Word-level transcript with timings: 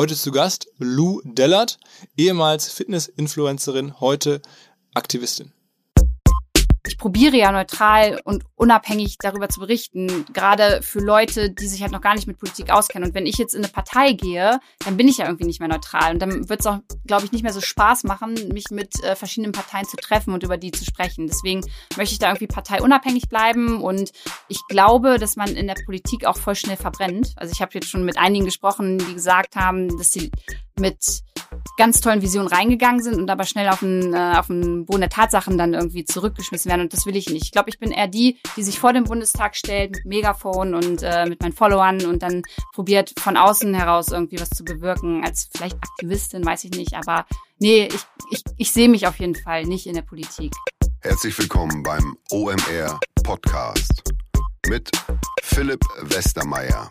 Heute 0.00 0.16
zu 0.16 0.32
Gast 0.32 0.66
Lou 0.78 1.20
Dellert, 1.24 1.78
ehemals 2.16 2.72
Fitness-Influencerin, 2.72 4.00
heute 4.00 4.40
Aktivistin 4.94 5.52
ich 6.90 6.98
probiere 6.98 7.36
ja 7.36 7.52
neutral 7.52 8.20
und 8.24 8.42
unabhängig 8.56 9.16
darüber 9.20 9.48
zu 9.48 9.60
berichten, 9.60 10.26
gerade 10.32 10.82
für 10.82 10.98
Leute, 10.98 11.50
die 11.50 11.68
sich 11.68 11.82
halt 11.82 11.92
noch 11.92 12.00
gar 12.00 12.14
nicht 12.14 12.26
mit 12.26 12.38
Politik 12.38 12.70
auskennen. 12.70 13.08
Und 13.08 13.14
wenn 13.14 13.26
ich 13.26 13.38
jetzt 13.38 13.54
in 13.54 13.62
eine 13.62 13.72
Partei 13.72 14.12
gehe, 14.12 14.58
dann 14.84 14.96
bin 14.96 15.06
ich 15.06 15.18
ja 15.18 15.26
irgendwie 15.26 15.44
nicht 15.44 15.60
mehr 15.60 15.68
neutral. 15.68 16.14
Und 16.14 16.18
dann 16.20 16.48
wird 16.48 16.60
es 16.60 16.66
auch, 16.66 16.80
glaube 17.06 17.24
ich, 17.24 17.32
nicht 17.32 17.44
mehr 17.44 17.52
so 17.52 17.60
Spaß 17.60 18.02
machen, 18.04 18.34
mich 18.52 18.64
mit 18.70 19.02
äh, 19.04 19.14
verschiedenen 19.14 19.52
Parteien 19.52 19.86
zu 19.86 19.96
treffen 19.96 20.34
und 20.34 20.42
über 20.42 20.56
die 20.56 20.72
zu 20.72 20.84
sprechen. 20.84 21.28
Deswegen 21.28 21.60
möchte 21.96 22.14
ich 22.14 22.18
da 22.18 22.28
irgendwie 22.28 22.48
parteiunabhängig 22.48 23.28
bleiben. 23.28 23.80
Und 23.80 24.10
ich 24.48 24.60
glaube, 24.68 25.18
dass 25.18 25.36
man 25.36 25.54
in 25.54 25.68
der 25.68 25.76
Politik 25.86 26.26
auch 26.26 26.36
voll 26.36 26.56
schnell 26.56 26.76
verbrennt. 26.76 27.34
Also 27.36 27.52
ich 27.52 27.62
habe 27.62 27.70
jetzt 27.74 27.88
schon 27.88 28.04
mit 28.04 28.18
einigen 28.18 28.46
gesprochen, 28.46 28.98
die 28.98 29.14
gesagt 29.14 29.54
haben, 29.54 29.96
dass 29.96 30.10
sie 30.10 30.32
mit 30.76 31.22
ganz 31.76 32.00
tollen 32.00 32.22
Visionen 32.22 32.48
reingegangen 32.48 33.02
sind 33.02 33.16
und 33.16 33.30
aber 33.30 33.44
schnell 33.44 33.68
auf 33.68 33.80
den, 33.80 34.14
äh, 34.14 34.34
auf 34.36 34.48
den 34.48 34.86
Boden 34.86 35.00
der 35.00 35.10
Tatsachen 35.10 35.58
dann 35.58 35.74
irgendwie 35.74 36.04
zurückgeschmissen 36.04 36.70
werden. 36.70 36.82
Und 36.82 36.92
das 36.92 37.06
will 37.06 37.16
ich 37.16 37.28
nicht. 37.30 37.44
Ich 37.44 37.52
glaube, 37.52 37.70
ich 37.70 37.78
bin 37.78 37.90
eher 37.90 38.08
die, 38.08 38.38
die 38.56 38.62
sich 38.62 38.78
vor 38.78 38.92
den 38.92 39.04
Bundestag 39.04 39.56
stellt 39.56 39.92
mit 39.92 40.06
Megafon 40.06 40.74
und 40.74 41.02
äh, 41.02 41.26
mit 41.26 41.40
meinen 41.42 41.52
Followern 41.52 42.04
und 42.04 42.22
dann 42.22 42.42
probiert 42.72 43.12
von 43.18 43.36
außen 43.36 43.74
heraus 43.74 44.08
irgendwie 44.08 44.40
was 44.40 44.50
zu 44.50 44.64
bewirken. 44.64 45.24
Als 45.24 45.48
vielleicht 45.54 45.76
Aktivistin, 45.76 46.44
weiß 46.44 46.64
ich 46.64 46.72
nicht. 46.72 46.94
Aber 46.94 47.26
nee, 47.58 47.88
ich, 47.88 48.00
ich, 48.30 48.42
ich 48.56 48.72
sehe 48.72 48.88
mich 48.88 49.06
auf 49.06 49.18
jeden 49.18 49.34
Fall 49.34 49.64
nicht 49.64 49.86
in 49.86 49.94
der 49.94 50.02
Politik. 50.02 50.52
Herzlich 51.02 51.38
willkommen 51.38 51.82
beim 51.82 52.16
OMR 52.30 53.00
Podcast 53.22 54.02
mit 54.68 54.90
Philipp 55.42 55.80
Westermeier. 56.02 56.90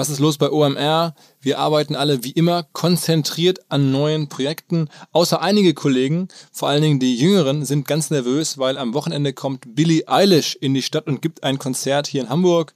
Was 0.00 0.08
ist 0.08 0.18
los 0.18 0.38
bei 0.38 0.50
OMR? 0.50 1.14
Wir 1.42 1.58
arbeiten 1.58 1.94
alle 1.94 2.24
wie 2.24 2.30
immer 2.30 2.62
konzentriert 2.72 3.58
an 3.68 3.90
neuen 3.90 4.30
Projekten. 4.30 4.88
Außer 5.12 5.42
einige 5.42 5.74
Kollegen, 5.74 6.28
vor 6.52 6.70
allen 6.70 6.80
Dingen 6.80 7.00
die 7.00 7.16
Jüngeren, 7.16 7.66
sind 7.66 7.86
ganz 7.86 8.08
nervös, 8.08 8.56
weil 8.56 8.78
am 8.78 8.94
Wochenende 8.94 9.34
kommt 9.34 9.74
Billie 9.74 10.08
Eilish 10.08 10.56
in 10.58 10.72
die 10.72 10.80
Stadt 10.80 11.06
und 11.06 11.20
gibt 11.20 11.44
ein 11.44 11.58
Konzert 11.58 12.06
hier 12.06 12.22
in 12.22 12.30
Hamburg. 12.30 12.72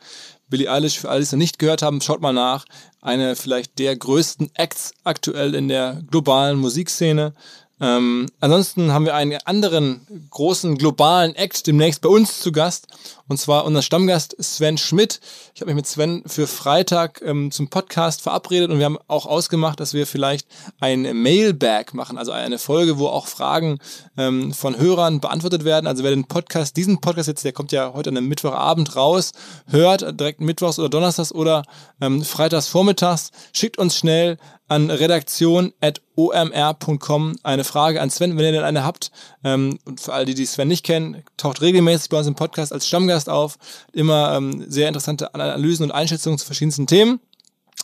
Billie 0.50 0.70
Eilish, 0.70 0.98
für 0.98 1.08
alle, 1.08 1.20
die 1.20 1.22
es 1.22 1.32
noch 1.32 1.38
nicht 1.38 1.58
gehört 1.58 1.80
haben, 1.80 2.02
schaut 2.02 2.20
mal 2.20 2.34
nach. 2.34 2.66
Eine 3.00 3.36
vielleicht 3.36 3.78
der 3.78 3.96
größten 3.96 4.50
Acts 4.52 4.92
aktuell 5.02 5.54
in 5.54 5.68
der 5.68 6.02
globalen 6.10 6.58
Musikszene. 6.58 7.32
Ähm, 7.80 8.26
ansonsten 8.40 8.92
haben 8.92 9.04
wir 9.04 9.14
einen 9.14 9.38
anderen 9.46 10.28
großen 10.30 10.78
globalen 10.78 11.34
Act 11.34 11.66
demnächst 11.66 12.02
bei 12.02 12.08
uns 12.08 12.40
zu 12.40 12.52
Gast. 12.52 12.86
Und 13.26 13.38
zwar 13.38 13.64
unser 13.64 13.80
Stammgast 13.80 14.36
Sven 14.38 14.76
Schmidt. 14.76 15.18
Ich 15.54 15.62
habe 15.62 15.70
mich 15.70 15.76
mit 15.76 15.86
Sven 15.86 16.22
für 16.26 16.46
Freitag 16.46 17.22
ähm, 17.24 17.50
zum 17.50 17.68
Podcast 17.68 18.20
verabredet 18.20 18.70
und 18.70 18.78
wir 18.78 18.84
haben 18.84 18.98
auch 19.08 19.24
ausgemacht, 19.24 19.80
dass 19.80 19.94
wir 19.94 20.06
vielleicht 20.06 20.46
ein 20.78 21.22
Mailbag 21.22 21.94
machen, 21.94 22.18
also 22.18 22.32
eine 22.32 22.58
Folge, 22.58 22.98
wo 22.98 23.06
auch 23.06 23.26
Fragen 23.26 23.78
ähm, 24.18 24.52
von 24.52 24.76
Hörern 24.76 25.20
beantwortet 25.20 25.64
werden. 25.64 25.86
Also 25.86 26.04
wer 26.04 26.10
den 26.10 26.26
Podcast, 26.26 26.76
diesen 26.76 27.00
Podcast 27.00 27.28
jetzt, 27.28 27.44
der 27.44 27.52
kommt 27.52 27.72
ja 27.72 27.94
heute 27.94 28.10
an 28.10 28.18
einem 28.18 28.28
Mittwochabend 28.28 28.94
raus, 28.94 29.32
hört 29.68 30.20
direkt 30.20 30.42
mittwochs 30.42 30.78
oder 30.78 30.90
donnerstags 30.90 31.32
oder 31.32 31.62
ähm, 32.02 32.22
freitags 32.22 32.68
vormittags, 32.68 33.30
schickt 33.52 33.78
uns 33.78 33.96
schnell 33.96 34.36
an 34.66 34.90
redaktion.omr.com 34.90 37.36
eine 37.42 37.64
Frage 37.64 38.00
an 38.00 38.08
Sven, 38.10 38.38
wenn 38.38 38.46
ihr 38.46 38.52
denn 38.52 38.64
eine 38.64 38.82
habt. 38.84 39.10
Ähm, 39.42 39.78
und 39.84 40.00
für 40.00 40.14
alle, 40.14 40.24
die, 40.24 40.34
die 40.34 40.46
Sven 40.46 40.68
nicht 40.68 40.86
kennen, 40.86 41.22
taucht 41.36 41.60
regelmäßig 41.60 42.08
bei 42.08 42.16
uns 42.18 42.26
im 42.26 42.34
Podcast 42.34 42.72
als 42.72 42.88
Stammgast 42.88 43.13
auf. 43.28 43.56
Immer 43.92 44.34
ähm, 44.36 44.64
sehr 44.68 44.88
interessante 44.88 45.34
Analysen 45.34 45.84
und 45.84 45.92
Einschätzungen 45.92 46.38
zu 46.38 46.46
verschiedensten 46.46 46.86
Themen. 46.86 47.20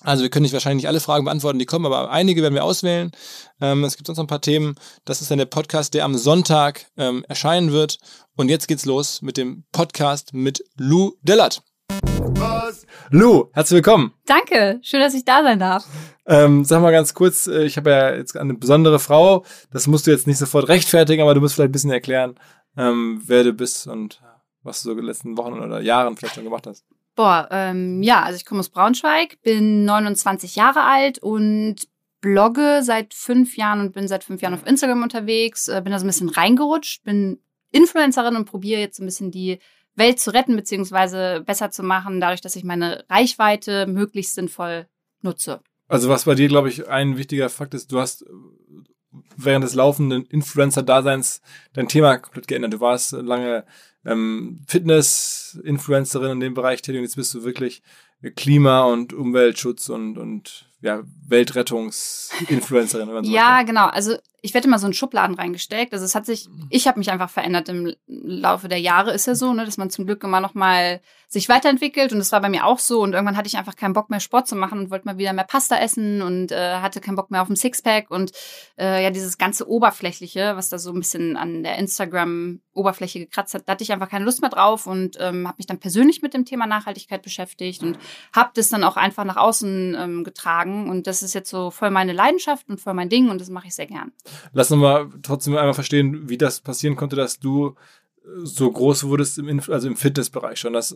Also 0.02 0.22
wir 0.22 0.30
können 0.30 0.44
nicht 0.44 0.54
wahrscheinlich 0.54 0.84
nicht 0.84 0.88
alle 0.88 1.00
Fragen 1.00 1.24
beantworten, 1.24 1.58
die 1.58 1.66
kommen, 1.66 1.84
aber 1.84 2.10
einige 2.10 2.42
werden 2.42 2.54
wir 2.54 2.64
auswählen. 2.64 3.10
Ähm, 3.60 3.84
es 3.84 3.96
gibt 3.96 4.06
sonst 4.06 4.16
noch 4.16 4.24
ein 4.24 4.28
paar 4.28 4.40
Themen. 4.40 4.76
Das 5.04 5.20
ist 5.20 5.30
dann 5.30 5.38
der 5.38 5.46
Podcast, 5.46 5.92
der 5.92 6.04
am 6.04 6.16
Sonntag 6.16 6.86
ähm, 6.96 7.24
erscheinen 7.28 7.70
wird. 7.70 7.98
Und 8.36 8.48
jetzt 8.48 8.66
geht's 8.66 8.86
los 8.86 9.20
mit 9.20 9.36
dem 9.36 9.64
Podcast 9.72 10.32
mit 10.32 10.64
Lou 10.76 11.12
Dillard. 11.22 11.62
Was? 11.90 12.86
Lou, 13.10 13.50
herzlich 13.52 13.76
willkommen. 13.76 14.14
Danke, 14.24 14.78
schön, 14.82 15.00
dass 15.00 15.12
ich 15.12 15.24
da 15.24 15.42
sein 15.42 15.58
darf. 15.58 15.84
Ähm, 16.26 16.64
sag 16.64 16.80
mal 16.80 16.92
ganz 16.92 17.12
kurz, 17.12 17.46
äh, 17.46 17.64
ich 17.64 17.76
habe 17.76 17.90
ja 17.90 18.14
jetzt 18.14 18.36
eine 18.36 18.54
besondere 18.54 19.00
Frau. 19.00 19.44
Das 19.70 19.86
musst 19.86 20.06
du 20.06 20.12
jetzt 20.12 20.26
nicht 20.26 20.38
sofort 20.38 20.68
rechtfertigen, 20.68 21.22
aber 21.22 21.34
du 21.34 21.40
musst 21.40 21.56
vielleicht 21.56 21.70
ein 21.70 21.72
bisschen 21.72 21.90
erklären, 21.90 22.36
ähm, 22.76 23.20
wer 23.26 23.44
du 23.44 23.52
bist 23.52 23.86
und 23.86 24.22
was 24.62 24.82
du 24.82 24.88
so 24.88 24.90
in 24.92 24.98
den 24.98 25.06
letzten 25.06 25.36
Wochen 25.36 25.54
oder 25.54 25.80
Jahren 25.80 26.16
vielleicht 26.16 26.34
schon 26.34 26.44
gemacht 26.44 26.66
hast. 26.66 26.84
Boah, 27.16 27.48
ähm, 27.50 28.02
ja, 28.02 28.22
also 28.22 28.36
ich 28.36 28.44
komme 28.44 28.60
aus 28.60 28.68
Braunschweig, 28.68 29.40
bin 29.42 29.84
29 29.84 30.56
Jahre 30.56 30.82
alt 30.82 31.18
und 31.18 31.76
blogge 32.20 32.80
seit 32.82 33.14
fünf 33.14 33.56
Jahren 33.56 33.80
und 33.80 33.92
bin 33.92 34.08
seit 34.08 34.24
fünf 34.24 34.42
Jahren 34.42 34.54
auf 34.54 34.66
Instagram 34.66 35.02
unterwegs, 35.02 35.68
äh, 35.68 35.80
bin 35.82 35.92
da 35.92 35.98
so 35.98 36.04
ein 36.04 36.08
bisschen 36.08 36.28
reingerutscht, 36.28 37.02
bin 37.04 37.40
Influencerin 37.72 38.36
und 38.36 38.44
probiere 38.44 38.80
jetzt 38.80 38.96
so 38.96 39.02
ein 39.02 39.06
bisschen 39.06 39.30
die 39.30 39.58
Welt 39.96 40.18
zu 40.18 40.32
retten 40.32 40.56
beziehungsweise 40.56 41.42
besser 41.44 41.70
zu 41.70 41.82
machen, 41.82 42.20
dadurch, 42.20 42.40
dass 42.40 42.56
ich 42.56 42.64
meine 42.64 43.04
Reichweite 43.08 43.86
möglichst 43.86 44.34
sinnvoll 44.34 44.86
nutze. 45.22 45.60
Also 45.88 46.08
was 46.08 46.24
bei 46.24 46.34
dir, 46.34 46.48
glaube 46.48 46.68
ich, 46.68 46.88
ein 46.88 47.16
wichtiger 47.16 47.48
Fakt 47.48 47.74
ist, 47.74 47.90
du 47.90 47.98
hast 47.98 48.24
während 49.36 49.64
des 49.64 49.74
laufenden 49.74 50.24
Influencer-Daseins 50.24 51.40
dein 51.72 51.88
Thema 51.88 52.18
komplett 52.18 52.46
geändert. 52.46 52.74
Du 52.74 52.80
warst 52.80 53.12
lange 53.12 53.64
ähm, 54.04 54.64
Fitness-Influencerin 54.66 56.32
in 56.32 56.40
dem 56.40 56.54
Bereich 56.54 56.82
tätig 56.82 56.98
und 56.98 57.04
jetzt 57.04 57.16
bist 57.16 57.34
du 57.34 57.44
wirklich 57.44 57.82
Klima- 58.36 58.84
und 58.84 59.12
Umweltschutz 59.12 59.88
und, 59.88 60.18
und 60.18 60.68
ja, 60.82 61.02
Weltrettungsinfluencerin. 61.26 63.24
Ja, 63.24 63.62
genau. 63.62 63.86
Also 63.86 64.16
ich 64.42 64.54
werde 64.54 64.68
immer 64.68 64.78
so 64.78 64.86
in 64.86 64.92
Schubladen 64.92 65.36
reingesteckt. 65.36 65.92
Also 65.92 66.04
es 66.04 66.14
hat 66.14 66.26
sich, 66.26 66.48
mhm. 66.48 66.66
ich 66.70 66.86
habe 66.88 66.98
mich 66.98 67.10
einfach 67.10 67.30
verändert 67.30 67.68
im 67.68 67.94
Laufe 68.06 68.68
der 68.68 68.80
Jahre, 68.80 69.12
ist 69.12 69.26
ja 69.26 69.34
so, 69.34 69.52
ne, 69.52 69.64
dass 69.64 69.76
man 69.76 69.90
zum 69.90 70.06
Glück 70.06 70.22
immer 70.24 70.40
noch 70.40 70.54
mal 70.54 71.00
sich 71.28 71.48
weiterentwickelt 71.48 72.12
und 72.12 72.18
das 72.18 72.32
war 72.32 72.40
bei 72.40 72.48
mir 72.48 72.66
auch 72.66 72.80
so 72.80 73.02
und 73.02 73.12
irgendwann 73.12 73.36
hatte 73.36 73.46
ich 73.46 73.56
einfach 73.56 73.76
keinen 73.76 73.92
Bock 73.92 74.10
mehr 74.10 74.18
Sport 74.18 74.48
zu 74.48 74.56
machen 74.56 74.80
und 74.80 74.90
wollte 74.90 75.06
mal 75.06 75.16
wieder 75.16 75.32
mehr 75.32 75.44
Pasta 75.44 75.78
essen 75.78 76.22
und 76.22 76.50
äh, 76.50 76.78
hatte 76.78 77.00
keinen 77.00 77.14
Bock 77.14 77.30
mehr 77.30 77.40
auf 77.40 77.48
ein 77.48 77.54
Sixpack 77.54 78.10
und 78.10 78.32
äh, 78.76 79.04
ja 79.04 79.10
dieses 79.10 79.38
ganze 79.38 79.68
oberflächliche, 79.68 80.56
was 80.56 80.70
da 80.70 80.78
so 80.78 80.90
ein 80.90 80.98
bisschen 80.98 81.36
an 81.36 81.62
der 81.62 81.78
Instagram 81.78 82.60
Oberfläche 82.72 83.20
gekratzt 83.20 83.54
hat, 83.54 83.62
da 83.66 83.72
hatte 83.72 83.84
ich 83.84 83.92
einfach 83.92 84.08
keine 84.08 84.24
Lust 84.24 84.40
mehr 84.40 84.50
drauf 84.50 84.86
und 84.86 85.16
ähm, 85.20 85.46
habe 85.46 85.56
mich 85.58 85.66
dann 85.66 85.78
persönlich 85.78 86.22
mit 86.22 86.34
dem 86.34 86.44
Thema 86.44 86.66
Nachhaltigkeit 86.66 87.22
beschäftigt 87.22 87.82
und 87.82 87.98
habe 88.34 88.50
das 88.54 88.68
dann 88.68 88.84
auch 88.84 88.96
einfach 88.96 89.24
nach 89.24 89.36
außen 89.36 89.96
ähm, 89.98 90.24
getragen. 90.24 90.88
Und 90.88 91.06
das 91.06 91.22
ist 91.22 91.34
jetzt 91.34 91.50
so 91.50 91.70
voll 91.70 91.90
meine 91.90 92.12
Leidenschaft 92.12 92.68
und 92.68 92.80
voll 92.80 92.94
mein 92.94 93.08
Ding 93.08 93.28
und 93.28 93.40
das 93.40 93.50
mache 93.50 93.68
ich 93.68 93.74
sehr 93.74 93.86
gern. 93.86 94.12
Lass 94.52 94.70
uns 94.70 94.80
mal 94.80 95.08
trotzdem 95.22 95.56
einmal 95.56 95.74
verstehen, 95.74 96.28
wie 96.28 96.38
das 96.38 96.60
passieren 96.60 96.96
konnte, 96.96 97.16
dass 97.16 97.38
du 97.38 97.74
so 98.42 98.70
groß 98.70 99.04
wurdest 99.04 99.38
im, 99.38 99.48
Inf 99.48 99.68
also 99.68 99.88
im 99.88 99.96
Fitnessbereich 99.96 100.58
schon. 100.58 100.72
Das, 100.72 100.94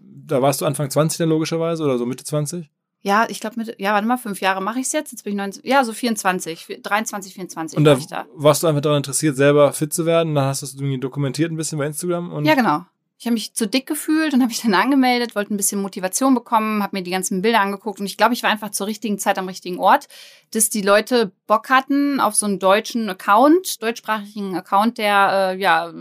da 0.00 0.42
warst 0.42 0.60
du 0.60 0.66
Anfang 0.66 0.90
20 0.90 1.18
dann 1.18 1.28
logischerweise 1.28 1.84
oder 1.84 1.98
so 1.98 2.06
Mitte 2.06 2.24
20? 2.24 2.70
Ja, 3.04 3.26
ich 3.28 3.40
glaube, 3.40 3.56
mit, 3.56 3.74
ja, 3.80 3.92
warte 3.94 4.06
mal, 4.06 4.16
fünf 4.16 4.40
Jahre 4.40 4.62
mache 4.62 4.78
ich 4.78 4.86
es 4.86 4.92
jetzt. 4.92 5.10
Jetzt 5.10 5.24
bin 5.24 5.32
ich 5.32 5.36
19, 5.36 5.62
ja, 5.66 5.82
so 5.82 5.92
24, 5.92 6.80
23, 6.82 7.34
24 7.34 7.76
Und 7.76 7.84
da, 7.84 7.96
ich 7.96 8.06
da. 8.06 8.26
warst 8.34 8.62
du 8.62 8.68
einfach 8.68 8.80
daran 8.80 8.98
interessiert, 8.98 9.36
selber 9.36 9.72
fit 9.72 9.92
zu 9.92 10.06
werden? 10.06 10.36
Dann 10.36 10.44
hast 10.44 10.62
du 10.62 10.66
es 10.66 10.74
irgendwie 10.74 11.00
dokumentiert 11.00 11.50
ein 11.50 11.56
bisschen 11.56 11.78
bei 11.78 11.86
Instagram? 11.86 12.32
Und 12.32 12.44
Ja, 12.44 12.54
genau. 12.54 12.84
Ich 13.22 13.26
habe 13.26 13.34
mich 13.34 13.54
zu 13.54 13.68
dick 13.68 13.86
gefühlt 13.86 14.34
und 14.34 14.40
habe 14.40 14.48
mich 14.48 14.62
dann 14.62 14.74
angemeldet, 14.74 15.36
wollte 15.36 15.54
ein 15.54 15.56
bisschen 15.56 15.80
Motivation 15.80 16.34
bekommen, 16.34 16.82
habe 16.82 16.96
mir 16.96 17.04
die 17.04 17.12
ganzen 17.12 17.40
Bilder 17.40 17.60
angeguckt 17.60 18.00
und 18.00 18.06
ich 18.06 18.16
glaube, 18.16 18.34
ich 18.34 18.42
war 18.42 18.50
einfach 18.50 18.72
zur 18.72 18.88
richtigen 18.88 19.16
Zeit 19.16 19.38
am 19.38 19.46
richtigen 19.46 19.78
Ort, 19.78 20.08
dass 20.50 20.70
die 20.70 20.82
Leute 20.82 21.30
Bock 21.46 21.68
hatten 21.68 22.18
auf 22.18 22.34
so 22.34 22.46
einen 22.46 22.58
deutschen 22.58 23.08
Account, 23.08 23.80
deutschsprachigen 23.80 24.56
Account, 24.56 24.98
der 24.98 25.52
äh, 25.52 25.56
ja 25.56 25.92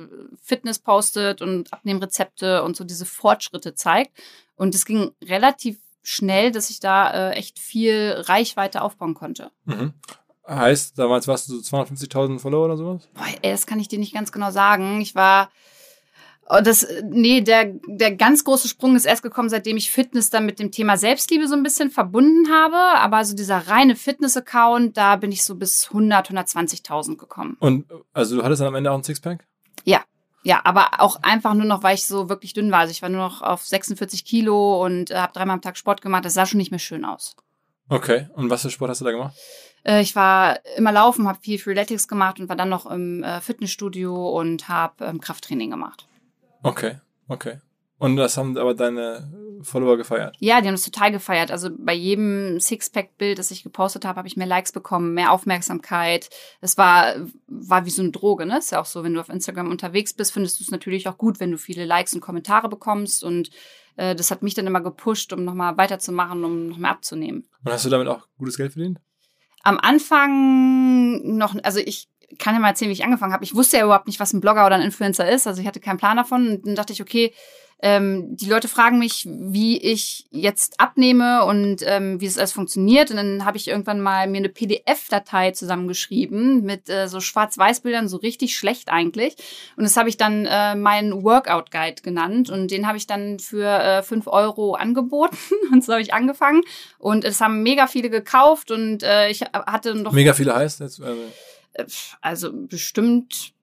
Fitness 0.42 0.80
postet 0.80 1.44
und 1.44 1.72
Abnehmrezepte 1.72 2.64
und 2.64 2.76
so 2.76 2.84
diese 2.86 3.06
Fortschritte 3.06 3.76
zeigt. 3.76 4.18
Und 4.56 4.74
es 4.74 4.86
ging 4.86 5.12
relativ 5.24 5.78
schnell, 6.02 6.52
dass 6.52 6.72
ich 6.72 6.80
da 6.80 7.12
äh, 7.12 7.34
echt 7.34 7.60
viel 7.60 8.16
Reichweite 8.18 8.82
aufbauen 8.82 9.14
konnte. 9.14 9.52
Mhm. 9.66 9.94
Heißt, 10.48 10.98
damals 10.98 11.28
warst 11.28 11.50
du 11.50 11.60
so 11.60 11.78
250.000 11.78 12.40
Follower 12.40 12.66
oder 12.66 12.78
sowas? 12.78 13.08
Boah, 13.14 13.28
ey, 13.44 13.52
das 13.52 13.68
kann 13.68 13.80
ich 13.80 13.90
dir 13.90 14.00
nicht 14.00 14.16
ganz 14.16 14.32
genau 14.32 14.50
sagen. 14.50 15.02
Ich 15.02 15.14
war 15.14 15.52
das, 16.60 16.86
nee, 17.04 17.42
der, 17.42 17.74
der 17.88 18.16
ganz 18.16 18.44
große 18.44 18.68
Sprung 18.68 18.96
ist 18.96 19.06
erst 19.06 19.24
gekommen, 19.24 19.50
seitdem 19.50 19.78
ich 19.78 19.92
Fitness 19.92 20.30
dann 20.30 20.46
mit 20.46 20.60
dem 20.60 20.72
Thema 20.72 20.98
Selbstliebe 20.98 21.48
so 21.48 21.56
ein 21.56 21.64
bisschen 21.64 21.90
verbunden 21.90 22.52
habe. 22.52 22.76
Aber 22.76 23.18
also 23.18 23.36
dieser 23.36 23.68
reine 23.70 23.96
Fitness-Account, 23.96 24.98
da 24.98 25.16
bin 25.16 25.32
ich 25.32 25.44
so 25.44 25.56
bis 25.56 25.88
100, 25.88 26.32
120.000 26.32 27.18
gekommen. 27.18 27.56
Und 27.60 27.86
also 28.14 28.36
du 28.36 28.44
hattest 28.44 28.62
dann 28.62 28.68
am 28.68 28.76
Ende 28.76 28.92
auch 28.92 28.98
ein 28.98 29.04
Sixpack? 29.04 29.46
Ja. 29.86 30.02
Ja, 30.44 30.62
aber 30.64 30.88
auch 30.98 31.22
einfach 31.22 31.54
nur 31.54 31.66
noch, 31.66 31.84
weil 31.84 31.94
ich 31.94 32.06
so 32.06 32.28
wirklich 32.28 32.54
dünn 32.54 32.72
war. 32.72 32.80
Also 32.80 32.92
ich 32.92 33.02
war 33.04 33.10
nur 33.10 33.22
noch 33.22 33.44
auf 33.44 33.64
46 33.66 34.26
Kilo 34.26 34.84
und 34.84 35.12
äh, 35.12 35.16
habe 35.16 35.34
dreimal 35.34 35.54
am 35.54 35.62
Tag 35.62 35.78
Sport 35.78 36.02
gemacht. 36.02 36.26
Das 36.26 36.34
sah 36.34 36.48
schon 36.48 36.58
nicht 36.58 36.72
mehr 36.72 36.80
schön 36.80 37.06
aus. 37.06 37.36
Okay. 37.90 38.28
Und 38.34 38.50
was 38.50 38.64
für 38.64 38.72
Sport 38.72 38.90
hast 38.90 39.02
du 39.02 39.06
da 39.06 39.12
gemacht? 39.12 39.36
Äh, 39.84 40.02
ich 40.02 40.16
war 40.16 40.60
immer 40.76 40.92
laufen, 40.92 41.28
habe 41.28 41.40
viel 41.42 41.60
Freeletics 41.60 42.08
gemacht 42.08 42.40
und 42.40 42.50
war 42.50 42.56
dann 42.56 42.70
noch 42.70 42.88
im 42.88 43.24
äh, 43.24 43.40
Fitnessstudio 43.40 44.30
und 44.30 44.68
habe 44.68 45.06
ähm, 45.06 45.22
Krafttraining 45.22 45.70
gemacht. 45.70 46.08
Okay, 46.64 47.00
okay. 47.28 47.60
Und 47.98 48.16
das 48.16 48.36
haben 48.38 48.58
aber 48.58 48.74
deine 48.74 49.32
Follower 49.64 49.98
gefeiert? 49.98 50.36
Ja, 50.40 50.62
die 50.62 50.68
haben 50.68 50.74
das 50.74 50.84
total 50.84 51.12
gefeiert. 51.12 51.52
Also 51.52 51.70
bei 51.78 51.94
jedem 51.94 52.60
Sixpack-Bild, 52.60 53.38
das 53.38 53.52
ich 53.52 53.64
gepostet 53.64 54.06
habe, 54.06 54.18
habe 54.18 54.28
ich 54.28 54.38
mehr 54.38 54.48
Likes 54.48 54.72
bekommen, 54.72 55.14
mehr 55.14 55.32
Aufmerksamkeit. 55.32 56.30
Es 56.62 56.78
war, 56.78 57.14
war 57.48 57.86
wie 57.86 57.90
so 57.90 58.02
eine 58.02 58.12
Droge, 58.12 58.46
ne? 58.46 58.58
Ist 58.58 58.72
ja 58.72 58.82
auch 58.82 58.86
so, 58.86 59.04
wenn 59.04 59.14
du 59.14 59.20
auf 59.20 59.30
Instagram 59.30 59.70
unterwegs 59.70 60.14
bist, 60.14 60.34
findest 60.34 60.60
du 60.60 60.64
es 60.64 60.72
natürlich 60.72 61.08
auch 61.08 61.18
gut, 61.18 61.40
wenn 61.40 61.52
du 61.52 61.58
viele 61.58 61.86
Likes 61.86 62.14
und 62.14 62.22
Kommentare 62.22 62.70
bekommst. 62.70 63.24
Und 63.24 63.52
äh, 63.98 64.16
das 64.16 64.32
hat 64.32 64.44
mich 64.44 64.54
dann 64.54 64.68
immer 64.68 64.82
gepusht, 64.82 65.34
um 65.34 65.44
nochmal 65.44 65.78
weiterzumachen, 65.78 66.44
um 66.44 66.70
noch 66.70 66.78
mehr 66.78 66.92
abzunehmen. 66.92 67.48
Und 67.64 67.72
hast 67.72 67.86
du 67.86 67.90
damit 67.90 68.08
auch 68.08 68.28
gutes 68.38 68.58
Geld 68.58 68.74
verdient? 68.74 69.00
Am 69.64 69.78
Anfang 69.80 71.38
noch, 71.38 71.56
also 71.62 71.80
ich 71.80 72.10
kann 72.40 72.54
ja 72.54 72.60
mal 72.60 72.70
erzählen, 72.70 72.90
wie 72.90 72.94
ich 72.94 73.04
angefangen 73.04 73.34
habe. 73.34 73.44
Ich 73.44 73.56
wusste 73.56 73.78
ja 73.78 73.84
überhaupt 73.84 74.08
nicht, 74.08 74.20
was 74.20 74.34
ein 74.34 74.42
Blogger 74.42 74.66
oder 74.66 74.76
ein 74.76 74.82
Influencer 74.82 75.30
ist. 75.30 75.48
Also 75.48 75.62
ich 75.62 75.68
hatte 75.68 75.80
keinen 75.80 75.98
Plan 75.98 76.18
davon. 76.18 76.48
Und 76.48 76.68
dann 76.68 76.76
dachte 76.76 76.94
ich, 76.94 77.02
okay, 77.02 77.34
ähm, 77.84 78.36
die 78.36 78.48
Leute 78.48 78.68
fragen 78.68 79.00
mich, 79.00 79.28
wie 79.28 79.78
ich 79.80 80.28
jetzt 80.30 80.80
abnehme 80.80 81.46
und 81.46 81.78
ähm, 81.84 82.22
wie 82.22 82.28
es 82.28 82.38
alles 82.38 82.52
funktioniert. 82.52 83.10
Und 83.10 83.18
dann 83.18 83.44
habe 83.44 83.58
ich 83.58 83.68
irgendwann 83.68 84.02
mal 84.02 84.28
mir 84.28 84.38
eine 84.38 84.50
PDF-Datei 84.50 85.52
zusammengeschrieben 85.52 86.64
mit 86.64 86.90
äh, 86.90 87.08
so 87.08 87.20
Schwarz-Weiß-Bildern, 87.20 88.08
so 88.08 88.18
richtig 88.18 88.56
schlecht 88.56 88.90
eigentlich. 88.90 89.36
Und 89.78 89.84
das 89.84 89.98
habe 89.98 90.10
ich 90.10 90.18
dann 90.18 90.46
äh, 90.46 90.76
meinen 90.76 91.24
Workout-Guide 91.24 92.04
genannt. 92.04 92.52
Und 92.52 92.70
den 92.70 92.88
habe 92.88 92.98
ich 92.98 93.08
dann 93.08 93.40
für 93.40 93.66
äh, 93.66 94.04
5 94.04 94.28
Euro 94.28 94.76
angeboten. 94.76 95.38
Und 95.72 95.84
so 95.84 95.94
habe 95.94 96.04
ich 96.04 96.14
angefangen. 96.14 96.62
Und 97.00 97.26
es 97.26 97.42
haben 97.42 97.64
mega 97.64 97.88
viele 97.88 98.12
gekauft. 98.12 98.70
Und 98.70 99.02
äh, 99.02 99.30
ich 99.30 99.42
hatte 99.42 99.96
noch... 99.96 100.12
Mega 100.12 100.34
viele 100.34 100.56
heißt 100.56 100.82
jetzt? 100.82 101.02
Also 101.02 101.20
Also 102.22 102.52
bestimmt 102.54 103.54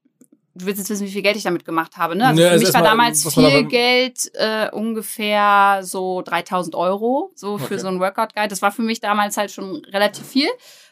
du 0.54 0.66
willst 0.66 0.80
jetzt 0.80 0.90
wissen, 0.90 1.06
wie 1.06 1.12
viel 1.12 1.22
Geld 1.22 1.36
ich 1.36 1.44
damit 1.44 1.64
gemacht 1.64 1.96
habe, 1.98 2.16
ne? 2.16 2.26
Also 2.26 2.40
Nee, 2.42 2.46
für 2.48 2.52
also 2.52 2.64
mich 2.66 2.74
war 2.74 2.82
damals 2.82 3.24
war 3.24 3.30
viel 3.32 3.44
beim- 3.44 3.68
Geld, 3.68 4.28
äh, 4.34 4.68
ungefähr 4.72 5.80
so 5.82 6.20
3000 6.22 6.74
Euro, 6.74 7.30
so 7.36 7.58
für 7.58 7.64
Okay. 7.66 7.78
so 7.78 7.86
einen 7.86 8.00
Workout-Guide. 8.00 8.48
Das 8.48 8.60
war 8.60 8.72
für 8.72 8.82
mich 8.82 8.98
damals 9.00 9.36
halt 9.36 9.52
schon 9.52 9.84
relativ 9.84 10.26
viel. 10.26 10.48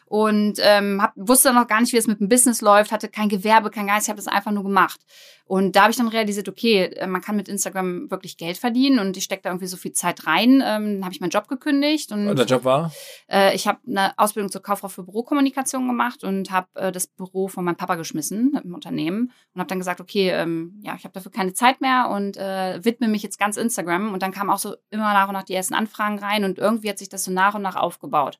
Und 0.09 0.59
ähm, 0.61 1.01
hab, 1.01 1.11
wusste 1.15 1.51
noch 1.51 1.67
gar 1.67 1.81
nicht, 1.81 1.91
wie 1.91 1.97
es 1.97 2.07
mit 2.07 2.21
dem 2.21 2.29
Business 2.29 2.61
läuft, 2.61 2.93
hatte 2.93 3.09
kein 3.09 3.27
Gewerbe, 3.27 3.69
kein 3.69 3.87
Geist, 3.87 4.07
ich 4.07 4.09
habe 4.09 4.17
das 4.17 4.27
einfach 4.27 4.51
nur 4.51 4.63
gemacht. 4.63 5.01
Und 5.43 5.75
da 5.75 5.83
habe 5.83 5.91
ich 5.91 5.97
dann 5.97 6.07
realisiert, 6.07 6.47
okay, 6.47 6.85
äh, 6.85 7.07
man 7.07 7.21
kann 7.21 7.35
mit 7.35 7.47
Instagram 7.47 8.09
wirklich 8.11 8.37
Geld 8.37 8.57
verdienen 8.57 8.99
und 8.99 9.17
ich 9.17 9.23
stecke 9.23 9.43
da 9.43 9.49
irgendwie 9.49 9.67
so 9.67 9.77
viel 9.77 9.93
Zeit 9.93 10.25
rein. 10.27 10.61
Ähm, 10.65 10.95
dann 10.95 11.03
habe 11.03 11.13
ich 11.13 11.21
meinen 11.21 11.29
Job 11.29 11.47
gekündigt 11.47 12.11
und 12.11 12.35
der 12.35 12.45
Job 12.45 12.63
war? 12.63 12.91
äh, 13.29 13.53
ich 13.55 13.67
habe 13.67 13.79
eine 13.87 14.17
Ausbildung 14.17 14.51
zur 14.51 14.61
Kauffrau 14.61 14.87
für 14.87 15.03
Bürokommunikation 15.03 15.87
gemacht 15.87 16.23
und 16.23 16.51
habe 16.51 16.67
äh, 16.75 16.91
das 16.91 17.07
Büro 17.07 17.47
von 17.47 17.65
meinem 17.65 17.77
Papa 17.77 17.95
geschmissen 17.95 18.59
im 18.63 18.73
Unternehmen 18.73 19.31
und 19.53 19.59
habe 19.59 19.67
dann 19.67 19.79
gesagt, 19.79 20.01
okay, 20.01 20.29
ähm, 20.31 20.81
ja, 20.83 20.95
ich 20.95 21.03
habe 21.03 21.13
dafür 21.13 21.31
keine 21.31 21.53
Zeit 21.53 21.81
mehr 21.81 22.09
und 22.09 22.37
äh, 22.37 22.83
widme 22.83 23.07
mich 23.07 23.23
jetzt 23.23 23.39
ganz 23.39 23.57
Instagram. 23.57 24.13
Und 24.13 24.23
dann 24.23 24.31
kamen 24.31 24.49
auch 24.49 24.59
so 24.59 24.75
immer 24.89 25.13
nach 25.13 25.27
und 25.27 25.33
nach 25.33 25.43
die 25.43 25.53
ersten 25.53 25.73
Anfragen 25.73 26.19
rein 26.19 26.43
und 26.43 26.59
irgendwie 26.59 26.89
hat 26.89 26.97
sich 26.97 27.09
das 27.09 27.23
so 27.23 27.31
nach 27.31 27.55
und 27.55 27.61
nach 27.61 27.75
aufgebaut. 27.75 28.39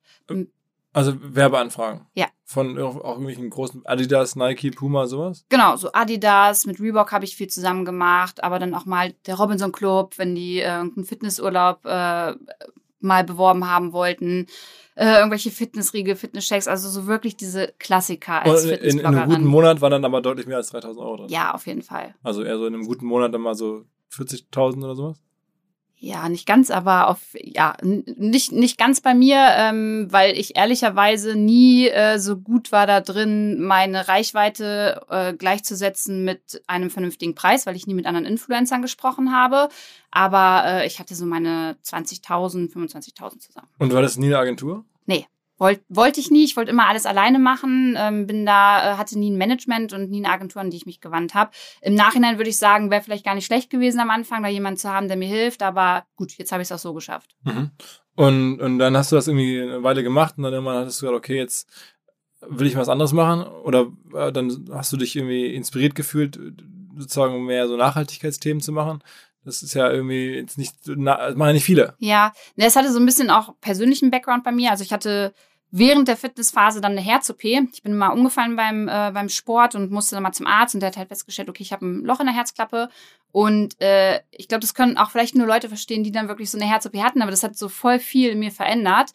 Also 0.97 1.13
Werbeanfragen? 1.21 2.07
Ja. 2.15 2.25
Von 2.43 2.75
auch 2.81 2.95
irgendwelchen 2.95 3.51
großen 3.51 3.85
Adidas, 3.85 4.35
Nike, 4.35 4.71
Puma, 4.71 5.05
sowas? 5.05 5.45
Genau, 5.49 5.75
so 5.75 5.91
Adidas, 5.93 6.65
mit 6.65 6.79
Reebok 6.79 7.11
habe 7.11 7.23
ich 7.23 7.35
viel 7.35 7.49
zusammen 7.49 7.85
gemacht, 7.85 8.43
aber 8.43 8.57
dann 8.57 8.73
auch 8.73 8.85
mal 8.85 9.13
der 9.27 9.35
Robinson 9.35 9.71
Club, 9.71 10.17
wenn 10.17 10.33
die 10.33 10.57
äh, 10.57 10.77
irgendeinen 10.77 11.05
Fitnessurlaub 11.05 11.85
äh, 11.85 12.33
mal 12.99 13.23
beworben 13.23 13.69
haben 13.69 13.93
wollten. 13.93 14.47
Äh, 14.95 15.19
irgendwelche 15.19 15.51
Fitnessriegel, 15.51 16.15
Fitnesschecks, 16.15 16.67
also 16.67 16.89
so 16.89 17.05
wirklich 17.05 17.37
diese 17.37 17.75
Klassiker 17.77 18.41
als 18.41 18.63
Und 18.63 18.71
in, 18.71 18.99
in 18.99 19.05
einem 19.05 19.29
guten 19.29 19.45
Monat 19.45 19.81
waren 19.81 19.91
dann 19.91 20.05
aber 20.05 20.21
deutlich 20.21 20.47
mehr 20.47 20.57
als 20.57 20.71
3000 20.71 21.05
Euro 21.05 21.17
drin. 21.17 21.29
Ja, 21.29 21.53
auf 21.53 21.67
jeden 21.67 21.83
Fall. 21.83 22.15
Also 22.23 22.41
eher 22.41 22.57
so 22.57 22.65
in 22.65 22.73
einem 22.73 22.87
guten 22.87 23.05
Monat 23.05 23.31
dann 23.31 23.41
mal 23.41 23.53
so 23.53 23.83
40.000 24.13 24.83
oder 24.83 24.95
sowas? 24.95 25.21
Ja, 25.99 26.29
nicht 26.29 26.45
ganz, 26.45 26.69
aber 26.69 27.07
auf 27.07 27.19
ja 27.33 27.75
nicht 27.81 28.51
nicht 28.51 28.77
ganz 28.77 29.01
bei 29.01 29.15
mir, 29.15 29.37
ähm, 29.55 30.07
weil 30.11 30.37
ich 30.37 30.55
ehrlicherweise 30.55 31.35
nie 31.35 31.87
äh, 31.87 32.19
so 32.19 32.37
gut 32.37 32.71
war 32.71 32.85
da 32.85 33.01
drin, 33.01 33.59
meine 33.61 34.07
Reichweite 34.07 35.01
äh, 35.09 35.33
gleichzusetzen 35.33 36.23
mit 36.23 36.61
einem 36.67 36.91
vernünftigen 36.91 37.33
Preis, 37.33 37.65
weil 37.65 37.75
ich 37.75 37.87
nie 37.87 37.95
mit 37.95 38.05
anderen 38.05 38.27
Influencern 38.27 38.83
gesprochen 38.83 39.31
habe. 39.31 39.69
Aber 40.11 40.63
äh, 40.65 40.87
ich 40.87 40.99
hatte 40.99 41.15
so 41.15 41.25
meine 41.25 41.77
20.000, 41.83 42.71
25.000 42.71 43.39
zusammen. 43.39 43.67
Und 43.79 43.91
war 43.91 44.03
das 44.03 44.17
nie 44.17 44.27
eine 44.27 44.37
Agentur? 44.37 44.85
Wollte 45.57 45.83
wollte 45.89 46.19
ich 46.19 46.29
nie, 46.29 46.43
ich 46.43 46.55
wollte 46.55 46.71
immer 46.71 46.87
alles 46.87 47.05
alleine 47.05 47.39
machen, 47.39 47.95
ähm, 47.97 48.27
bin 48.27 48.45
da, 48.45 48.93
äh, 48.93 48.97
hatte 48.97 49.17
nie 49.17 49.31
ein 49.31 49.37
Management 49.37 49.93
und 49.93 50.09
nie 50.09 50.23
eine 50.23 50.33
Agentur, 50.33 50.61
an 50.61 50.69
die 50.69 50.77
ich 50.77 50.85
mich 50.85 51.01
gewandt 51.01 51.33
habe. 51.33 51.51
Im 51.81 51.95
Nachhinein 51.95 52.37
würde 52.37 52.49
ich 52.49 52.57
sagen, 52.57 52.91
wäre 52.91 53.01
vielleicht 53.01 53.25
gar 53.25 53.35
nicht 53.35 53.45
schlecht 53.45 53.69
gewesen 53.69 53.99
am 53.99 54.09
Anfang, 54.09 54.43
da 54.43 54.49
jemand 54.49 54.79
zu 54.79 54.89
haben, 54.89 55.07
der 55.07 55.17
mir 55.17 55.27
hilft, 55.27 55.63
aber 55.63 56.05
gut, 56.15 56.33
jetzt 56.37 56.51
habe 56.51 56.61
ich 56.61 56.67
es 56.67 56.71
auch 56.71 56.79
so 56.79 56.93
geschafft. 56.93 57.35
Mhm. 57.43 57.71
Und, 58.15 58.61
und 58.61 58.79
dann 58.79 58.97
hast 58.97 59.11
du 59.11 59.15
das 59.15 59.27
irgendwie 59.27 59.61
eine 59.61 59.83
Weile 59.83 60.03
gemacht 60.03 60.35
und 60.37 60.43
dann 60.43 60.53
irgendwann 60.53 60.77
hattest 60.77 61.01
du 61.01 61.05
gesagt, 61.05 61.17
okay, 61.17 61.37
jetzt 61.37 61.69
will 62.41 62.67
ich 62.67 62.75
was 62.75 62.89
anderes 62.89 63.13
machen 63.13 63.43
oder 63.63 63.87
äh, 64.13 64.31
dann 64.31 64.69
hast 64.71 64.91
du 64.93 64.97
dich 64.97 65.15
irgendwie 65.15 65.53
inspiriert 65.53 65.95
gefühlt, 65.95 66.39
sozusagen 66.97 67.45
mehr 67.45 67.67
so 67.67 67.77
Nachhaltigkeitsthemen 67.77 68.61
zu 68.61 68.71
machen. 68.71 69.03
Das 69.47 69.63
ist 69.63 69.73
ja 69.73 69.89
irgendwie 69.89 70.35
jetzt 70.35 70.57
nicht, 70.57 70.75
das 70.85 70.95
machen 70.97 71.39
ja 71.39 71.53
nicht 71.53 71.63
viele. 71.63 71.95
Ja, 71.99 72.33
ne, 72.55 72.65
es 72.65 72.75
hatte 72.75 72.91
so 72.91 72.99
ein 72.99 73.05
bisschen 73.05 73.29
auch 73.29 73.53
persönlichen 73.61 74.11
Background 74.11 74.43
bei 74.43 74.51
mir. 74.51 74.71
Also 74.71 74.83
ich 74.83 74.93
hatte 74.93 75.33
während 75.71 76.07
der 76.07 76.17
Fitnessphase 76.17 76.81
dann 76.81 76.93
eine 76.93 77.01
Herz-OP. 77.01 77.43
Ich 77.43 77.83
bin 77.83 77.97
mal 77.97 78.09
umgefallen 78.09 78.55
beim, 78.55 78.87
äh, 78.87 79.11
beim 79.13 79.29
Sport 79.29 79.75
und 79.75 79.91
musste 79.91 80.15
dann 80.15 80.23
mal 80.23 80.31
zum 80.31 80.47
Arzt 80.47 80.75
und 80.75 80.81
der 80.81 80.89
hat 80.89 80.97
halt 80.97 81.09
festgestellt, 81.09 81.49
okay, 81.49 81.63
ich 81.63 81.73
habe 81.73 81.85
ein 81.85 82.03
Loch 82.03 82.19
in 82.19 82.25
der 82.25 82.35
Herzklappe. 82.35 82.89
Und 83.31 83.79
äh, 83.81 84.21
ich 84.31 84.47
glaube, 84.47 84.61
das 84.61 84.73
können 84.73 84.97
auch 84.97 85.11
vielleicht 85.11 85.35
nur 85.35 85.47
Leute 85.47 85.67
verstehen, 85.67 86.03
die 86.03 86.11
dann 86.11 86.27
wirklich 86.27 86.49
so 86.49 86.57
eine 86.57 86.67
Herz-OP 86.67 86.95
hatten, 86.97 87.21
aber 87.21 87.31
das 87.31 87.43
hat 87.43 87.57
so 87.57 87.69
voll 87.69 87.99
viel 87.99 88.31
in 88.31 88.39
mir 88.39 88.51
verändert, 88.51 89.11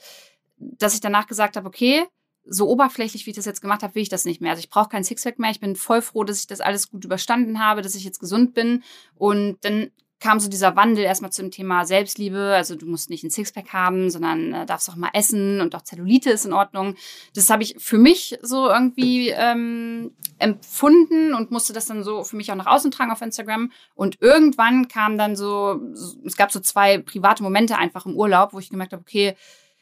dass 0.56 0.94
ich 0.94 1.00
danach 1.00 1.26
gesagt 1.26 1.56
habe, 1.56 1.66
okay, 1.66 2.04
so 2.44 2.68
oberflächlich, 2.68 3.24
wie 3.26 3.30
ich 3.30 3.36
das 3.36 3.44
jetzt 3.44 3.60
gemacht 3.60 3.82
habe, 3.82 3.94
will 3.94 4.02
ich 4.02 4.08
das 4.08 4.24
nicht 4.24 4.40
mehr. 4.40 4.50
Also 4.50 4.60
ich 4.60 4.68
brauche 4.68 4.88
keinen 4.88 5.04
Sixpack 5.04 5.38
mehr. 5.38 5.50
Ich 5.50 5.60
bin 5.60 5.76
voll 5.76 6.02
froh, 6.02 6.24
dass 6.24 6.40
ich 6.40 6.46
das 6.46 6.60
alles 6.60 6.90
gut 6.90 7.04
überstanden 7.04 7.60
habe, 7.60 7.82
dass 7.82 7.94
ich 7.94 8.04
jetzt 8.04 8.18
gesund 8.18 8.52
bin. 8.52 8.82
Und 9.14 9.58
dann 9.62 9.90
kam 10.22 10.38
so 10.38 10.48
dieser 10.48 10.76
Wandel 10.76 11.04
erstmal 11.04 11.32
zum 11.32 11.50
Thema 11.50 11.84
Selbstliebe. 11.84 12.54
Also 12.54 12.76
du 12.76 12.86
musst 12.86 13.10
nicht 13.10 13.24
ein 13.24 13.30
Sixpack 13.30 13.72
haben, 13.72 14.08
sondern 14.08 14.54
äh, 14.54 14.66
darfst 14.66 14.88
auch 14.88 14.94
mal 14.94 15.10
essen 15.14 15.60
und 15.60 15.74
auch 15.74 15.82
Zellulite 15.82 16.30
ist 16.30 16.46
in 16.46 16.52
Ordnung. 16.52 16.94
Das 17.34 17.50
habe 17.50 17.64
ich 17.64 17.74
für 17.78 17.98
mich 17.98 18.38
so 18.40 18.68
irgendwie 18.68 19.30
ähm, 19.30 20.12
empfunden 20.38 21.34
und 21.34 21.50
musste 21.50 21.72
das 21.72 21.86
dann 21.86 22.04
so 22.04 22.22
für 22.22 22.36
mich 22.36 22.52
auch 22.52 22.56
nach 22.56 22.66
außen 22.66 22.92
tragen 22.92 23.10
auf 23.10 23.20
Instagram. 23.20 23.72
Und 23.96 24.22
irgendwann 24.22 24.86
kam 24.86 25.18
dann 25.18 25.34
so, 25.34 25.80
es 26.24 26.36
gab 26.36 26.52
so 26.52 26.60
zwei 26.60 26.98
private 26.98 27.42
Momente 27.42 27.76
einfach 27.76 28.06
im 28.06 28.14
Urlaub, 28.14 28.52
wo 28.52 28.60
ich 28.60 28.70
gemerkt 28.70 28.92
habe, 28.92 29.02
okay, 29.02 29.34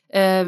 äh, 0.09 0.47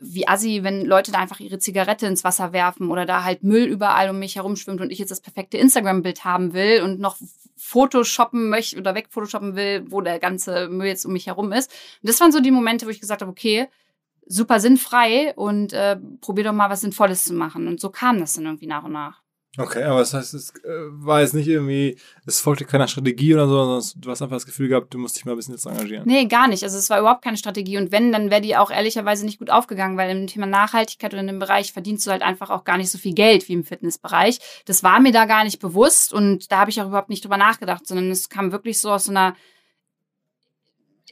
wie 0.00 0.28
assi, 0.28 0.62
wenn 0.62 0.86
Leute 0.86 1.10
da 1.10 1.18
einfach 1.18 1.40
ihre 1.40 1.58
Zigarette 1.58 2.06
ins 2.06 2.22
Wasser 2.22 2.52
werfen 2.52 2.90
oder 2.90 3.06
da 3.06 3.24
halt 3.24 3.42
Müll 3.42 3.64
überall 3.64 4.08
um 4.08 4.20
mich 4.20 4.36
herumschwimmt 4.36 4.80
und 4.80 4.92
ich 4.92 5.00
jetzt 5.00 5.10
das 5.10 5.20
perfekte 5.20 5.58
Instagram-Bild 5.58 6.24
haben 6.24 6.54
will 6.54 6.82
und 6.82 7.00
noch 7.00 7.16
Photoshoppen 7.64 8.48
möchte 8.48 8.76
oder 8.76 8.94
wegphotoshoppen 8.96 9.54
will, 9.54 9.84
wo 9.88 10.00
der 10.00 10.18
ganze 10.18 10.68
Müll 10.68 10.88
jetzt 10.88 11.06
um 11.06 11.12
mich 11.12 11.28
herum 11.28 11.52
ist. 11.52 11.70
Und 12.02 12.08
das 12.08 12.20
waren 12.20 12.32
so 12.32 12.40
die 12.40 12.50
Momente, 12.50 12.86
wo 12.86 12.90
ich 12.90 13.00
gesagt 13.00 13.22
habe, 13.22 13.30
okay, 13.30 13.68
super 14.26 14.58
sinnfrei 14.58 15.32
und 15.36 15.72
äh, 15.72 15.96
probier 16.20 16.44
doch 16.44 16.52
mal 16.52 16.70
was 16.70 16.80
Sinnvolles 16.80 17.22
zu 17.24 17.34
machen. 17.34 17.68
Und 17.68 17.80
so 17.80 17.90
kam 17.90 18.18
das 18.18 18.34
dann 18.34 18.46
irgendwie 18.46 18.66
nach 18.66 18.82
und 18.82 18.92
nach. 18.92 19.21
Okay, 19.58 19.82
aber 19.82 19.98
das 19.98 20.14
heißt, 20.14 20.32
es 20.32 20.50
äh, 20.64 20.68
war 20.92 21.20
jetzt 21.20 21.34
nicht 21.34 21.46
irgendwie, 21.46 21.98
es 22.24 22.40
folgte 22.40 22.64
keiner 22.64 22.88
Strategie 22.88 23.34
oder 23.34 23.46
so, 23.46 23.54
sondern 23.54 23.84
du 23.96 24.10
hast 24.10 24.22
einfach 24.22 24.36
das 24.36 24.46
Gefühl 24.46 24.68
gehabt, 24.68 24.94
du 24.94 24.98
musst 24.98 25.16
dich 25.16 25.26
mal 25.26 25.32
ein 25.32 25.36
bisschen 25.36 25.52
jetzt 25.52 25.66
engagieren. 25.66 26.04
Nee, 26.06 26.24
gar 26.24 26.48
nicht. 26.48 26.62
Also 26.62 26.78
es 26.78 26.88
war 26.88 26.98
überhaupt 26.98 27.22
keine 27.22 27.36
Strategie. 27.36 27.76
Und 27.76 27.92
wenn, 27.92 28.12
dann 28.12 28.30
wäre 28.30 28.40
die 28.40 28.56
auch 28.56 28.70
ehrlicherweise 28.70 29.26
nicht 29.26 29.38
gut 29.38 29.50
aufgegangen, 29.50 29.98
weil 29.98 30.10
im 30.10 30.26
Thema 30.26 30.46
Nachhaltigkeit 30.46 31.12
oder 31.12 31.20
in 31.20 31.26
dem 31.26 31.38
Bereich 31.38 31.74
verdienst 31.74 32.06
du 32.06 32.10
halt 32.10 32.22
einfach 32.22 32.48
auch 32.48 32.64
gar 32.64 32.78
nicht 32.78 32.90
so 32.90 32.96
viel 32.96 33.12
Geld 33.12 33.46
wie 33.50 33.52
im 33.52 33.64
Fitnessbereich. 33.64 34.38
Das 34.64 34.82
war 34.82 35.00
mir 35.00 35.12
da 35.12 35.26
gar 35.26 35.44
nicht 35.44 35.60
bewusst 35.60 36.14
und 36.14 36.50
da 36.50 36.60
habe 36.60 36.70
ich 36.70 36.80
auch 36.80 36.86
überhaupt 36.86 37.10
nicht 37.10 37.22
drüber 37.22 37.36
nachgedacht, 37.36 37.86
sondern 37.86 38.10
es 38.10 38.30
kam 38.30 38.52
wirklich 38.52 38.80
so 38.80 38.90
aus 38.90 39.04
so 39.04 39.10
einer 39.10 39.36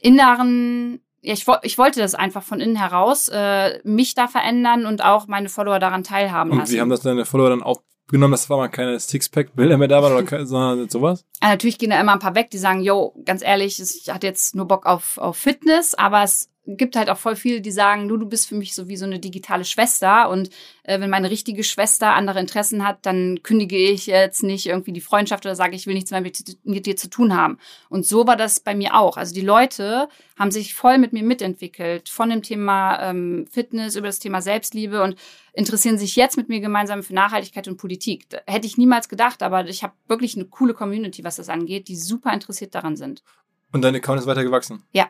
inneren 0.01 1.01
ja, 1.23 1.33
ich, 1.33 1.45
ich 1.61 1.77
wollte 1.77 1.99
das 1.99 2.15
einfach 2.15 2.41
von 2.41 2.59
innen 2.59 2.75
heraus, 2.75 3.29
äh, 3.29 3.79
mich 3.83 4.15
da 4.15 4.27
verändern 4.27 4.87
und 4.87 5.03
auch 5.03 5.27
meine 5.27 5.49
Follower 5.49 5.77
daran 5.77 6.03
teilhaben 6.03 6.49
und 6.49 6.57
lassen. 6.57 6.71
Und 6.71 6.75
wie 6.75 6.81
haben 6.81 6.89
das 6.89 7.01
deine 7.01 7.25
Follower 7.25 7.51
dann 7.51 7.61
auch 7.61 7.83
genommen, 8.11 8.31
dass 8.31 8.49
war 8.49 8.57
mal 8.57 8.67
keine 8.67 8.99
Sixpack-Bilder 8.99 9.77
mehr 9.77 9.87
da 9.87 10.01
waren 10.03 10.13
oder 10.13 10.45
sondern 10.45 10.89
sowas? 10.89 11.25
Ja, 11.41 11.49
natürlich 11.49 11.77
gehen 11.77 11.89
da 11.89 11.99
immer 11.99 12.13
ein 12.13 12.19
paar 12.19 12.35
weg, 12.35 12.49
die 12.51 12.57
sagen, 12.57 12.81
yo, 12.81 13.15
ganz 13.25 13.41
ehrlich, 13.43 13.79
ich 13.79 14.09
hatte 14.13 14.27
jetzt 14.27 14.55
nur 14.55 14.67
Bock 14.67 14.85
auf, 14.85 15.17
auf 15.17 15.37
Fitness, 15.37 15.95
aber 15.95 16.23
es 16.23 16.49
gibt 16.77 16.95
halt 16.95 17.09
auch 17.09 17.17
voll 17.17 17.35
viele, 17.35 17.61
die 17.61 17.71
sagen, 17.71 18.07
du, 18.07 18.17
du 18.17 18.25
bist 18.27 18.47
für 18.47 18.55
mich 18.55 18.73
so 18.73 18.87
wie 18.87 18.97
so 18.97 19.05
eine 19.05 19.19
digitale 19.19 19.65
Schwester 19.65 20.29
und 20.29 20.49
äh, 20.83 20.99
wenn 20.99 21.09
meine 21.09 21.29
richtige 21.29 21.63
Schwester 21.63 22.13
andere 22.13 22.39
Interessen 22.39 22.85
hat, 22.85 23.05
dann 23.05 23.43
kündige 23.43 23.77
ich 23.77 24.07
jetzt 24.07 24.43
nicht 24.43 24.65
irgendwie 24.65 24.91
die 24.91 25.01
Freundschaft 25.01 25.45
oder 25.45 25.55
sage, 25.55 25.75
ich 25.75 25.87
will 25.87 25.93
nichts 25.93 26.11
mehr 26.11 26.21
mit, 26.21 26.57
mit 26.63 26.85
dir 26.85 26.95
zu 26.95 27.09
tun 27.09 27.35
haben. 27.35 27.57
Und 27.89 28.05
so 28.05 28.27
war 28.27 28.35
das 28.35 28.59
bei 28.59 28.75
mir 28.75 28.95
auch. 28.95 29.17
Also 29.17 29.33
die 29.33 29.41
Leute 29.41 30.07
haben 30.37 30.51
sich 30.51 30.73
voll 30.73 30.97
mit 30.97 31.13
mir 31.13 31.23
mitentwickelt, 31.23 32.09
von 32.09 32.29
dem 32.29 32.41
Thema 32.41 33.09
ähm, 33.09 33.45
Fitness 33.51 33.95
über 33.95 34.07
das 34.07 34.19
Thema 34.19 34.41
Selbstliebe 34.41 35.01
und 35.03 35.15
interessieren 35.53 35.97
sich 35.97 36.15
jetzt 36.15 36.37
mit 36.37 36.49
mir 36.49 36.59
gemeinsam 36.59 37.03
für 37.03 37.13
Nachhaltigkeit 37.13 37.67
und 37.67 37.77
Politik. 37.77 38.29
Da 38.29 38.39
hätte 38.47 38.67
ich 38.67 38.77
niemals 38.77 39.09
gedacht, 39.09 39.43
aber 39.43 39.67
ich 39.67 39.83
habe 39.83 39.93
wirklich 40.07 40.35
eine 40.35 40.45
coole 40.45 40.73
Community, 40.73 41.23
was 41.23 41.35
das 41.35 41.49
angeht, 41.49 41.87
die 41.87 41.95
super 41.95 42.33
interessiert 42.33 42.75
daran 42.75 42.95
sind. 42.95 43.23
Und 43.71 43.83
dein 43.83 43.95
Account 43.95 44.19
ist 44.19 44.27
weiter 44.27 44.43
gewachsen? 44.43 44.83
Ja, 44.91 45.07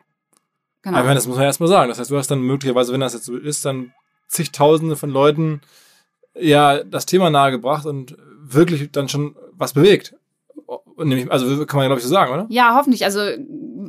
Genau. 0.82 0.98
Aber 0.98 1.14
das 1.14 1.26
muss 1.26 1.36
man 1.36 1.44
erstmal 1.44 1.68
sagen. 1.68 1.88
Das 1.88 1.98
heißt, 1.98 2.10
du 2.10 2.16
hast 2.16 2.30
dann 2.30 2.40
möglicherweise, 2.40 2.92
wenn 2.92 3.00
das 3.00 3.14
jetzt 3.14 3.26
so 3.26 3.36
ist, 3.36 3.64
dann 3.64 3.92
zigtausende 4.28 4.96
von 4.96 5.10
Leuten 5.10 5.60
ja 6.34 6.82
das 6.82 7.06
Thema 7.06 7.30
nahegebracht 7.30 7.86
und 7.86 8.16
wirklich 8.40 8.90
dann 8.90 9.08
schon 9.08 9.36
was 9.52 9.72
bewegt. 9.74 10.14
Also 11.28 11.66
kann 11.66 11.78
man 11.78 11.84
ja, 11.84 11.88
glaube 11.88 11.98
ich, 11.98 12.04
so 12.04 12.08
sagen, 12.08 12.32
oder? 12.32 12.46
Ja, 12.48 12.74
hoffentlich. 12.76 13.04
Also 13.04 13.20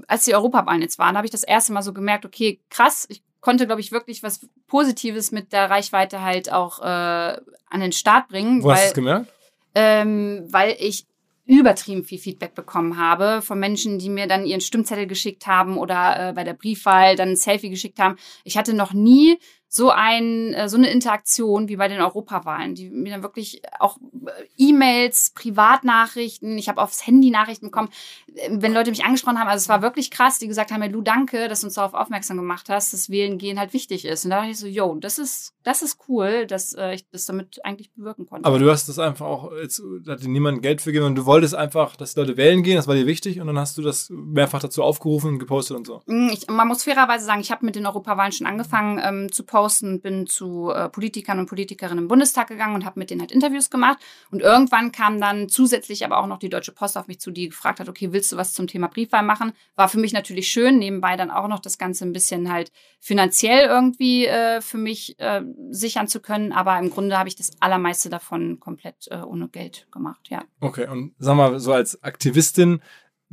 als 0.08 0.26
die 0.26 0.36
Europawahlen 0.36 0.82
jetzt 0.82 1.00
waren, 1.00 1.16
habe 1.16 1.26
ich 1.26 1.32
das 1.32 1.44
erste 1.44 1.74
Mal 1.74 1.82
so 1.82 1.94
gemerkt, 1.94 2.26
okay, 2.26 2.60
krass, 2.70 3.06
ich 3.10 3.24
konnte, 3.42 3.66
glaube 3.66 3.82
ich, 3.82 3.92
wirklich 3.92 4.24
was 4.24 4.48
Positives 4.68 5.32
mit 5.32 5.54
der 5.54 5.70
Reichweite 5.70 6.22
halt 6.22 6.52
auch 6.52 6.80
äh, 6.82 6.84
an 6.84 7.80
den 7.80 7.92
Start 7.92 8.28
bringen. 8.30 8.64
Wo 8.64 8.68
weil, 8.68 8.76
hast 8.76 8.84
du 8.84 8.88
es 8.88 8.94
gemerkt? 8.94 9.34
Ähm, 9.76 10.48
weil 10.50 10.76
ich 10.80 11.06
übertrieben 11.46 12.04
viel 12.04 12.20
Feedback 12.20 12.56
bekommen 12.56 12.98
habe 12.98 13.42
von 13.42 13.60
Menschen, 13.60 14.00
die 14.00 14.10
mir 14.10 14.28
dann 14.28 14.46
ihren 14.46 14.62
Stimmzettel 14.62 15.08
geschickt 15.08 15.46
haben 15.46 15.78
oder 15.78 16.30
äh, 16.30 16.34
bei 16.34 16.44
der 16.44 16.54
Briefwahl 16.54 17.16
dann 17.16 17.30
ein 17.30 17.36
Selfie 17.36 17.70
geschickt 17.70 18.00
haben. 18.00 18.16
Ich 18.44 18.58
hatte 18.58 18.74
noch 18.74 18.94
nie 18.94 19.38
so 19.76 19.90
ein 19.90 20.54
äh, 20.54 20.70
so 20.70 20.78
eine 20.78 20.92
Interaktion 20.92 21.68
wie 21.68 21.78
bei 21.78 21.88
den 21.88 22.00
Europawahlen, 22.00 22.76
die 22.76 22.92
mir 22.92 23.12
dann 23.12 23.24
wirklich 23.24 23.64
auch 23.80 23.98
äh, 23.98 24.44
E-Mails, 24.56 25.32
Privatnachrichten, 25.34 26.60
ich 26.60 26.70
habe 26.70 26.80
aufs 26.80 27.08
Handy 27.08 27.32
Nachrichten 27.32 27.72
bekommen, 27.72 27.90
äh, 28.36 28.50
wenn 28.52 28.72
Leute 28.72 28.92
mich 28.92 29.04
angesprochen 29.04 29.40
haben, 29.40 29.48
also 29.48 29.64
es 29.64 29.70
war 29.70 29.82
wirklich 29.82 30.12
krass, 30.12 30.38
die 30.38 30.48
gesagt 30.48 30.72
haben, 30.72 30.84
hey, 30.84 30.92
Lu, 30.92 31.02
danke, 31.02 31.48
dass 31.48 31.62
du 31.62 31.68
uns 31.68 31.74
darauf 31.74 31.96
aufmerksam 31.96 32.38
gemacht 32.38 32.70
hast, 32.70 32.94
dass 32.94 33.10
Wählen 33.10 33.40
gehen 33.40 33.58
halt 33.58 33.74
wichtig 33.74 34.06
ist. 34.06 34.26
Und 34.26 34.30
da 34.30 34.42
dachte 34.42 34.52
ich 34.52 34.60
so, 34.60 34.68
yo, 34.68 34.94
das 35.00 35.18
ist 35.18 35.56
das 35.64 35.82
ist 35.82 35.98
cool, 36.08 36.46
dass 36.46 36.74
äh, 36.74 36.94
ich 36.94 37.10
das 37.10 37.26
damit 37.26 37.66
eigentlich 37.66 37.92
bewirken 37.94 38.28
konnte. 38.28 38.46
Aber 38.46 38.60
du 38.60 38.70
hast 38.70 38.90
das 38.90 39.00
einfach 39.00 39.26
auch 39.26 39.52
jetzt 39.60 39.82
hat 40.08 40.22
dir 40.22 40.30
niemand 40.30 40.62
Geld 40.62 40.82
für 40.82 40.92
gegeben 40.92 41.08
und 41.08 41.16
du 41.16 41.26
wolltest 41.26 41.56
einfach, 41.56 41.96
dass 41.96 42.14
die 42.14 42.20
Leute 42.20 42.38
wählen 42.38 42.62
gehen, 42.62 42.76
das 42.76 42.88
war 42.88 42.94
dir 42.94 43.08
wichtig 43.08 43.42
und 43.42 43.48
dann 43.48 43.58
hast 43.58 43.76
du 43.80 43.82
das 43.82 44.12
mehrfach 44.12 44.60
dazu 44.60 44.84
aufgerufen 44.84 45.32
und 45.32 45.40
gepostet 45.40 45.78
und 45.78 45.88
so. 45.88 46.04
Mm, 46.06 46.30
ich, 46.32 46.48
man 46.48 46.68
muss 46.68 46.84
fairerweise 46.84 47.26
sagen, 47.26 47.42
ich 47.42 47.50
habe 47.50 47.66
mit 47.66 47.76
den 47.76 47.88
Europawahlen 47.88 48.34
schon 48.34 48.46
angefangen 48.46 49.02
ähm, 49.04 49.32
zu 49.32 49.44
posten 49.44 49.63
posten, 49.64 50.02
bin 50.02 50.28
zu 50.28 50.72
äh, 50.72 50.90
Politikern 50.90 51.40
und 51.40 51.46
Politikerinnen 51.46 52.04
im 52.04 52.08
Bundestag 52.10 52.50
gegangen 52.50 52.76
und 52.76 52.84
habe 52.84 53.00
mit 53.00 53.10
denen 53.10 53.22
halt 53.22 53.32
Interviews 53.32 53.70
gemacht. 53.70 53.98
Und 54.30 54.42
irgendwann 54.42 54.92
kam 54.92 55.22
dann 55.22 55.48
zusätzlich 55.48 56.04
aber 56.04 56.18
auch 56.18 56.28
noch 56.28 56.38
die 56.38 56.50
Deutsche 56.50 56.74
Post 56.74 56.98
auf 56.98 57.08
mich 57.08 57.22
zu, 57.22 57.32
die 57.32 57.48
gefragt 57.48 57.80
hat, 57.80 57.88
okay, 57.88 58.12
willst 58.12 58.30
du 58.34 58.36
was 58.36 58.52
zum 58.52 58.68
Thema 58.68 58.88
Briefwahl 58.88 59.24
machen? 59.24 59.54
War 59.78 59.88
für 59.88 60.00
mich 60.00 60.12
natürlich 60.12 60.50
schön, 60.50 60.80
nebenbei 60.80 61.16
dann 61.16 61.32
auch 61.32 61.48
noch 61.48 61.60
das 61.60 61.78
Ganze 61.78 62.04
ein 62.04 62.12
bisschen 62.12 62.52
halt 62.52 62.74
finanziell 63.00 63.68
irgendwie 63.68 64.26
äh, 64.26 64.60
für 64.60 64.78
mich 64.78 65.18
äh, 65.20 65.44
sichern 65.70 66.10
zu 66.10 66.20
können. 66.20 66.52
Aber 66.52 66.78
im 66.78 66.90
Grunde 66.90 67.18
habe 67.18 67.30
ich 67.30 67.38
das 67.38 67.52
allermeiste 67.62 68.10
davon 68.10 68.60
komplett 68.60 69.08
äh, 69.12 69.22
ohne 69.22 69.48
Geld 69.48 69.88
gemacht, 69.94 70.28
ja. 70.30 70.44
Okay, 70.60 70.90
und 70.90 71.14
sag 71.20 71.38
mal, 71.38 71.58
so 71.62 71.72
als 71.72 72.04
Aktivistin, 72.04 72.82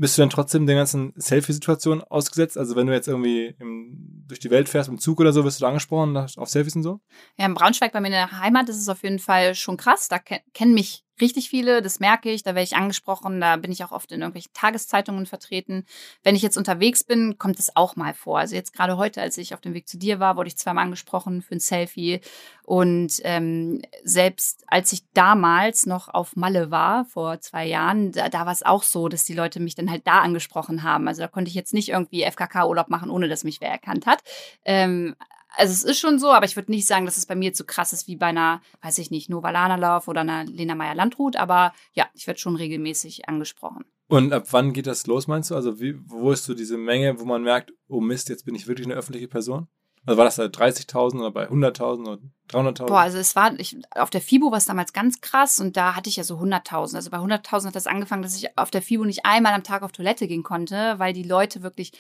bist 0.01 0.17
du 0.17 0.23
dann 0.23 0.31
trotzdem 0.31 0.67
den 0.67 0.77
ganzen 0.77 1.13
Selfie-Situationen 1.17 2.03
ausgesetzt? 2.03 2.57
Also 2.57 2.75
wenn 2.75 2.87
du 2.87 2.95
jetzt 2.95 3.07
irgendwie 3.07 3.55
im, 3.59 4.25
durch 4.27 4.41
die 4.41 4.51
Welt 4.51 4.69
fährst 4.69 4.89
im 4.89 4.99
Zug 4.99 5.21
oder 5.21 5.33
so, 5.33 5.45
wirst 5.45 5.61
du 5.61 5.63
da 5.63 5.69
angesprochen 5.69 6.17
auf 6.17 6.49
Selfies 6.49 6.75
und 6.75 6.83
so? 6.83 7.01
Ja, 7.37 7.45
in 7.45 7.55
Braunschweig 7.55 7.93
bei 7.93 8.01
mir 8.01 8.07
in 8.07 8.13
der 8.13 8.41
Heimat 8.41 8.69
ist 8.71 8.79
es 8.79 8.89
auf 8.89 9.03
jeden 9.03 9.19
Fall 9.19 9.55
schon 9.55 9.77
krass. 9.77 10.09
Da 10.09 10.19
kennen 10.19 10.73
mich 10.73 11.05
richtig 11.21 11.49
viele, 11.49 11.83
das 11.83 12.01
merke 12.01 12.31
ich, 12.31 12.43
da 12.43 12.55
werde 12.55 12.65
ich 12.65 12.77
angesprochen, 12.77 13.41
da 13.41 13.57
bin 13.57 13.73
ich 13.73 13.85
auch 13.85 13.93
oft 13.93 14.13
in 14.13 14.21
irgendwelchen 14.21 14.53
Tageszeitungen 14.55 15.27
vertreten. 15.27 15.85
Wenn 16.23 16.35
ich 16.35 16.43
jetzt 16.43 16.57
unterwegs 16.57 17.05
bin, 17.05 17.39
kommt 17.39 17.59
es 17.59 17.75
auch 17.77 17.97
mal 17.97 18.15
vor. 18.15 18.39
Also 18.39 18.55
jetzt 18.55 18.73
gerade 18.73 18.97
heute, 18.97 19.21
als 19.21 19.39
ich 19.39 19.55
auf 19.55 19.61
dem 19.61 19.75
Weg 19.75 19.89
zu 19.89 19.99
dir 19.99 20.21
war, 20.21 20.37
wurde 20.37 20.49
ich 20.49 20.57
zweimal 20.57 20.85
angesprochen 20.85 21.43
für 21.43 21.57
ein 21.57 21.61
Selfie. 21.61 22.21
Und 22.65 23.21
ähm, 23.25 23.83
selbst 24.05 24.65
als 24.69 24.93
ich 24.93 25.03
damals 25.13 25.87
noch 25.87 26.09
auf 26.09 26.37
Malle 26.37 26.71
war, 26.71 27.05
vor 27.05 27.41
zwei 27.41 27.67
Jahren, 27.67 28.13
da, 28.13 28.29
da 28.29 28.47
war 28.47 28.53
es 28.53 28.63
auch 28.63 28.83
so, 28.83 29.09
dass 29.09 29.25
die 29.25 29.35
Leute 29.35 29.61
mich 29.61 29.75
dann 29.75 29.91
halt 29.91 30.07
da 30.07 30.21
angesprochen 30.21 30.83
haben. 30.83 31.09
Also 31.09 31.23
da 31.23 31.29
konnte 31.29 31.49
ich 31.49 31.55
jetzt 31.55 31.75
nicht 31.75 31.89
irgendwie 31.89 32.23
FKK-Urlaub 32.23 32.89
machen, 32.89 33.11
ohne 33.11 33.29
dass 33.29 33.45
mich 33.45 33.61
wer 33.61 33.71
erkannt 33.71 34.07
hat. 34.07 34.23
Ähm, 34.65 35.17
also 35.57 35.73
es 35.73 35.85
ist 35.85 35.99
schon 35.99 36.19
so, 36.19 36.33
aber 36.33 36.47
ich 36.47 36.57
würde 36.57 36.71
nicht 36.71 36.87
sagen, 36.87 37.07
dass 37.07 37.17
es 37.17 37.27
bei 37.27 37.35
mir 37.35 37.55
so 37.55 37.65
krass 37.65 37.93
ist 37.93 38.07
wie 38.07 38.17
bei 38.17 38.27
einer, 38.27 38.61
weiß 38.83 38.99
ich 38.99 39.11
nicht, 39.11 39.31
Nova 39.31 39.51
Lauf 39.51 40.09
oder 40.09 40.23
einer 40.23 40.45
Lena 40.45 40.75
Meyer 40.75 40.95
Landrut, 40.95 41.37
aber 41.37 41.73
ja, 41.93 42.09
ich 42.15 42.27
werde 42.27 42.41
schon 42.41 42.57
regelmäßig 42.57 43.29
angesprochen. 43.29 43.85
Und 44.09 44.33
ab 44.33 44.47
wann 44.51 44.73
geht 44.73 44.87
das 44.87 45.07
los, 45.07 45.29
meinst 45.29 45.51
du? 45.51 45.55
Also 45.55 45.81
wie, 45.81 45.97
wo 46.07 46.33
ist 46.33 46.45
so 46.45 46.55
diese 46.55 46.77
Menge, 46.77 47.21
wo 47.21 47.25
man 47.25 47.43
merkt, 47.43 47.73
oh 47.89 48.01
Mist, 48.01 48.29
jetzt 48.29 48.45
bin 48.45 48.55
ich 48.55 48.67
wirklich 48.67 48.87
eine 48.87 48.97
öffentliche 48.97 49.29
Person? 49.29 49.69
Also 50.07 50.17
war 50.17 50.25
das 50.25 50.37
bei 50.39 50.45
30.000 50.45 51.21
oder 51.21 51.31
bei 51.31 51.49
100.000 51.49 52.09
oder 52.09 52.19
300.000? 52.51 52.87
Boah, 52.87 53.01
also 53.01 53.19
es 53.19 53.37
war, 53.37 53.59
ich, 53.61 53.77
auf 53.91 54.09
der 54.09 54.23
FIBO 54.23 54.51
war 54.51 54.59
es 54.59 54.65
damals 54.65 54.93
ganz 54.93 55.21
krass 55.21 55.61
und 55.61 55.77
da 55.77 55.95
hatte 55.95 56.09
ich 56.09 56.17
ja 56.17 56.25
so 56.25 56.39
100.000. 56.39 56.97
Also 56.97 57.11
bei 57.11 57.19
100.000 57.19 57.67
hat 57.67 57.77
das 57.77 57.87
angefangen, 57.87 58.23
dass 58.23 58.35
ich 58.35 58.57
auf 58.57 58.71
der 58.71 58.83
FIBO 58.83 59.05
nicht 59.05 59.27
einmal 59.27 59.53
am 59.53 59.63
Tag 59.63 59.83
auf 59.83 59.93
Toilette 59.93 60.27
gehen 60.27 60.43
konnte, 60.43 60.95
weil 60.99 61.13
die 61.13 61.23
Leute 61.23 61.63
wirklich 61.63 61.93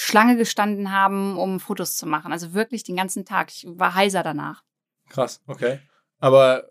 Schlange 0.00 0.36
gestanden 0.36 0.92
haben, 0.92 1.36
um 1.36 1.58
Fotos 1.58 1.96
zu 1.96 2.06
machen. 2.06 2.30
Also 2.30 2.54
wirklich 2.54 2.84
den 2.84 2.94
ganzen 2.94 3.24
Tag. 3.24 3.50
Ich 3.50 3.66
war 3.68 3.96
heiser 3.96 4.22
danach. 4.22 4.62
Krass, 5.08 5.42
okay. 5.48 5.80
Aber 6.20 6.68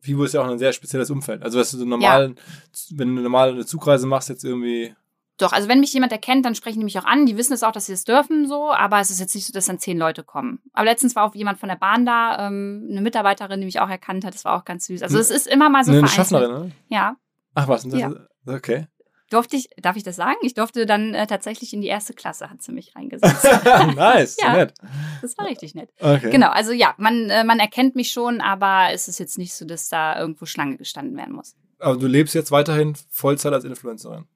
Vivo 0.00 0.24
ist 0.24 0.34
ja 0.34 0.42
auch 0.42 0.48
ein 0.48 0.58
sehr 0.58 0.72
spezielles 0.72 1.08
Umfeld. 1.08 1.44
Also, 1.44 1.60
was 1.60 1.70
du 1.70 1.84
normal, 1.84 2.34
ja. 2.34 2.98
wenn 2.98 3.14
du 3.14 3.22
normal 3.22 3.50
eine 3.50 3.64
Zugreise 3.64 4.08
machst, 4.08 4.28
jetzt 4.28 4.42
irgendwie. 4.42 4.92
Doch, 5.38 5.52
also 5.52 5.68
wenn 5.68 5.78
mich 5.78 5.92
jemand 5.92 6.10
erkennt, 6.10 6.44
dann 6.44 6.56
sprechen 6.56 6.80
die 6.80 6.84
mich 6.84 6.98
auch 6.98 7.04
an. 7.04 7.26
Die 7.26 7.36
wissen 7.36 7.52
es 7.52 7.62
auch, 7.62 7.70
dass 7.70 7.86
sie 7.86 7.92
es 7.92 8.02
das 8.02 8.12
dürfen, 8.12 8.48
so, 8.48 8.72
aber 8.72 8.98
es 8.98 9.12
ist 9.12 9.20
jetzt 9.20 9.36
nicht 9.36 9.46
so, 9.46 9.52
dass 9.52 9.66
dann 9.66 9.78
zehn 9.78 9.96
Leute 9.96 10.24
kommen. 10.24 10.60
Aber 10.72 10.86
letztens 10.86 11.14
war 11.14 11.22
auch 11.22 11.36
jemand 11.36 11.60
von 11.60 11.68
der 11.68 11.76
Bahn 11.76 12.04
da, 12.04 12.48
ähm, 12.48 12.88
eine 12.90 13.02
Mitarbeiterin, 13.02 13.60
die 13.60 13.66
mich 13.66 13.78
auch 13.78 13.88
erkannt 13.88 14.24
hat, 14.24 14.34
das 14.34 14.44
war 14.44 14.58
auch 14.58 14.64
ganz 14.64 14.86
süß. 14.86 15.00
Also 15.04 15.16
es 15.16 15.30
ist 15.30 15.46
immer 15.46 15.70
mal 15.70 15.84
so 15.84 15.92
eine 15.92 16.08
Schaffnerin, 16.08 16.50
ne? 16.50 16.72
Ja. 16.88 17.14
Ach 17.54 17.68
was, 17.68 17.84
das 17.84 18.00
ja. 18.00 18.08
ist, 18.08 18.18
okay 18.48 18.88
durfte 19.30 19.56
ich, 19.56 19.68
darf 19.76 19.96
ich 19.96 20.02
das 20.02 20.16
sagen? 20.16 20.38
Ich 20.42 20.54
durfte 20.54 20.86
dann 20.86 21.14
äh, 21.14 21.26
tatsächlich 21.26 21.72
in 21.72 21.80
die 21.80 21.88
erste 21.88 22.14
Klasse, 22.14 22.50
hat 22.50 22.62
sie 22.62 22.72
mich 22.72 22.94
reingesetzt. 22.96 23.44
nice, 23.96 24.36
ja, 24.40 24.56
nett. 24.56 24.74
Das 25.22 25.36
war 25.38 25.46
richtig 25.46 25.74
nett. 25.74 25.90
Okay. 26.00 26.30
Genau, 26.30 26.48
also 26.48 26.72
ja, 26.72 26.94
man, 26.98 27.30
äh, 27.30 27.44
man 27.44 27.58
erkennt 27.60 27.94
mich 27.96 28.10
schon, 28.10 28.40
aber 28.40 28.88
es 28.92 29.08
ist 29.08 29.18
jetzt 29.18 29.38
nicht 29.38 29.54
so, 29.54 29.64
dass 29.64 29.88
da 29.88 30.18
irgendwo 30.18 30.46
Schlange 30.46 30.76
gestanden 30.76 31.16
werden 31.16 31.34
muss. 31.34 31.54
Aber 31.78 31.96
du 31.96 32.06
lebst 32.06 32.34
jetzt 32.34 32.50
weiterhin 32.50 32.94
Vollzeit 33.08 33.52
als 33.52 33.64
Influencerin? 33.64 34.26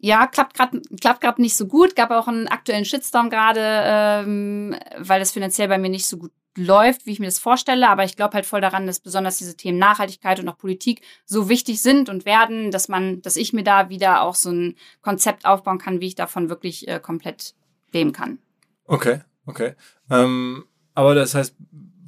Ja, 0.00 0.26
klappt 0.26 0.54
gerade 0.54 0.80
klappt 1.00 1.20
grad 1.20 1.38
nicht 1.38 1.56
so 1.56 1.66
gut. 1.66 1.94
Gab 1.94 2.10
auch 2.10 2.26
einen 2.26 2.48
aktuellen 2.48 2.84
Shitstorm 2.84 3.30
gerade, 3.30 3.60
ähm, 3.62 4.76
weil 4.98 5.20
das 5.20 5.32
finanziell 5.32 5.68
bei 5.68 5.78
mir 5.78 5.90
nicht 5.90 6.06
so 6.06 6.16
gut 6.16 6.32
läuft, 6.56 7.06
wie 7.06 7.12
ich 7.12 7.20
mir 7.20 7.26
das 7.26 7.38
vorstelle. 7.38 7.88
Aber 7.88 8.04
ich 8.04 8.16
glaube 8.16 8.34
halt 8.34 8.46
voll 8.46 8.60
daran, 8.60 8.86
dass 8.86 9.00
besonders 9.00 9.38
diese 9.38 9.56
Themen 9.56 9.78
Nachhaltigkeit 9.78 10.40
und 10.40 10.48
auch 10.48 10.58
Politik 10.58 11.02
so 11.24 11.48
wichtig 11.48 11.82
sind 11.82 12.08
und 12.08 12.24
werden, 12.24 12.70
dass 12.70 12.88
man, 12.88 13.20
dass 13.22 13.36
ich 13.36 13.52
mir 13.52 13.62
da 13.62 13.88
wieder 13.88 14.22
auch 14.22 14.34
so 14.34 14.50
ein 14.50 14.76
Konzept 15.02 15.44
aufbauen 15.44 15.78
kann, 15.78 16.00
wie 16.00 16.08
ich 16.08 16.14
davon 16.14 16.48
wirklich 16.48 16.88
äh, 16.88 16.98
komplett 16.98 17.54
leben 17.92 18.12
kann. 18.12 18.38
Okay, 18.86 19.20
okay. 19.46 19.74
Ähm, 20.10 20.64
aber 20.94 21.14
das 21.14 21.34
heißt, 21.34 21.54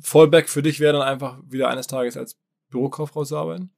Fallback 0.01 0.49
für 0.49 0.63
dich 0.63 0.81
wäre 0.81 0.95
dann 0.95 1.03
einfach 1.03 1.39
wieder 1.49 1.69
eines 1.69 1.87
Tages 1.87 2.17
als 2.17 2.37
Bürokauffrau 2.71 3.25
zu 3.25 3.37
arbeiten? 3.37 3.71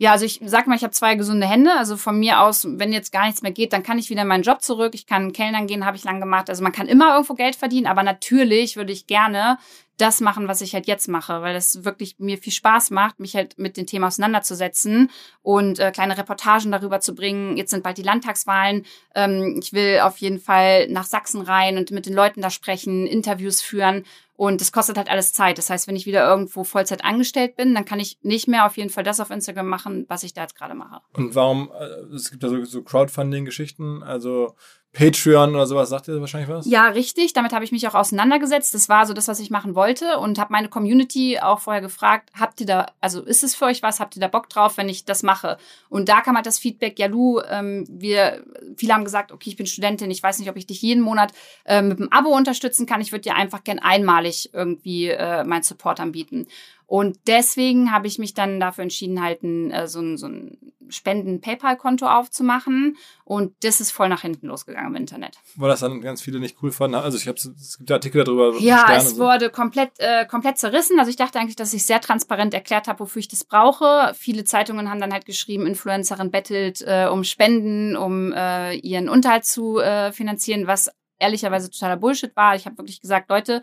Ja, 0.00 0.12
also 0.12 0.24
ich 0.24 0.40
sag 0.44 0.68
mal, 0.68 0.76
ich 0.76 0.84
habe 0.84 0.92
zwei 0.92 1.16
gesunde 1.16 1.48
Hände. 1.48 1.72
Also 1.72 1.96
von 1.96 2.18
mir 2.18 2.40
aus, 2.40 2.64
wenn 2.68 2.92
jetzt 2.92 3.10
gar 3.10 3.26
nichts 3.26 3.42
mehr 3.42 3.50
geht, 3.50 3.72
dann 3.72 3.82
kann 3.82 3.98
ich 3.98 4.10
wieder 4.10 4.22
in 4.22 4.28
meinen 4.28 4.44
Job 4.44 4.62
zurück. 4.62 4.94
Ich 4.94 5.06
kann 5.06 5.32
Kellnern 5.32 5.66
gehen, 5.66 5.84
habe 5.84 5.96
ich 5.96 6.04
lang 6.04 6.20
gemacht. 6.20 6.48
Also 6.48 6.62
man 6.62 6.72
kann 6.72 6.86
immer 6.86 7.14
irgendwo 7.14 7.34
Geld 7.34 7.56
verdienen, 7.56 7.88
aber 7.88 8.04
natürlich 8.04 8.76
würde 8.76 8.92
ich 8.92 9.08
gerne 9.08 9.58
das 9.98 10.20
machen, 10.20 10.48
was 10.48 10.60
ich 10.60 10.74
halt 10.74 10.86
jetzt 10.86 11.08
mache, 11.08 11.42
weil 11.42 11.56
es 11.56 11.84
wirklich 11.84 12.16
mir 12.18 12.38
viel 12.38 12.52
Spaß 12.52 12.90
macht, 12.90 13.20
mich 13.20 13.34
halt 13.34 13.58
mit 13.58 13.76
dem 13.76 13.86
Thema 13.86 14.06
auseinanderzusetzen 14.06 15.10
und 15.42 15.78
äh, 15.78 15.90
kleine 15.90 16.16
Reportagen 16.16 16.72
darüber 16.72 17.00
zu 17.00 17.14
bringen. 17.14 17.56
Jetzt 17.56 17.70
sind 17.70 17.82
bald 17.82 17.98
die 17.98 18.02
Landtagswahlen. 18.02 18.86
Ähm, 19.14 19.58
ich 19.60 19.72
will 19.72 20.00
auf 20.00 20.18
jeden 20.18 20.40
Fall 20.40 20.88
nach 20.88 21.04
Sachsen 21.04 21.42
rein 21.42 21.76
und 21.76 21.90
mit 21.90 22.06
den 22.06 22.14
Leuten 22.14 22.40
da 22.40 22.50
sprechen, 22.50 23.06
Interviews 23.06 23.60
führen. 23.60 24.04
Und 24.38 24.60
das 24.60 24.70
kostet 24.70 24.96
halt 24.96 25.10
alles 25.10 25.32
Zeit. 25.32 25.58
Das 25.58 25.68
heißt, 25.68 25.88
wenn 25.88 25.96
ich 25.96 26.06
wieder 26.06 26.24
irgendwo 26.24 26.62
Vollzeit 26.62 27.04
angestellt 27.04 27.56
bin, 27.56 27.74
dann 27.74 27.84
kann 27.84 27.98
ich 27.98 28.18
nicht 28.22 28.46
mehr 28.46 28.66
auf 28.66 28.76
jeden 28.76 28.88
Fall 28.88 29.02
das 29.02 29.18
auf 29.18 29.30
Instagram 29.30 29.66
machen, 29.66 30.06
was 30.08 30.22
ich 30.22 30.32
da 30.32 30.42
jetzt 30.42 30.54
gerade 30.54 30.74
mache. 30.74 31.00
Und 31.14 31.34
warum, 31.34 31.72
äh, 31.76 32.14
es 32.14 32.30
gibt 32.30 32.44
ja 32.44 32.48
so, 32.48 32.64
so 32.64 32.82
Crowdfunding-Geschichten, 32.84 34.04
also 34.04 34.54
Patreon 34.92 35.54
oder 35.54 35.66
sowas, 35.66 35.90
sagt 35.90 36.08
ihr 36.08 36.20
wahrscheinlich 36.20 36.48
was? 36.48 36.66
Ja, 36.66 36.88
richtig. 36.88 37.34
Damit 37.34 37.52
habe 37.52 37.64
ich 37.64 37.72
mich 37.72 37.86
auch 37.86 37.94
auseinandergesetzt. 37.94 38.72
Das 38.74 38.88
war 38.88 39.06
so 39.06 39.12
das, 39.12 39.28
was 39.28 39.38
ich 39.38 39.50
machen 39.50 39.74
wollte 39.74 40.18
und 40.18 40.38
habe 40.38 40.52
meine 40.52 40.68
Community 40.68 41.38
auch 41.38 41.60
vorher 41.60 41.82
gefragt, 41.82 42.30
habt 42.38 42.60
ihr 42.60 42.66
da, 42.66 42.86
also 43.00 43.22
ist 43.22 43.44
es 43.44 43.54
für 43.54 43.66
euch 43.66 43.82
was, 43.82 44.00
habt 44.00 44.16
ihr 44.16 44.20
da 44.20 44.28
Bock 44.28 44.48
drauf, 44.48 44.78
wenn 44.78 44.88
ich 44.88 45.04
das 45.04 45.22
mache? 45.22 45.58
Und 45.90 46.08
da 46.08 46.22
kam 46.22 46.36
halt 46.36 46.46
das 46.46 46.58
Feedback, 46.58 46.98
ja 46.98 47.06
Lu, 47.06 47.40
ähm, 47.48 47.86
wir, 47.88 48.42
viele 48.76 48.94
haben 48.94 49.04
gesagt, 49.04 49.30
okay, 49.30 49.50
ich 49.50 49.56
bin 49.56 49.66
Studentin, 49.66 50.10
ich 50.10 50.22
weiß 50.22 50.38
nicht, 50.38 50.48
ob 50.48 50.56
ich 50.56 50.66
dich 50.66 50.80
jeden 50.80 51.02
Monat 51.02 51.32
äh, 51.64 51.82
mit 51.82 51.98
einem 51.98 52.08
Abo 52.10 52.30
unterstützen 52.34 52.86
kann. 52.86 53.02
Ich 53.02 53.12
würde 53.12 53.22
dir 53.22 53.36
einfach 53.36 53.64
gern 53.64 53.78
einmalig 53.78 54.50
irgendwie 54.54 55.08
äh, 55.08 55.44
meinen 55.44 55.62
Support 55.62 56.00
anbieten. 56.00 56.46
Und 56.88 57.18
deswegen 57.26 57.92
habe 57.92 58.06
ich 58.06 58.18
mich 58.18 58.32
dann 58.32 58.60
dafür 58.60 58.82
entschieden, 58.82 59.22
halt 59.22 59.42
ein, 59.42 59.70
äh, 59.70 59.86
so 59.86 60.00
ein, 60.00 60.16
so 60.16 60.26
ein 60.26 60.72
Spenden-PayPal-Konto 60.88 62.06
aufzumachen. 62.06 62.96
Und 63.26 63.52
das 63.62 63.82
ist 63.82 63.90
voll 63.90 64.08
nach 64.08 64.22
hinten 64.22 64.46
losgegangen 64.46 64.88
im 64.88 64.96
Internet. 64.96 65.36
Weil 65.56 65.68
das 65.68 65.80
dann 65.80 66.00
ganz 66.00 66.22
viele 66.22 66.40
nicht 66.40 66.56
cool 66.62 66.72
fanden. 66.72 66.94
Also 66.94 67.18
ich 67.18 67.28
habe 67.28 67.36
es 67.36 67.76
gibt 67.76 67.90
Artikel 67.90 68.24
darüber. 68.24 68.58
Ja, 68.58 68.78
Sterne 68.78 69.02
es 69.02 69.10
so. 69.10 69.18
wurde 69.18 69.50
komplett, 69.50 69.90
äh, 69.98 70.24
komplett 70.24 70.56
zerrissen. 70.56 70.98
Also 70.98 71.10
ich 71.10 71.16
dachte 71.16 71.38
eigentlich, 71.38 71.56
dass 71.56 71.74
ich 71.74 71.84
sehr 71.84 72.00
transparent 72.00 72.54
erklärt 72.54 72.88
habe, 72.88 73.00
wofür 73.00 73.20
ich 73.20 73.28
das 73.28 73.44
brauche. 73.44 74.14
Viele 74.16 74.44
Zeitungen 74.44 74.88
haben 74.88 75.00
dann 75.02 75.12
halt 75.12 75.26
geschrieben, 75.26 75.66
Influencerin 75.66 76.30
bettelt 76.30 76.80
äh, 76.86 77.06
um 77.12 77.22
Spenden, 77.22 77.98
um 77.98 78.32
äh, 78.32 78.76
ihren 78.76 79.10
Unterhalt 79.10 79.44
zu 79.44 79.78
äh, 79.78 80.10
finanzieren, 80.10 80.66
was 80.66 80.90
ehrlicherweise 81.18 81.68
totaler 81.68 81.98
Bullshit 81.98 82.34
war. 82.34 82.56
Ich 82.56 82.64
habe 82.64 82.78
wirklich 82.78 83.02
gesagt, 83.02 83.28
Leute, 83.28 83.60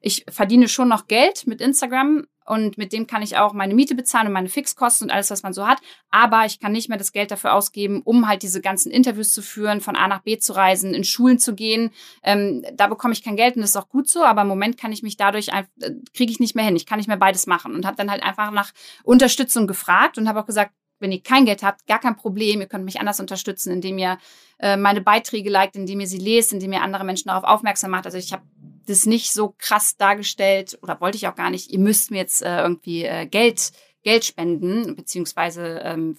ich 0.00 0.24
verdiene 0.30 0.68
schon 0.68 0.88
noch 0.88 1.08
Geld 1.08 1.48
mit 1.48 1.60
Instagram 1.60 2.26
und 2.50 2.78
mit 2.78 2.92
dem 2.92 3.06
kann 3.06 3.22
ich 3.22 3.36
auch 3.36 3.52
meine 3.52 3.74
Miete 3.74 3.94
bezahlen 3.94 4.26
und 4.26 4.32
meine 4.32 4.48
Fixkosten 4.48 5.06
und 5.06 5.12
alles, 5.12 5.30
was 5.30 5.44
man 5.44 5.52
so 5.52 5.68
hat. 5.68 5.78
Aber 6.10 6.46
ich 6.46 6.58
kann 6.58 6.72
nicht 6.72 6.88
mehr 6.88 6.98
das 6.98 7.12
Geld 7.12 7.30
dafür 7.30 7.54
ausgeben, 7.54 8.02
um 8.02 8.26
halt 8.26 8.42
diese 8.42 8.60
ganzen 8.60 8.90
Interviews 8.90 9.32
zu 9.32 9.40
führen, 9.40 9.80
von 9.80 9.94
A 9.94 10.08
nach 10.08 10.22
B 10.22 10.36
zu 10.36 10.52
reisen, 10.52 10.92
in 10.92 11.04
Schulen 11.04 11.38
zu 11.38 11.54
gehen. 11.54 11.92
Ähm, 12.24 12.64
da 12.74 12.88
bekomme 12.88 13.12
ich 13.12 13.22
kein 13.22 13.36
Geld 13.36 13.54
und 13.54 13.62
das 13.62 13.70
ist 13.70 13.76
auch 13.76 13.88
gut 13.88 14.08
so. 14.08 14.24
Aber 14.24 14.42
im 14.42 14.48
Moment 14.48 14.76
kann 14.76 14.90
ich 14.90 15.04
mich 15.04 15.16
dadurch 15.16 15.50
äh, 15.50 15.62
kriege 16.12 16.32
ich 16.32 16.40
nicht 16.40 16.56
mehr 16.56 16.64
hin. 16.64 16.74
Ich 16.74 16.86
kann 16.86 16.98
nicht 16.98 17.06
mehr 17.06 17.16
beides 17.16 17.46
machen 17.46 17.76
und 17.76 17.86
habe 17.86 17.96
dann 17.96 18.10
halt 18.10 18.24
einfach 18.24 18.50
nach 18.50 18.72
Unterstützung 19.04 19.68
gefragt 19.68 20.18
und 20.18 20.28
habe 20.28 20.40
auch 20.40 20.46
gesagt, 20.46 20.72
wenn 20.98 21.12
ihr 21.12 21.22
kein 21.22 21.44
Geld 21.44 21.62
habt, 21.62 21.86
gar 21.86 22.00
kein 22.00 22.16
Problem. 22.16 22.60
Ihr 22.60 22.66
könnt 22.66 22.84
mich 22.84 22.98
anders 22.98 23.20
unterstützen, 23.20 23.72
indem 23.72 23.96
ihr 23.96 24.18
äh, 24.58 24.76
meine 24.76 25.02
Beiträge 25.02 25.50
liked, 25.50 25.76
indem 25.76 26.00
ihr 26.00 26.08
sie 26.08 26.18
lest, 26.18 26.52
indem 26.52 26.72
ihr 26.72 26.82
andere 26.82 27.04
Menschen 27.04 27.28
darauf 27.28 27.44
aufmerksam 27.44 27.92
macht. 27.92 28.06
Also 28.06 28.18
ich 28.18 28.32
habe 28.32 28.42
das 28.90 29.06
nicht 29.06 29.32
so 29.32 29.54
krass 29.58 29.96
dargestellt 29.96 30.78
oder 30.82 31.00
wollte 31.00 31.16
ich 31.16 31.28
auch 31.28 31.34
gar 31.34 31.50
nicht. 31.50 31.70
Ihr 31.70 31.78
müsst 31.78 32.10
mir 32.10 32.18
jetzt 32.18 32.42
äh, 32.42 32.60
irgendwie 32.60 33.04
äh, 33.04 33.26
Geld 33.26 33.72
Geld 34.02 34.24
spenden 34.24 34.96
beziehungsweise 34.96 35.80
ähm, 35.84 36.16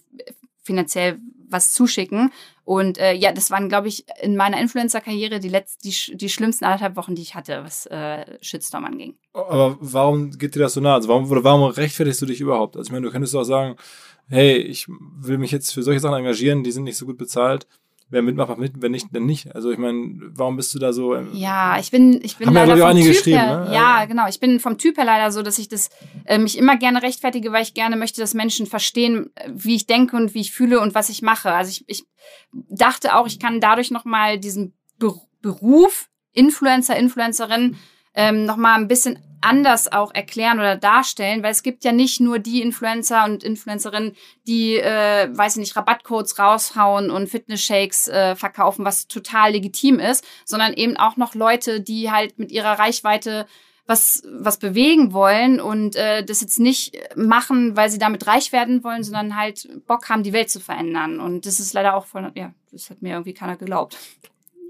finanziell 0.64 1.20
was 1.50 1.74
zuschicken. 1.74 2.32
Und 2.64 2.98
äh, 2.98 3.14
ja, 3.14 3.32
das 3.34 3.52
waren, 3.52 3.68
glaube 3.68 3.88
ich, 3.88 4.06
in 4.22 4.38
meiner 4.38 4.60
Influencer-Karriere 4.62 5.40
die, 5.40 5.50
letzten, 5.50 5.90
die, 5.90 6.18
die 6.18 6.30
schlimmsten 6.30 6.64
anderthalb 6.64 6.96
Wochen, 6.96 7.16
die 7.16 7.24
ich 7.24 7.36
hatte, 7.36 7.64
was 7.64 7.88
äh, 7.88 8.38
Shitstorm 8.42 8.86
anging. 8.86 9.16
Aber 9.34 9.78
warum 9.82 10.32
geht 10.32 10.56
dir 10.56 10.60
das 10.60 10.74
so 10.74 10.80
nah? 10.82 10.94
Also 10.94 11.10
warum, 11.10 11.30
warum 11.30 11.64
rechtfertigst 11.64 12.22
du 12.22 12.28
dich 12.28 12.40
überhaupt? 12.40 12.78
Also 12.78 12.88
ich 12.88 12.92
meine, 12.92 13.06
du 13.06 13.12
könntest 13.12 13.36
auch 13.36 13.44
sagen, 13.44 13.76
hey, 14.30 14.58
ich 14.58 14.88
will 14.88 15.40
mich 15.40 15.52
jetzt 15.52 15.74
für 15.74 15.84
solche 15.84 16.00
Sachen 16.00 16.18
engagieren, 16.20 16.64
die 16.64 16.72
sind 16.72 16.84
nicht 16.84 16.98
so 16.98 17.06
gut 17.06 17.18
bezahlt 17.18 17.68
wer 18.12 18.22
mitmacht, 18.22 18.50
macht 18.50 18.60
mit, 18.60 18.82
wenn 18.82 18.92
nicht, 18.92 19.08
dann 19.12 19.26
nicht. 19.26 19.56
Also 19.56 19.72
ich 19.72 19.78
meine, 19.78 20.20
warum 20.36 20.58
bist 20.58 20.74
du 20.76 20.80
da 20.80 20.94
so? 20.94 21.16
Ähm, 21.16 21.30
ja, 21.34 21.80
ich 21.80 21.90
bin, 21.90 22.20
ich 22.24 22.38
bin 22.38 22.48
haben 22.48 22.54
leider 22.54 22.76
ja, 22.76 22.88
vom 22.88 22.90
einige 22.90 23.12
Typ 23.14 23.26
her, 23.26 23.66
ne? 23.66 23.74
ja, 23.74 24.06
genau. 24.06 24.28
Ich 24.28 24.40
bin 24.40 24.60
vom 24.60 24.78
Typ 24.78 24.98
her 24.98 25.06
leider 25.06 25.32
so, 25.32 25.42
dass 25.42 25.58
ich 25.58 25.70
das 25.70 25.90
äh, 26.26 26.38
mich 26.38 26.58
immer 26.58 26.78
gerne 26.78 27.02
rechtfertige, 27.02 27.52
weil 27.52 27.64
ich 27.64 27.74
gerne 27.74 27.96
möchte, 27.96 28.22
dass 28.22 28.34
Menschen 28.34 28.68
verstehen, 28.68 29.32
wie 29.48 29.76
ich 29.76 29.88
denke 29.88 30.16
und 30.16 30.34
wie 30.34 30.42
ich 30.42 30.52
fühle 30.52 30.80
und 30.80 30.94
was 30.94 31.10
ich 31.10 31.22
mache. 31.22 31.52
Also 31.52 31.72
ich, 31.72 31.86
ich 31.88 32.06
dachte 32.70 33.16
auch, 33.16 33.26
ich 33.26 33.40
kann 33.40 33.60
dadurch 33.60 33.90
noch 33.90 34.06
mal 34.06 34.38
diesen 34.38 34.74
Beruf 35.42 36.10
Influencer, 36.34 36.96
Influencerin 36.96 37.76
ähm, 38.14 38.46
noch 38.46 38.58
mal 38.58 38.76
ein 38.76 38.88
bisschen 38.88 39.20
anders 39.42 39.92
auch 39.92 40.14
erklären 40.14 40.60
oder 40.60 40.76
darstellen, 40.78 41.44
weil 41.44 41.52
es 41.52 41.64
gibt 41.64 41.84
ja 41.84 41.92
nicht 41.92 42.20
nur 42.20 42.40
die 42.40 42.62
Influencer 42.62 43.26
und 43.26 43.44
Influencerinnen, 43.44 44.16
die, 44.48 44.78
äh, 44.78 45.30
weiß 45.32 45.56
ich 45.56 45.60
nicht, 45.60 45.76
Rabattcodes 45.76 46.40
raushauen 46.40 47.10
und 47.12 47.28
Fitness-Shakes 47.28 48.08
äh, 48.08 48.36
verkaufen, 48.36 48.86
was 48.86 49.08
total 49.08 49.52
legitim 49.52 50.00
ist, 50.00 50.26
sondern 50.46 50.74
eben 50.74 50.98
auch 50.98 51.18
noch 51.18 51.36
Leute, 51.36 51.82
die 51.82 52.12
halt 52.12 52.40
mit 52.40 52.52
ihrer 52.52 52.80
Reichweite 52.80 53.48
was, 53.88 54.24
was 54.32 54.58
bewegen 54.58 55.12
wollen 55.12 55.60
und 55.60 55.96
äh, 55.96 56.24
das 56.24 56.42
jetzt 56.42 56.60
nicht 56.60 56.98
machen, 57.16 57.76
weil 57.76 57.90
sie 57.90 57.98
damit 57.98 58.26
reich 58.28 58.52
werden 58.52 58.84
wollen, 58.84 59.04
sondern 59.04 59.36
halt 59.36 59.68
Bock 59.86 60.08
haben, 60.10 60.24
die 60.24 60.34
Welt 60.34 60.50
zu 60.50 60.60
verändern. 60.60 61.20
Und 61.20 61.46
das 61.46 61.60
ist 61.60 61.74
leider 61.74 61.96
auch 61.96 62.06
voll, 62.06 62.32
ja, 62.36 62.54
das 62.72 62.90
hat 62.90 63.02
mir 63.02 63.14
irgendwie 63.14 63.34
keiner 63.34 63.58
geglaubt. 63.58 63.98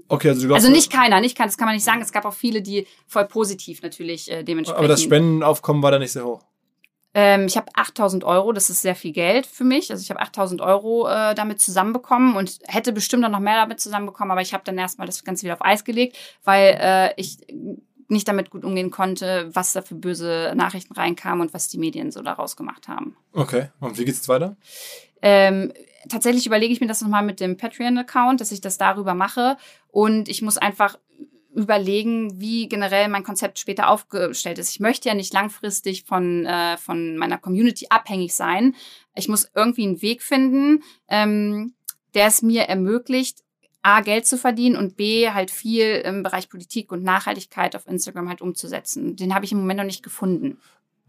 Okay, 0.08 0.28
also 0.28 0.46
glaubst, 0.46 0.64
Also 0.64 0.74
nicht 0.74 0.92
keiner, 0.92 1.20
nicht 1.20 1.36
keiner, 1.36 1.48
das 1.48 1.56
kann 1.56 1.66
man 1.66 1.74
nicht 1.74 1.84
sagen. 1.84 2.00
Es 2.02 2.12
gab 2.12 2.24
auch 2.24 2.34
viele, 2.34 2.62
die 2.62 2.86
voll 3.06 3.24
positiv 3.26 3.82
natürlich 3.82 4.30
äh, 4.30 4.42
dementsprechend. 4.42 4.78
aber 4.78 4.88
das 4.88 5.02
Spendenaufkommen 5.02 5.82
war 5.82 5.90
da 5.90 5.98
nicht 5.98 6.12
sehr 6.12 6.24
hoch. 6.24 6.42
Ähm, 7.14 7.46
ich 7.46 7.56
habe 7.56 7.66
8000 7.74 8.24
Euro, 8.24 8.52
das 8.52 8.70
ist 8.70 8.80
sehr 8.82 8.94
viel 8.94 9.12
Geld 9.12 9.46
für 9.46 9.64
mich. 9.64 9.90
Also 9.90 10.02
ich 10.02 10.10
habe 10.10 10.20
8000 10.20 10.62
Euro 10.62 11.06
äh, 11.08 11.34
damit 11.34 11.60
zusammenbekommen 11.60 12.36
und 12.36 12.58
hätte 12.66 12.92
bestimmt 12.92 13.24
auch 13.24 13.30
noch 13.30 13.40
mehr 13.40 13.56
damit 13.56 13.80
zusammenbekommen, 13.80 14.30
aber 14.30 14.40
ich 14.40 14.54
habe 14.54 14.64
dann 14.64 14.78
erstmal 14.78 15.06
das 15.06 15.22
Ganze 15.22 15.44
wieder 15.44 15.54
auf 15.54 15.64
Eis 15.64 15.84
gelegt, 15.84 16.16
weil 16.44 16.78
äh, 16.80 17.20
ich 17.20 17.38
nicht 18.08 18.28
damit 18.28 18.50
gut 18.50 18.64
umgehen 18.64 18.90
konnte, 18.90 19.50
was 19.52 19.72
da 19.72 19.82
für 19.82 19.94
böse 19.94 20.52
Nachrichten 20.54 20.94
reinkamen 20.94 21.40
und 21.40 21.54
was 21.54 21.68
die 21.68 21.78
Medien 21.78 22.10
so 22.10 22.22
daraus 22.22 22.56
gemacht 22.56 22.88
haben. 22.88 23.16
Okay, 23.32 23.70
und 23.80 23.98
wie 23.98 24.04
geht's 24.04 24.18
jetzt 24.18 24.28
weiter? 24.28 24.56
Ähm, 25.22 25.72
tatsächlich 26.08 26.46
überlege 26.46 26.72
ich 26.72 26.80
mir 26.80 26.86
das 26.86 27.00
nochmal 27.00 27.24
mit 27.24 27.40
dem 27.40 27.56
Patreon-Account, 27.56 28.40
dass 28.40 28.52
ich 28.52 28.60
das 28.60 28.78
darüber 28.78 29.14
mache. 29.14 29.56
Und 29.88 30.28
ich 30.28 30.42
muss 30.42 30.58
einfach 30.58 30.98
überlegen, 31.54 32.40
wie 32.40 32.68
generell 32.68 33.08
mein 33.08 33.24
Konzept 33.24 33.58
später 33.58 33.88
aufgestellt 33.88 34.58
ist. 34.58 34.70
Ich 34.70 34.80
möchte 34.80 35.08
ja 35.08 35.14
nicht 35.14 35.34
langfristig 35.34 36.04
von, 36.04 36.46
äh, 36.46 36.78
von 36.78 37.16
meiner 37.16 37.38
Community 37.38 37.86
abhängig 37.90 38.34
sein. 38.34 38.74
Ich 39.14 39.28
muss 39.28 39.50
irgendwie 39.54 39.84
einen 39.84 40.02
Weg 40.02 40.22
finden, 40.22 40.82
ähm, 41.08 41.74
der 42.14 42.26
es 42.26 42.42
mir 42.42 42.62
ermöglicht, 42.62 43.42
A, 43.82 44.00
Geld 44.00 44.26
zu 44.26 44.38
verdienen 44.38 44.76
und 44.76 44.96
B, 44.96 45.30
halt 45.30 45.50
viel 45.50 45.96
im 46.04 46.22
Bereich 46.22 46.48
Politik 46.48 46.92
und 46.92 47.02
Nachhaltigkeit 47.02 47.74
auf 47.74 47.86
Instagram 47.86 48.28
halt 48.28 48.40
umzusetzen. 48.40 49.16
Den 49.16 49.34
habe 49.34 49.44
ich 49.44 49.52
im 49.52 49.58
Moment 49.58 49.78
noch 49.78 49.84
nicht 49.84 50.04
gefunden. 50.04 50.58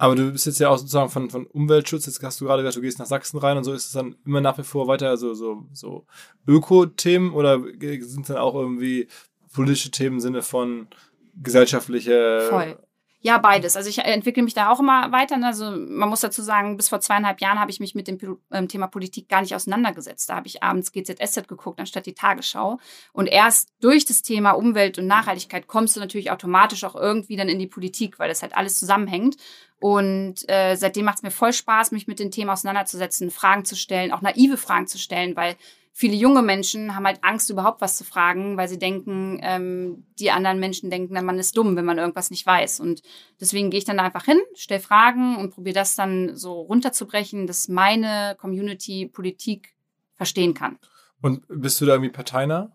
Aber 0.04 0.16
du 0.16 0.34
bist 0.34 0.46
jetzt 0.46 0.60
ja 0.60 0.68
auch 0.68 0.78
sozusagen 0.78 1.10
von, 1.10 1.30
von 1.30 1.46
Umweltschutz, 1.46 2.08
jetzt 2.08 2.22
hast 2.22 2.42
du 2.42 2.46
gerade 2.46 2.62
gesagt, 2.62 2.76
du 2.76 2.82
gehst 2.82 3.00
nach 3.00 3.06
Sachsen 3.06 3.38
rein 3.38 3.56
und 3.56 3.63
so, 3.63 3.72
ist 3.72 3.86
es 3.86 3.92
dann 3.94 4.18
immer 4.26 4.42
nach 4.42 4.58
wie 4.58 4.63
vor 4.63 4.89
weiter 4.89 5.16
so, 5.16 5.34
so, 5.34 5.63
so 5.72 6.06
Öko-Themen 6.46 7.32
oder 7.32 7.62
sind 7.62 8.24
es 8.24 8.28
dann 8.28 8.36
auch 8.36 8.54
irgendwie 8.54 9.08
politische 9.54 9.92
Themen 9.92 10.18
im 10.18 10.20
Sinne 10.20 10.42
von 10.42 10.88
gesellschaftliche. 11.42 12.48
Voll. 12.50 12.78
Ja, 13.26 13.38
beides. 13.38 13.78
Also 13.78 13.90
ich 13.90 14.00
entwickle 14.00 14.44
mich 14.44 14.54
da 14.54 14.70
auch 14.70 14.82
immer 14.82 15.14
weiter. 15.14 15.38
Ne? 15.38 15.48
Also 15.48 15.72
man 15.72 16.10
muss 16.10 16.20
dazu 16.20 16.42
sagen, 16.42 16.76
bis 16.76 16.90
vor 16.90 17.00
zweieinhalb 17.00 17.40
Jahren 17.40 17.58
habe 17.58 17.72
ich 17.72 17.80
mich 17.80 17.96
mit 17.96 18.10
dem 18.10 18.18
ähm, 18.52 18.68
Thema 18.68 18.88
Politik 18.88 19.30
gar 19.30 19.40
nicht 19.40 19.56
auseinandergesetzt. 19.56 20.30
Da 20.30 20.36
habe 20.36 20.48
ich 20.48 20.62
abends 20.62 20.92
GZSZ 20.92 21.48
geguckt, 21.48 21.80
anstatt 21.80 22.06
die 22.06 22.16
Tagesschau. 22.16 22.80
Und 23.14 23.28
erst 23.28 23.70
durch 23.80 24.04
das 24.04 24.24
Thema 24.24 24.52
Umwelt 24.52 25.00
und 25.00 25.08
Nachhaltigkeit 25.08 25.68
kommst 25.68 25.96
du 25.96 26.02
natürlich 26.02 26.32
automatisch 26.32 26.84
auch 26.84 26.96
irgendwie 26.96 27.38
dann 27.38 27.48
in 27.48 27.60
die 27.60 27.68
Politik, 27.68 28.20
weil 28.20 28.28
das 28.28 28.42
halt 28.42 28.58
alles 28.58 28.78
zusammenhängt. 28.78 29.38
Und 29.80 30.44
äh, 30.50 30.76
seitdem 30.76 31.06
macht 31.06 31.20
es 31.20 31.24
mir 31.24 31.32
voll 31.32 31.54
Spaß, 31.54 31.92
mich 31.92 32.08
mit 32.08 32.20
den 32.20 32.30
Themen 32.30 32.50
auseinanderzusetzen, 32.50 33.32
Fragen 33.32 33.64
zu 33.64 33.78
stellen, 33.78 34.12
auch 34.12 34.22
naive 34.22 34.58
Fragen 34.58 34.88
zu 34.88 34.98
stellen, 34.98 35.38
weil 35.38 35.56
viele 35.94 36.16
junge 36.16 36.42
Menschen 36.42 36.96
haben 36.96 37.06
halt 37.06 37.24
Angst, 37.24 37.50
überhaupt 37.52 37.80
was 37.80 37.98
zu 37.98 38.04
fragen, 38.04 38.58
weil 38.58 38.68
sie 38.68 38.80
denken, 38.80 39.40
ähm, 39.44 40.08
die 40.20 40.32
anderen 40.32 40.60
Menschen 40.60 40.90
denken, 40.90 41.14
man 41.24 41.40
ist 41.40 41.56
dumm, 41.56 41.76
wenn 41.76 41.86
man 41.86 42.00
irgendwas 42.00 42.32
nicht 42.32 42.46
weiß. 42.46 42.80
Und 42.80 43.04
deswegen 43.40 43.70
gehe 43.70 43.78
ich 43.78 43.86
dann 43.86 43.98
da 43.98 44.04
einfach 44.04 44.26
hin, 44.26 44.40
stelle 44.56 44.82
Fragen 44.82 45.38
und 45.38 45.52
probiere 45.52 45.76
das 45.76 45.96
dann 45.96 46.36
so 46.36 46.62
runterzubrechen, 46.62 47.46
dass 47.46 47.68
meine 47.68 48.36
Community 48.40 49.06
Politik 49.06 49.76
verstehen 50.16 50.56
kann. 50.56 50.80
Und 51.22 51.44
bist 51.48 51.80
du 51.80 51.86
da 51.86 51.94
irgendwie 51.94 52.12
parteinah? 52.12 52.72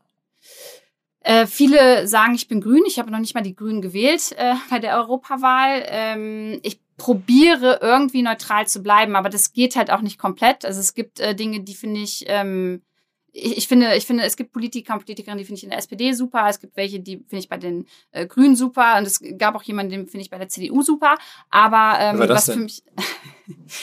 Äh, 1.21 1.47
viele 1.47 2.07
sagen, 2.07 2.35
ich 2.35 2.49
bin 2.49 2.61
grün. 2.61 2.85
Ich 2.87 2.99
habe 2.99 3.11
noch 3.11 3.19
nicht 3.19 3.35
mal 3.35 3.43
die 3.43 3.57
Grünen 3.57 3.83
gewählt 3.83 4.33
äh, 4.39 4.55
bei 4.71 4.79
der 4.79 4.97
Europawahl. 4.97 5.83
Ähm, 5.87 6.61
ich 6.63 6.81
probiere 6.97 7.81
irgendwie 7.83 8.23
neutral 8.23 8.67
zu 8.67 8.83
bleiben, 8.83 9.17
aber 9.17 9.29
das 9.29 9.53
geht 9.53 9.77
halt 9.77 9.91
auch 9.91 10.01
nicht 10.01 10.19
komplett. 10.19 10.65
Also 10.65 10.81
es 10.81 10.95
gibt 10.95 11.21
äh, 11.21 11.35
Dinge, 11.35 11.61
die 11.61 11.75
finde 11.75 12.01
ich, 12.01 12.25
ähm, 12.29 12.83
ich, 13.33 13.59
ich, 13.59 13.69
finde, 13.69 13.95
ich 13.95 14.07
finde, 14.07 14.25
es 14.25 14.37
gibt 14.37 14.53
Politiker 14.53 14.95
und 14.95 15.01
Politikerinnen, 15.01 15.38
die 15.38 15.45
finde 15.45 15.59
ich 15.59 15.64
in 15.64 15.71
der 15.71 15.79
SPD 15.79 16.12
super. 16.12 16.47
Es 16.49 16.61
gibt 16.61 16.77
welche, 16.77 17.01
die 17.01 17.19
finde 17.19 17.38
ich 17.38 17.49
bei 17.49 17.59
den 17.59 17.87
äh, 18.11 18.27
Grünen 18.27 18.57
super. 18.57 18.97
Und 18.99 19.07
es 19.07 19.21
gab 19.38 19.55
auch 19.55 19.62
jemanden, 19.62 19.93
den 19.93 20.07
finde 20.07 20.23
ich 20.23 20.31
bei 20.31 20.38
der 20.38 20.49
CDU 20.49 20.83
super. 20.83 21.17
Aber 21.51 21.99
ähm, 22.01 22.19
was 22.19 22.47
denn? 22.47 22.55
für 22.55 22.61
mich 22.61 22.83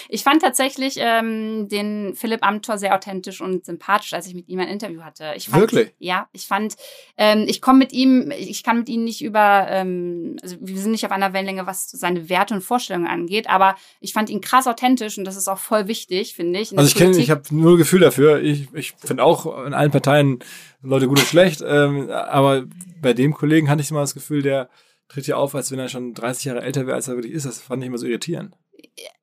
ich 0.10 0.24
fand 0.24 0.42
tatsächlich 0.42 0.96
ähm, 0.98 1.68
den 1.68 2.14
Philipp 2.16 2.46
Amthor 2.46 2.78
sehr 2.78 2.96
authentisch 2.96 3.42
und 3.42 3.66
sympathisch, 3.66 4.14
als 4.14 4.28
ich 4.28 4.36
mit 4.36 4.48
ihm 4.50 4.60
ein 4.60 4.68
Interview 4.68 5.02
hatte. 5.02 5.34
Ich 5.36 5.50
fand, 5.50 5.62
Wirklich? 5.62 5.94
Ja, 6.00 6.28
ich 6.32 6.48
fand, 6.48 6.76
ähm, 7.18 7.46
ich 7.48 7.62
komme 7.62 7.80
mit 7.80 7.94
ihm, 7.94 8.32
ich 8.32 8.64
kann 8.64 8.80
mit 8.80 8.90
ihm 8.90 9.04
nicht 9.04 9.24
über, 9.24 9.68
ähm, 9.70 10.38
also 10.42 10.58
wir 10.60 10.78
sind 10.78 10.92
nicht 10.92 11.06
auf 11.06 11.12
einer 11.12 11.34
Wellenlänge, 11.34 11.66
was 11.66 11.90
seine 11.90 12.30
Werte 12.30 12.54
und 12.54 12.62
Vorstellungen 12.62 13.08
angeht, 13.08 13.50
aber 13.50 13.76
ich 14.00 14.14
fand 14.14 14.30
ihn 14.30 14.42
krass 14.42 14.68
authentisch 14.68 15.18
und 15.18 15.26
das 15.26 15.38
ist 15.38 15.48
auch 15.48 15.60
voll 15.60 15.88
wichtig, 15.88 16.36
finde 16.36 16.60
ich. 16.60 16.78
Also 16.78 16.88
ich 16.88 16.96
kenne, 16.96 17.18
ich 17.18 17.30
habe 17.30 17.44
nur 17.52 17.78
Gefühl 17.78 18.02
dafür. 18.02 18.42
Ich, 18.42 18.68
ich 18.74 18.94
finde 18.98 19.24
auch 19.24 19.66
in 19.66 19.74
allen 19.74 19.92
Parteien 19.92 20.40
Leute 20.82 21.08
gut 21.08 21.20
und 21.20 21.28
schlecht, 21.28 21.64
ähm, 21.66 22.10
aber 22.10 22.66
bei 23.02 23.14
dem 23.14 23.34
Kollegen 23.34 23.70
hatte 23.70 23.82
ich 23.82 23.92
immer 23.92 24.02
das 24.02 24.14
Gefühl, 24.14 24.42
der 24.42 24.70
tritt 25.08 25.28
ja 25.28 25.36
auf, 25.36 25.56
als 25.56 25.72
wenn 25.72 25.80
er 25.80 25.90
schon 25.90 26.14
30 26.14 26.46
Jahre 26.46 26.62
älter 26.62 26.86
wäre, 26.88 26.96
als 26.96 27.08
er 27.08 27.16
wirklich 27.16 27.34
ist. 27.34 27.46
Das 27.46 27.60
fand 27.60 27.84
ich 27.84 27.88
immer 27.88 27.98
so 27.98 28.08
irritierend. 28.08 28.56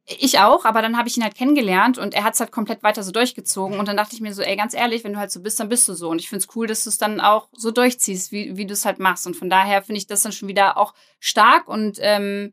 Ich 0.04 0.38
auch, 0.40 0.64
aber 0.64 0.82
dann 0.82 0.98
habe 0.98 1.08
ich 1.08 1.16
ihn 1.16 1.22
halt 1.22 1.37
kennengelernt 1.37 1.96
und 1.96 2.12
er 2.12 2.24
hat 2.24 2.35
es 2.35 2.40
halt 2.40 2.50
komplett 2.50 2.82
weiter 2.82 3.02
so 3.02 3.12
durchgezogen. 3.12 3.78
Und 3.78 3.87
dann 3.88 3.96
dachte 3.96 4.14
ich 4.14 4.20
mir 4.20 4.35
so, 4.35 4.42
ey, 4.42 4.56
ganz 4.56 4.74
ehrlich, 4.74 5.04
wenn 5.04 5.12
du 5.12 5.18
halt 5.18 5.30
so 5.30 5.40
bist, 5.40 5.61
dann 5.61 5.68
bist 5.68 5.88
du 5.88 5.94
so. 5.94 6.11
Und 6.11 6.20
ich 6.20 6.28
finde 6.28 6.44
es 6.44 6.54
cool, 6.56 6.66
dass 6.66 6.85
du 6.85 6.90
es 6.90 6.98
dann 6.98 7.20
auch 7.20 7.48
so 7.52 7.70
durchziehst, 7.70 8.32
wie, 8.32 8.56
wie 8.56 8.66
du 8.66 8.72
es 8.72 8.85
halt 8.85 8.98
machst. 8.98 9.26
Und 9.26 9.37
von 9.37 9.48
daher 9.48 9.82
finde 9.82 9.98
ich 9.98 10.06
das 10.06 10.22
dann 10.22 10.32
schon 10.32 10.48
wieder 10.48 10.76
auch 10.76 10.92
stark 11.20 11.68
und 11.68 11.98
ähm, 12.00 12.52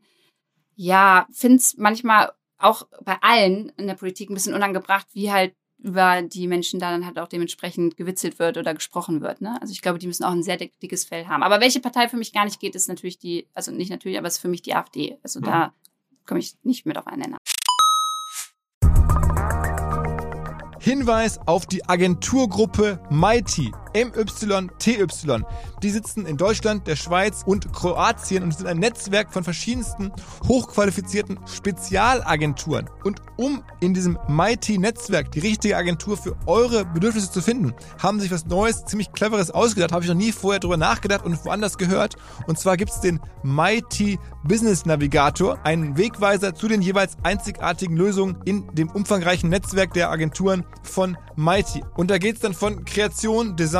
ja, 0.76 1.26
finde 1.32 1.56
es 1.56 1.76
manchmal 1.76 2.32
auch 2.56 2.86
bei 3.02 3.16
allen 3.20 3.70
in 3.76 3.86
der 3.86 3.94
Politik 3.94 4.30
ein 4.30 4.34
bisschen 4.34 4.54
unangebracht, 4.54 5.08
wie 5.12 5.32
halt 5.32 5.54
über 5.82 6.22
die 6.22 6.46
Menschen 6.46 6.78
da 6.78 6.90
dann 6.90 7.06
halt 7.06 7.18
auch 7.18 7.28
dementsprechend 7.28 7.96
gewitzelt 7.96 8.38
wird 8.38 8.58
oder 8.58 8.74
gesprochen 8.74 9.20
wird. 9.20 9.40
Ne? 9.40 9.58
Also 9.60 9.72
ich 9.72 9.82
glaube, 9.82 9.98
die 9.98 10.06
müssen 10.06 10.24
auch 10.24 10.32
ein 10.32 10.42
sehr 10.42 10.56
dickes 10.56 11.04
Fell 11.04 11.26
haben. 11.26 11.42
Aber 11.42 11.60
welche 11.60 11.80
Partei 11.80 12.08
für 12.08 12.18
mich 12.18 12.32
gar 12.32 12.44
nicht 12.44 12.60
geht, 12.60 12.74
ist 12.74 12.88
natürlich 12.88 13.18
die, 13.18 13.48
also 13.54 13.72
nicht 13.72 13.90
natürlich, 13.90 14.18
aber 14.18 14.28
ist 14.28 14.38
für 14.38 14.48
mich 14.48 14.62
die 14.62 14.74
AfD. 14.74 15.18
Also 15.22 15.40
mhm. 15.40 15.44
da 15.44 15.74
komme 16.26 16.40
ich 16.40 16.56
nicht 16.62 16.86
mit 16.86 16.96
auf 16.96 17.06
einen 17.06 17.22
Nenner. 17.22 17.38
Hinweis 20.80 21.38
auf 21.46 21.66
die 21.66 21.86
Agenturgruppe 21.86 23.02
Mighty. 23.10 23.70
MYTY. 23.94 25.44
Die 25.82 25.90
sitzen 25.90 26.26
in 26.26 26.36
Deutschland, 26.36 26.86
der 26.86 26.96
Schweiz 26.96 27.42
und 27.46 27.72
Kroatien 27.72 28.42
und 28.42 28.56
sind 28.56 28.66
ein 28.66 28.78
Netzwerk 28.78 29.32
von 29.32 29.44
verschiedensten 29.44 30.12
hochqualifizierten 30.46 31.38
Spezialagenturen. 31.46 32.88
Und 33.04 33.20
um 33.36 33.62
in 33.80 33.94
diesem 33.94 34.18
Mighty-Netzwerk 34.28 35.32
die 35.32 35.40
richtige 35.40 35.76
Agentur 35.76 36.16
für 36.16 36.36
eure 36.46 36.84
Bedürfnisse 36.84 37.30
zu 37.30 37.40
finden, 37.40 37.74
haben 37.98 38.20
sich 38.20 38.30
was 38.30 38.46
Neues, 38.46 38.84
ziemlich 38.84 39.12
Cleveres 39.12 39.50
ausgedacht. 39.50 39.92
Habe 39.92 40.04
ich 40.04 40.08
noch 40.08 40.16
nie 40.16 40.32
vorher 40.32 40.60
drüber 40.60 40.76
nachgedacht 40.76 41.24
und 41.24 41.44
woanders 41.44 41.78
gehört. 41.78 42.16
Und 42.46 42.58
zwar 42.58 42.76
gibt 42.76 42.90
es 42.90 43.00
den 43.00 43.20
Mighty 43.42 44.18
Business 44.44 44.84
Navigator, 44.86 45.58
einen 45.64 45.96
Wegweiser 45.96 46.54
zu 46.54 46.68
den 46.68 46.82
jeweils 46.82 47.16
einzigartigen 47.22 47.96
Lösungen 47.96 48.38
in 48.44 48.66
dem 48.74 48.90
umfangreichen 48.90 49.50
Netzwerk 49.50 49.94
der 49.94 50.10
Agenturen 50.10 50.64
von 50.82 51.16
Mighty. 51.36 51.82
Und 51.96 52.10
da 52.10 52.18
geht 52.18 52.36
es 52.36 52.40
dann 52.40 52.54
von 52.54 52.84
Kreation, 52.84 53.56
Design, 53.56 53.79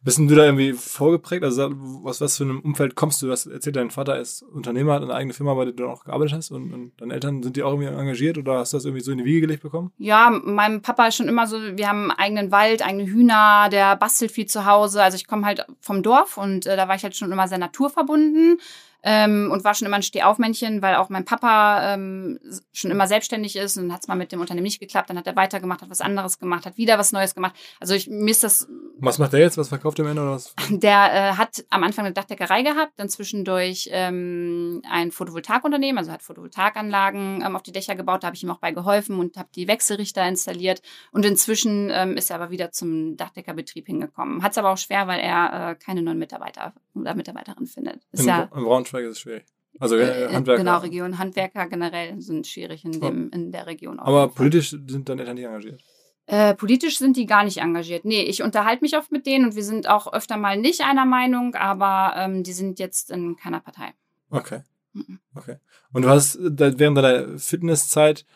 Bist 0.00 0.18
du 0.18 0.26
da 0.26 0.44
irgendwie 0.44 0.74
vorgeprägt? 0.74 1.42
Also 1.42 1.72
aus 2.04 2.20
was 2.20 2.36
für 2.36 2.44
einem 2.44 2.60
Umfeld 2.60 2.94
kommst 2.94 3.20
du? 3.20 3.26
Du 3.26 3.32
hast 3.32 3.46
erzählt, 3.46 3.74
dein 3.74 3.90
Vater 3.90 4.18
ist 4.18 4.42
Unternehmer, 4.42 4.94
hat 4.94 5.02
eine 5.02 5.14
eigene 5.14 5.34
Firma, 5.34 5.54
bei 5.54 5.64
der 5.64 5.74
du 5.74 5.88
auch 5.88 6.04
gearbeitet 6.04 6.34
hast 6.34 6.52
und, 6.52 6.72
und 6.72 6.92
deine 7.00 7.14
Eltern 7.14 7.42
sind 7.42 7.56
die 7.56 7.64
auch 7.64 7.72
irgendwie 7.72 7.88
engagiert 7.88 8.38
oder 8.38 8.58
hast 8.58 8.72
du 8.72 8.76
das 8.76 8.84
irgendwie 8.84 9.02
so 9.02 9.10
in 9.10 9.18
die 9.18 9.24
Wiege 9.24 9.40
gelegt 9.40 9.64
bekommen? 9.64 9.90
Ja, 9.98 10.30
mein 10.30 10.82
Papa 10.82 11.08
ist 11.08 11.16
schon 11.16 11.28
immer 11.28 11.48
so, 11.48 11.58
wir 11.58 11.88
haben 11.88 12.10
einen 12.12 12.18
eigenen 12.18 12.52
Wald, 12.52 12.86
eigene 12.86 13.06
Hühner, 13.06 13.68
der 13.70 13.96
bastelt 13.96 14.30
viel 14.30 14.46
zu 14.46 14.66
Hause. 14.66 15.02
Also 15.02 15.16
ich 15.16 15.26
komme 15.26 15.44
halt 15.44 15.66
vom 15.80 16.04
Dorf 16.04 16.38
und 16.38 16.66
äh, 16.66 16.76
da 16.76 16.86
war 16.86 16.94
ich 16.94 17.02
halt 17.02 17.16
schon 17.16 17.32
immer 17.32 17.48
sehr 17.48 17.58
naturverbunden 17.58 18.60
ähm, 19.02 19.50
und 19.52 19.64
war 19.64 19.74
schon 19.74 19.86
immer 19.86 19.96
ein 19.96 20.02
Stehaufmännchen, 20.02 20.82
weil 20.82 20.96
auch 20.96 21.08
mein 21.08 21.24
Papa 21.24 21.94
ähm, 21.94 22.38
schon 22.72 22.90
immer 22.90 23.06
selbstständig 23.06 23.56
ist 23.56 23.76
und 23.76 23.92
hat 23.92 24.02
es 24.02 24.08
mal 24.08 24.16
mit 24.16 24.32
dem 24.32 24.40
Unternehmen 24.40 24.64
nicht 24.64 24.80
geklappt, 24.80 25.10
dann 25.10 25.18
hat 25.18 25.26
er 25.26 25.36
weitergemacht, 25.36 25.82
hat 25.82 25.90
was 25.90 26.00
anderes 26.00 26.38
gemacht, 26.38 26.66
hat 26.66 26.76
wieder 26.76 26.98
was 26.98 27.12
Neues 27.12 27.34
gemacht. 27.34 27.54
Also 27.80 27.94
ich, 27.94 28.08
mir 28.08 28.30
ist 28.30 28.42
das. 28.42 28.68
Was 28.98 29.18
macht 29.18 29.32
er 29.34 29.40
jetzt? 29.40 29.56
Was 29.56 29.68
verkauft 29.68 29.98
der 29.98 30.06
Ende 30.06 30.22
oder 30.22 30.32
was? 30.32 30.54
Der 30.70 31.12
äh, 31.12 31.32
hat 31.34 31.64
am 31.70 31.84
Anfang 31.84 32.04
eine 32.04 32.14
Dachdeckerei 32.14 32.62
gehabt, 32.62 32.92
dann 32.96 33.08
zwischendurch 33.08 33.88
ähm, 33.92 34.82
ein 34.90 35.12
Photovoltaikunternehmen, 35.12 35.98
also 35.98 36.10
hat 36.10 36.22
Photovoltaikanlagen 36.22 37.42
ähm, 37.44 37.56
auf 37.56 37.62
die 37.62 37.72
Dächer 37.72 37.94
gebaut, 37.94 38.22
da 38.22 38.28
habe 38.28 38.36
ich 38.36 38.42
ihm 38.42 38.50
auch 38.50 38.58
bei 38.58 38.72
geholfen 38.72 39.18
und 39.18 39.36
habe 39.36 39.48
die 39.54 39.68
Wechselrichter 39.68 40.26
installiert. 40.26 40.82
Und 41.12 41.24
inzwischen 41.24 41.90
ähm, 41.92 42.16
ist 42.16 42.30
er 42.30 42.36
aber 42.36 42.50
wieder 42.50 42.72
zum 42.72 43.16
Dachdeckerbetrieb 43.16 43.86
hingekommen. 43.86 44.42
Hat 44.42 44.52
es 44.52 44.58
aber 44.58 44.70
auch 44.70 44.78
schwer, 44.78 45.06
weil 45.06 45.20
er 45.20 45.70
äh, 45.70 45.74
keine 45.76 46.02
neuen 46.02 46.18
Mitarbeiter 46.18 46.72
oder 46.94 47.14
Mitarbeiterin 47.14 47.66
findet. 47.66 48.00
Ist 48.12 48.22
in, 48.22 48.28
ja, 48.28 48.48
in 48.54 48.64
Braunschweig 48.88 49.04
ist 49.04 49.16
es 49.16 49.20
schwierig. 49.20 49.44
Also 49.78 49.96
äh, 49.96 50.24
äh 50.24 50.32
Handwerker. 50.32 50.62
Genau, 50.62 50.78
Region. 50.78 51.18
Handwerker 51.18 51.66
generell 51.68 52.20
sind 52.20 52.46
schwierig 52.46 52.84
in, 52.84 53.00
dem, 53.00 53.30
in 53.30 53.52
der 53.52 53.66
Region. 53.66 54.00
Aber 54.00 54.28
politisch 54.28 54.70
sind 54.70 55.08
deine 55.08 55.22
Eltern 55.22 55.36
nicht 55.36 55.44
engagiert? 55.44 55.82
Äh, 56.26 56.54
politisch 56.54 56.98
sind 56.98 57.16
die 57.16 57.26
gar 57.26 57.44
nicht 57.44 57.58
engagiert. 57.58 58.04
Nee, 58.04 58.22
ich 58.22 58.42
unterhalte 58.42 58.82
mich 58.82 58.96
oft 58.96 59.12
mit 59.12 59.26
denen 59.26 59.46
und 59.46 59.54
wir 59.54 59.64
sind 59.64 59.88
auch 59.88 60.12
öfter 60.12 60.36
mal 60.36 60.58
nicht 60.58 60.82
einer 60.82 61.06
Meinung, 61.06 61.54
aber 61.54 62.14
ähm, 62.16 62.42
die 62.42 62.52
sind 62.52 62.78
jetzt 62.78 63.10
in 63.10 63.36
keiner 63.36 63.60
Partei. 63.60 63.94
Okay. 64.30 64.62
Mhm. 64.92 65.20
Okay. 65.34 65.56
Und 65.92 66.02
du 66.02 66.08
hast 66.08 66.38
während 66.40 66.98
deiner 66.98 67.38
Fitnesszeit, 67.38 68.26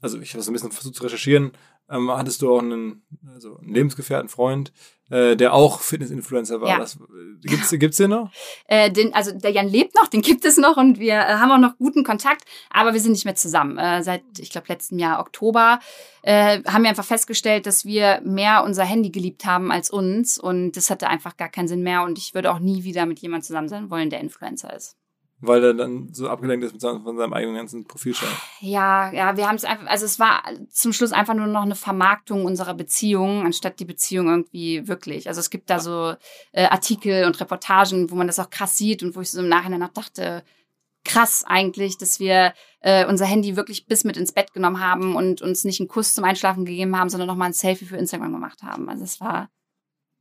also 0.00 0.20
ich 0.20 0.34
habe 0.34 0.42
so 0.42 0.50
ein 0.50 0.54
bisschen 0.54 0.70
versucht 0.70 0.94
zu 0.94 1.02
recherchieren, 1.02 1.52
ähm, 1.90 2.10
hattest 2.10 2.42
du 2.42 2.54
auch 2.54 2.60
einen, 2.60 3.02
also 3.34 3.58
einen 3.58 3.74
Lebensgefährten, 3.74 4.28
Freund, 4.28 4.72
äh, 5.10 5.36
der 5.36 5.54
auch 5.54 5.80
Fitness-Influencer 5.80 6.60
war. 6.60 6.68
Ja. 6.68 6.78
Das, 6.78 6.98
gibt's, 7.42 7.70
gibt's 7.70 7.96
den 7.96 8.10
noch? 8.10 8.30
Äh, 8.66 8.92
den, 8.92 9.12
also 9.14 9.32
der 9.32 9.50
Jan 9.50 9.68
lebt 9.68 9.96
noch, 9.96 10.06
den 10.06 10.22
gibt 10.22 10.44
es 10.44 10.56
noch 10.56 10.76
und 10.76 11.00
wir 11.00 11.14
äh, 11.14 11.34
haben 11.34 11.50
auch 11.50 11.58
noch 11.58 11.76
guten 11.76 12.04
Kontakt, 12.04 12.44
aber 12.70 12.92
wir 12.92 13.00
sind 13.00 13.12
nicht 13.12 13.24
mehr 13.24 13.34
zusammen. 13.34 13.78
Äh, 13.78 14.04
seit, 14.04 14.22
ich 14.38 14.50
glaube, 14.50 14.68
letztem 14.68 15.00
Jahr 15.00 15.18
Oktober 15.18 15.80
äh, 16.22 16.62
haben 16.64 16.82
wir 16.82 16.90
einfach 16.90 17.04
festgestellt, 17.04 17.66
dass 17.66 17.84
wir 17.84 18.20
mehr 18.24 18.62
unser 18.62 18.84
Handy 18.84 19.10
geliebt 19.10 19.44
haben 19.44 19.72
als 19.72 19.90
uns 19.90 20.38
und 20.38 20.72
das 20.72 20.88
hatte 20.88 21.08
einfach 21.08 21.36
gar 21.36 21.48
keinen 21.48 21.66
Sinn 21.66 21.82
mehr 21.82 22.04
und 22.04 22.16
ich 22.16 22.32
würde 22.32 22.52
auch 22.52 22.60
nie 22.60 22.84
wieder 22.84 23.06
mit 23.06 23.18
jemandem 23.18 23.46
zusammen 23.46 23.68
sein 23.68 23.90
wollen, 23.90 24.10
der 24.10 24.20
Influencer 24.20 24.72
ist 24.76 24.99
weil 25.40 25.64
er 25.64 25.74
dann 25.74 26.12
so 26.12 26.28
abgelenkt 26.28 26.64
ist 26.64 26.80
von 26.80 27.16
seinem 27.16 27.32
eigenen 27.32 27.56
ganzen 27.56 27.86
Profilschein. 27.86 28.28
Ja, 28.60 29.10
ja, 29.12 29.36
wir 29.36 29.48
haben 29.48 29.56
es 29.56 29.64
einfach, 29.64 29.86
also 29.86 30.04
es 30.04 30.18
war 30.18 30.42
zum 30.70 30.92
Schluss 30.92 31.12
einfach 31.12 31.34
nur 31.34 31.46
noch 31.46 31.62
eine 31.62 31.74
Vermarktung 31.74 32.44
unserer 32.44 32.74
Beziehung, 32.74 33.44
anstatt 33.44 33.80
die 33.80 33.86
Beziehung 33.86 34.28
irgendwie 34.28 34.86
wirklich. 34.86 35.28
Also 35.28 35.40
es 35.40 35.50
gibt 35.50 35.70
da 35.70 35.80
so 35.80 36.14
äh, 36.52 36.64
Artikel 36.64 37.24
und 37.24 37.40
Reportagen, 37.40 38.10
wo 38.10 38.14
man 38.14 38.26
das 38.26 38.38
auch 38.38 38.50
krass 38.50 38.76
sieht 38.76 39.02
und 39.02 39.16
wo 39.16 39.20
ich 39.22 39.30
so 39.30 39.40
im 39.40 39.48
Nachhinein 39.48 39.82
auch 39.82 39.88
dachte, 39.88 40.44
krass 41.04 41.44
eigentlich, 41.46 41.96
dass 41.96 42.20
wir 42.20 42.52
äh, 42.80 43.06
unser 43.06 43.24
Handy 43.24 43.56
wirklich 43.56 43.86
bis 43.86 44.04
mit 44.04 44.18
ins 44.18 44.32
Bett 44.32 44.52
genommen 44.52 44.80
haben 44.80 45.16
und 45.16 45.40
uns 45.40 45.64
nicht 45.64 45.80
einen 45.80 45.88
Kuss 45.88 46.14
zum 46.14 46.24
Einschlafen 46.24 46.66
gegeben 46.66 46.96
haben, 46.98 47.08
sondern 47.08 47.26
nochmal 47.26 47.48
ein 47.48 47.54
Selfie 47.54 47.86
für 47.86 47.96
Instagram 47.96 48.32
gemacht 48.32 48.62
haben. 48.62 48.88
Also 48.90 49.04
es 49.04 49.20
war 49.20 49.48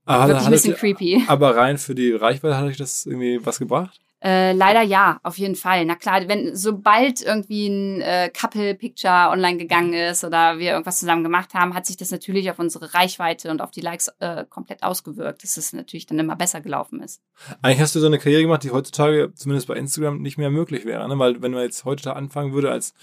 aber 0.05 0.29
wirklich 0.29 0.45
ein 0.45 0.51
bisschen 0.51 0.75
creepy. 0.75 1.25
Aber 1.27 1.57
rein 1.57 1.77
für 1.77 1.93
die 1.93 2.11
Reichweite 2.13 2.57
hat 2.57 2.65
euch 2.65 2.77
das 2.77 3.05
irgendwie 3.05 3.45
was 3.45 3.59
gebracht? 3.59 3.99
Äh, 4.21 4.51
leider 4.51 4.81
ja, 4.81 5.19
auf 5.23 5.37
jeden 5.37 5.55
Fall. 5.55 5.85
Na 5.85 5.95
klar, 5.95 6.27
wenn 6.27 6.55
sobald 6.55 7.21
irgendwie 7.21 7.67
ein 7.67 8.01
äh, 8.01 8.29
Couple-Picture 8.29 9.29
online 9.29 9.57
gegangen 9.57 9.93
ist 9.93 10.25
oder 10.25 10.59
wir 10.59 10.71
irgendwas 10.71 10.99
zusammen 10.99 11.23
gemacht 11.23 11.53
haben, 11.53 11.73
hat 11.73 11.85
sich 11.85 11.95
das 11.95 12.11
natürlich 12.11 12.51
auf 12.51 12.59
unsere 12.59 12.93
Reichweite 12.93 13.49
und 13.49 13.61
auf 13.61 13.71
die 13.71 13.79
Likes 13.79 14.09
äh, 14.19 14.43
komplett 14.49 14.83
ausgewirkt, 14.83 15.43
dass 15.43 15.55
es 15.55 15.71
natürlich 15.71 16.05
dann 16.05 16.19
immer 16.19 16.35
besser 16.35 16.59
gelaufen 16.59 17.01
ist. 17.01 17.21
Eigentlich 17.61 17.79
hast 17.79 17.95
du 17.95 18.01
so 18.01 18.07
eine 18.07 18.19
Karriere 18.19 18.41
gemacht, 18.41 18.63
die 18.63 18.71
heutzutage 18.71 19.33
zumindest 19.35 19.67
bei 19.67 19.75
Instagram 19.75 20.21
nicht 20.21 20.37
mehr 20.37 20.49
möglich 20.49 20.83
wäre, 20.83 21.07
ne? 21.07 21.17
weil 21.17 21.41
wenn 21.41 21.53
man 21.53 21.63
jetzt 21.63 21.85
heute 21.85 22.15
anfangen 22.15 22.51
würde 22.51 22.71
als 22.71 22.93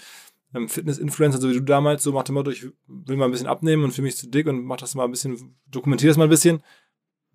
ähm, 0.53 0.69
Fitness-Influencer, 0.69 1.39
so 1.39 1.49
wie 1.49 1.53
du 1.53 1.61
damals, 1.61 2.03
so 2.03 2.11
nach 2.11 2.23
dem 2.23 2.35
Motto, 2.35 2.51
ich 2.51 2.67
will 2.87 3.17
mal 3.17 3.25
ein 3.25 3.31
bisschen 3.31 3.47
abnehmen 3.47 3.83
und 3.83 3.91
fühle 3.91 4.05
mich 4.05 4.17
zu 4.17 4.29
dick 4.29 4.47
und 4.47 4.63
mach 4.63 4.77
das 4.77 4.95
mal 4.95 5.05
ein 5.05 5.11
bisschen, 5.11 5.57
dokumentiere 5.67 6.09
das 6.09 6.17
mal 6.17 6.25
ein 6.25 6.29
bisschen, 6.29 6.61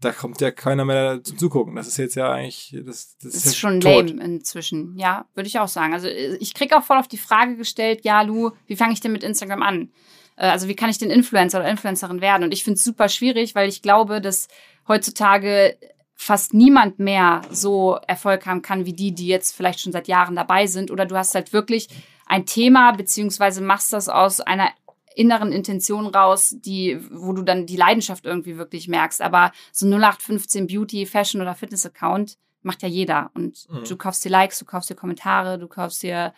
da 0.05 0.13
kommt 0.13 0.41
ja 0.41 0.51
keiner 0.51 0.85
mehr 0.85 1.23
zum 1.23 1.39
Zugucken. 1.39 1.77
Das 1.77 1.87
ist 1.87 1.97
jetzt 1.97 2.15
ja 2.17 2.31
eigentlich, 2.33 2.77
das, 2.85 3.17
das, 3.19 3.33
das 3.33 3.47
ist, 3.47 3.59
schon 3.59 3.81
tot. 3.81 4.11
lame 4.11 4.23
inzwischen. 4.23 4.97
Ja, 4.99 5.27
würde 5.35 5.49
ich 5.49 5.59
auch 5.59 5.69
sagen. 5.69 5.93
Also 5.93 6.09
ich 6.09 6.55
krieg 6.55 6.75
auch 6.75 6.83
voll 6.83 6.99
auf 6.99 7.09
die 7.09 7.19
Frage 7.19 7.57
gestellt, 7.57 8.05
ja, 8.05 8.23
Lu, 8.23 8.51
wie 8.67 8.77
fange 8.77 8.93
ich 8.93 9.01
denn 9.01 9.13
mit 9.13 9.23
Instagram 9.23 9.63
an? 9.63 9.91
Äh, 10.37 10.47
also 10.47 10.69
wie 10.69 10.75
kann 10.75 10.91
ich 10.91 10.99
denn 10.99 11.11
Influencer 11.11 11.61
oder 11.61 11.71
Influencerin 11.71 12.21
werden? 12.21 12.45
Und 12.45 12.53
ich 12.53 12.65
finde 12.65 12.79
es 12.79 12.85
super 12.85 13.09
schwierig, 13.09 13.55
weil 13.55 13.69
ich 13.69 13.83
glaube, 13.83 14.21
dass 14.21 14.49
heutzutage 14.89 15.77
fast 16.15 16.55
niemand 16.55 16.99
mehr 16.99 17.43
so 17.51 17.99
Erfolg 18.07 18.47
haben 18.47 18.63
kann 18.63 18.87
wie 18.87 18.93
die, 18.93 19.13
die 19.13 19.27
jetzt 19.27 19.57
vielleicht 19.57 19.81
schon 19.81 19.93
seit 19.93 20.09
Jahren 20.09 20.37
dabei 20.37 20.67
sind. 20.67 20.91
Oder 20.91 21.07
du 21.07 21.17
hast 21.17 21.35
halt 21.35 21.53
wirklich 21.53 21.89
ein 22.27 22.47
Thema, 22.47 22.93
beziehungsweise 22.93 23.61
machst 23.61 23.93
das 23.93 24.09
aus 24.09 24.41
einer 24.41 24.71
inneren 25.15 25.53
Intention 25.53 26.07
raus, 26.07 26.55
die, 26.59 26.99
wo 27.11 27.33
du 27.33 27.43
dann 27.43 27.67
die 27.67 27.77
Leidenschaft 27.77 28.25
irgendwie 28.25 28.57
wirklich 28.57 28.89
merkst. 28.89 29.21
Aber 29.21 29.53
so 29.73 29.87
0815 29.87 30.67
Beauty, 30.67 31.07
Fashion 31.07 31.41
oder 31.41 31.55
Fitness 31.55 31.87
Account 31.87 32.39
macht 32.63 32.83
ja 32.83 32.89
jeder. 32.89 33.31
Und 33.35 33.69
mhm. 33.69 33.85
du 33.85 33.97
kaufst 33.97 34.25
dir 34.25 34.31
Likes, 34.31 34.59
du 34.59 34.65
kaufst 34.65 34.91
dir 34.91 34.95
Kommentare, 34.95 35.59
du 35.59 35.69
kaufst 35.69 36.03
dir 36.03 36.33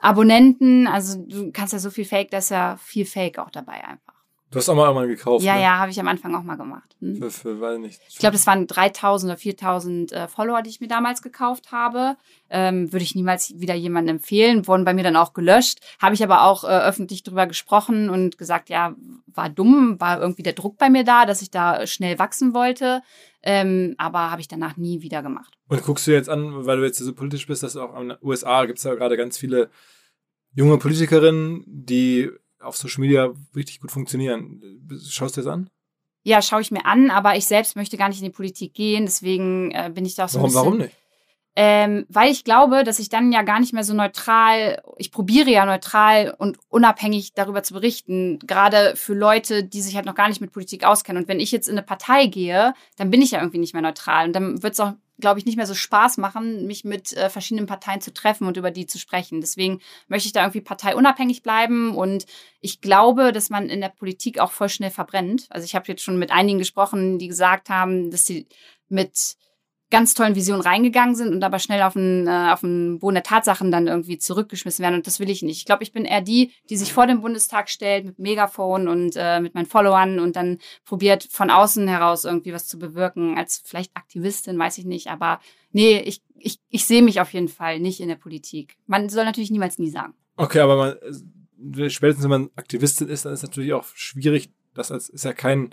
Abonnenten. 0.00 0.86
Also 0.86 1.18
du 1.18 1.52
kannst 1.52 1.72
ja 1.72 1.78
so 1.78 1.90
viel 1.90 2.04
Fake, 2.04 2.30
da 2.30 2.38
ist 2.38 2.50
ja 2.50 2.76
viel 2.76 3.06
Fake 3.06 3.38
auch 3.38 3.50
dabei 3.50 3.84
einfach. 3.84 4.13
Du 4.54 4.58
hast 4.58 4.68
auch 4.68 4.76
mal 4.76 4.88
einmal 4.88 5.08
gekauft. 5.08 5.44
Ja, 5.44 5.56
ne? 5.56 5.62
ja, 5.62 5.78
habe 5.78 5.90
ich 5.90 5.98
am 5.98 6.06
Anfang 6.06 6.32
auch 6.36 6.44
mal 6.44 6.54
gemacht. 6.54 6.94
Hm? 7.00 7.16
Für, 7.16 7.30
für, 7.32 7.60
weil 7.60 7.80
nicht. 7.80 8.00
Ich 8.08 8.18
glaube, 8.18 8.34
das 8.34 8.46
waren 8.46 8.68
3000 8.68 9.32
oder 9.32 9.36
4000 9.36 10.12
äh, 10.12 10.28
Follower, 10.28 10.62
die 10.62 10.70
ich 10.70 10.80
mir 10.80 10.86
damals 10.86 11.22
gekauft 11.22 11.72
habe. 11.72 12.16
Ähm, 12.50 12.92
Würde 12.92 13.02
ich 13.02 13.16
niemals 13.16 13.58
wieder 13.58 13.74
jemandem 13.74 14.18
empfehlen. 14.18 14.68
Wurden 14.68 14.84
bei 14.84 14.94
mir 14.94 15.02
dann 15.02 15.16
auch 15.16 15.32
gelöscht. 15.32 15.80
Habe 16.00 16.14
ich 16.14 16.22
aber 16.22 16.44
auch 16.44 16.62
äh, 16.62 16.68
öffentlich 16.68 17.24
drüber 17.24 17.48
gesprochen 17.48 18.10
und 18.10 18.38
gesagt, 18.38 18.68
ja, 18.68 18.94
war 19.26 19.48
dumm, 19.48 19.98
war 19.98 20.20
irgendwie 20.20 20.44
der 20.44 20.52
Druck 20.52 20.78
bei 20.78 20.88
mir 20.88 21.02
da, 21.02 21.26
dass 21.26 21.42
ich 21.42 21.50
da 21.50 21.84
schnell 21.88 22.20
wachsen 22.20 22.54
wollte. 22.54 23.02
Ähm, 23.42 23.96
aber 23.98 24.30
habe 24.30 24.40
ich 24.40 24.46
danach 24.46 24.76
nie 24.76 25.02
wieder 25.02 25.24
gemacht. 25.24 25.52
Und 25.66 25.82
guckst 25.82 26.06
du 26.06 26.12
jetzt 26.12 26.28
an, 26.28 26.64
weil 26.64 26.76
du 26.76 26.84
jetzt 26.84 26.98
so 26.98 27.12
politisch 27.12 27.48
bist, 27.48 27.64
dass 27.64 27.76
auch 27.76 28.00
in 28.00 28.10
den 28.10 28.18
USA 28.22 28.66
gibt 28.66 28.78
es 28.78 28.84
ja 28.84 28.94
gerade 28.94 29.16
ganz 29.16 29.36
viele 29.36 29.68
junge 30.54 30.78
Politikerinnen, 30.78 31.64
die 31.66 32.30
auf 32.64 32.76
Social 32.76 33.02
Media 33.02 33.32
richtig 33.54 33.80
gut 33.80 33.90
funktionieren. 33.90 34.60
Schaust 35.08 35.36
du 35.36 35.42
das 35.42 35.50
an? 35.50 35.70
Ja, 36.22 36.40
schaue 36.40 36.62
ich 36.62 36.70
mir 36.70 36.86
an, 36.86 37.10
aber 37.10 37.36
ich 37.36 37.46
selbst 37.46 37.76
möchte 37.76 37.96
gar 37.96 38.08
nicht 38.08 38.18
in 38.18 38.24
die 38.24 38.30
Politik 38.30 38.72
gehen, 38.72 39.04
deswegen 39.04 39.70
äh, 39.72 39.90
bin 39.94 40.06
ich 40.06 40.14
da 40.14 40.24
auch 40.24 40.28
so 40.28 40.38
warum, 40.38 40.46
ein 40.46 40.52
bisschen, 40.52 40.64
Warum 40.64 40.78
nicht? 40.78 40.96
Ähm, 41.56 42.04
weil 42.08 42.32
ich 42.32 42.42
glaube, 42.42 42.82
dass 42.82 42.98
ich 42.98 43.08
dann 43.08 43.30
ja 43.30 43.42
gar 43.42 43.60
nicht 43.60 43.72
mehr 43.72 43.84
so 43.84 43.94
neutral, 43.94 44.82
ich 44.98 45.12
probiere 45.12 45.50
ja 45.50 45.64
neutral 45.64 46.34
und 46.36 46.58
unabhängig 46.68 47.32
darüber 47.34 47.62
zu 47.62 47.74
berichten, 47.74 48.40
gerade 48.40 48.96
für 48.96 49.14
Leute, 49.14 49.62
die 49.62 49.80
sich 49.80 49.94
halt 49.94 50.04
noch 50.04 50.16
gar 50.16 50.28
nicht 50.28 50.40
mit 50.40 50.52
Politik 50.52 50.84
auskennen. 50.84 51.22
Und 51.22 51.28
wenn 51.28 51.38
ich 51.38 51.52
jetzt 51.52 51.68
in 51.68 51.78
eine 51.78 51.86
Partei 51.86 52.26
gehe, 52.26 52.74
dann 52.96 53.10
bin 53.10 53.22
ich 53.22 53.30
ja 53.30 53.38
irgendwie 53.38 53.58
nicht 53.58 53.72
mehr 53.72 53.82
neutral. 53.82 54.26
Und 54.26 54.32
dann 54.32 54.64
wird 54.64 54.72
es 54.72 54.80
auch 54.80 54.94
glaube 55.20 55.38
ich, 55.38 55.46
nicht 55.46 55.56
mehr 55.56 55.66
so 55.66 55.74
Spaß 55.74 56.18
machen, 56.18 56.66
mich 56.66 56.84
mit 56.84 57.12
äh, 57.12 57.30
verschiedenen 57.30 57.66
Parteien 57.66 58.00
zu 58.00 58.12
treffen 58.12 58.46
und 58.46 58.56
über 58.56 58.70
die 58.70 58.86
zu 58.86 58.98
sprechen. 58.98 59.40
Deswegen 59.40 59.80
möchte 60.08 60.26
ich 60.26 60.32
da 60.32 60.42
irgendwie 60.42 60.60
parteiunabhängig 60.60 61.42
bleiben 61.42 61.94
und 61.94 62.26
ich 62.60 62.80
glaube, 62.80 63.32
dass 63.32 63.50
man 63.50 63.68
in 63.68 63.80
der 63.80 63.90
Politik 63.90 64.38
auch 64.40 64.50
voll 64.50 64.68
schnell 64.68 64.90
verbrennt. 64.90 65.46
Also 65.50 65.64
ich 65.64 65.74
habe 65.74 65.86
jetzt 65.88 66.02
schon 66.02 66.18
mit 66.18 66.32
einigen 66.32 66.58
gesprochen, 66.58 67.18
die 67.18 67.28
gesagt 67.28 67.68
haben, 67.70 68.10
dass 68.10 68.26
sie 68.26 68.46
mit 68.88 69.36
ganz 69.94 70.12
tollen 70.14 70.34
Visionen 70.34 70.60
reingegangen 70.60 71.14
sind 71.14 71.32
und 71.32 71.44
aber 71.44 71.60
schnell 71.60 71.80
auf 71.82 71.92
den, 71.92 72.26
äh, 72.26 72.50
auf 72.52 72.62
den 72.62 72.98
Boden 72.98 73.14
der 73.14 73.22
Tatsachen 73.22 73.70
dann 73.70 73.86
irgendwie 73.86 74.18
zurückgeschmissen 74.18 74.82
werden. 74.82 74.96
Und 74.96 75.06
das 75.06 75.20
will 75.20 75.30
ich 75.30 75.42
nicht. 75.42 75.58
Ich 75.58 75.66
glaube, 75.66 75.84
ich 75.84 75.92
bin 75.92 76.04
eher 76.04 76.20
die, 76.20 76.50
die 76.68 76.76
sich 76.76 76.92
vor 76.92 77.06
den 77.06 77.20
Bundestag 77.20 77.70
stellt 77.70 78.04
mit 78.04 78.18
Megafon 78.18 78.88
und 78.88 79.14
äh, 79.14 79.38
mit 79.38 79.54
meinen 79.54 79.66
Followern 79.66 80.18
und 80.18 80.34
dann 80.34 80.58
probiert 80.84 81.28
von 81.30 81.48
außen 81.48 81.86
heraus 81.86 82.24
irgendwie 82.24 82.52
was 82.52 82.66
zu 82.66 82.76
bewirken. 82.76 83.38
Als 83.38 83.62
vielleicht 83.64 83.96
Aktivistin, 83.96 84.58
weiß 84.58 84.78
ich 84.78 84.84
nicht. 84.84 85.10
Aber 85.10 85.38
nee, 85.70 86.00
ich, 86.00 86.22
ich, 86.40 86.58
ich 86.70 86.86
sehe 86.86 87.02
mich 87.02 87.20
auf 87.20 87.32
jeden 87.32 87.46
Fall 87.46 87.78
nicht 87.78 88.00
in 88.00 88.08
der 88.08 88.16
Politik. 88.16 88.76
Man 88.88 89.08
soll 89.08 89.24
natürlich 89.24 89.52
niemals 89.52 89.78
nie 89.78 89.90
sagen. 89.90 90.14
Okay, 90.36 90.58
aber 90.58 90.76
man, 90.76 90.96
äh, 91.78 91.88
spätestens 91.88 92.24
wenn 92.24 92.30
man 92.30 92.50
Aktivistin 92.56 93.08
ist, 93.08 93.26
dann 93.26 93.32
ist 93.32 93.44
es 93.44 93.48
natürlich 93.48 93.74
auch 93.74 93.86
schwierig. 93.94 94.50
Das 94.74 94.90
ist 94.90 95.24
ja 95.24 95.32
kein, 95.32 95.70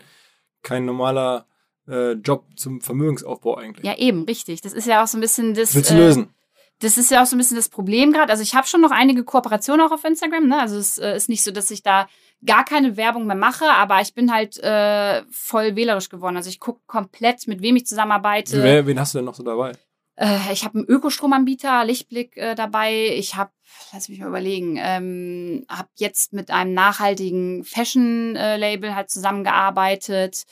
kein 0.61 0.85
normaler 0.85 1.47
äh, 1.87 2.13
Job 2.13 2.45
zum 2.55 2.81
Vermögensaufbau 2.81 3.55
eigentlich. 3.55 3.85
Ja, 3.85 3.97
eben, 3.97 4.23
richtig. 4.23 4.61
Das 4.61 4.73
ist 4.73 4.87
ja 4.87 5.03
auch 5.03 5.07
so 5.07 5.17
ein 5.17 5.21
bisschen 5.21 5.53
das. 5.53 5.75
Willst 5.75 5.91
du 5.91 5.95
äh, 5.95 5.97
lösen? 5.97 6.33
Das 6.79 6.97
ist 6.97 7.11
ja 7.11 7.21
auch 7.21 7.27
so 7.27 7.35
ein 7.35 7.37
bisschen 7.37 7.57
das 7.57 7.69
Problem 7.69 8.11
gerade. 8.11 8.31
Also 8.31 8.41
ich 8.41 8.55
habe 8.55 8.67
schon 8.67 8.81
noch 8.81 8.91
einige 8.91 9.23
Kooperationen 9.23 9.85
auch 9.85 9.91
auf 9.91 10.03
Instagram. 10.03 10.47
Ne? 10.47 10.59
Also 10.59 10.77
es 10.77 10.97
äh, 10.97 11.15
ist 11.15 11.29
nicht 11.29 11.43
so, 11.43 11.51
dass 11.51 11.69
ich 11.69 11.83
da 11.83 12.07
gar 12.43 12.65
keine 12.65 12.97
Werbung 12.97 13.27
mehr 13.27 13.35
mache, 13.35 13.65
aber 13.69 14.01
ich 14.01 14.15
bin 14.15 14.33
halt 14.33 14.57
äh, 14.57 15.21
voll 15.29 15.75
wählerisch 15.75 16.09
geworden. 16.09 16.37
Also 16.37 16.49
ich 16.49 16.59
gucke 16.59 16.81
komplett, 16.87 17.47
mit 17.47 17.61
wem 17.61 17.75
ich 17.75 17.85
zusammenarbeite. 17.85 18.63
Wer, 18.63 18.87
wen 18.87 18.99
hast 18.99 19.13
du 19.13 19.19
denn 19.19 19.25
noch 19.25 19.35
so 19.35 19.43
dabei? 19.43 19.73
Äh, 20.15 20.51
ich 20.51 20.63
habe 20.63 20.79
einen 20.79 20.87
Ökostromanbieter, 20.87 21.85
Lichtblick 21.85 22.35
äh, 22.37 22.55
dabei. 22.55 23.09
Ich 23.13 23.35
habe, 23.35 23.51
lass 23.93 24.09
mich 24.09 24.19
mal 24.19 24.29
überlegen, 24.29 24.79
ähm, 24.81 25.65
habe 25.69 25.89
jetzt 25.97 26.33
mit 26.33 26.49
einem 26.49 26.73
nachhaltigen 26.73 27.63
Fashion-Label 27.63 28.95
halt 28.95 29.11
zusammengearbeitet 29.11 30.45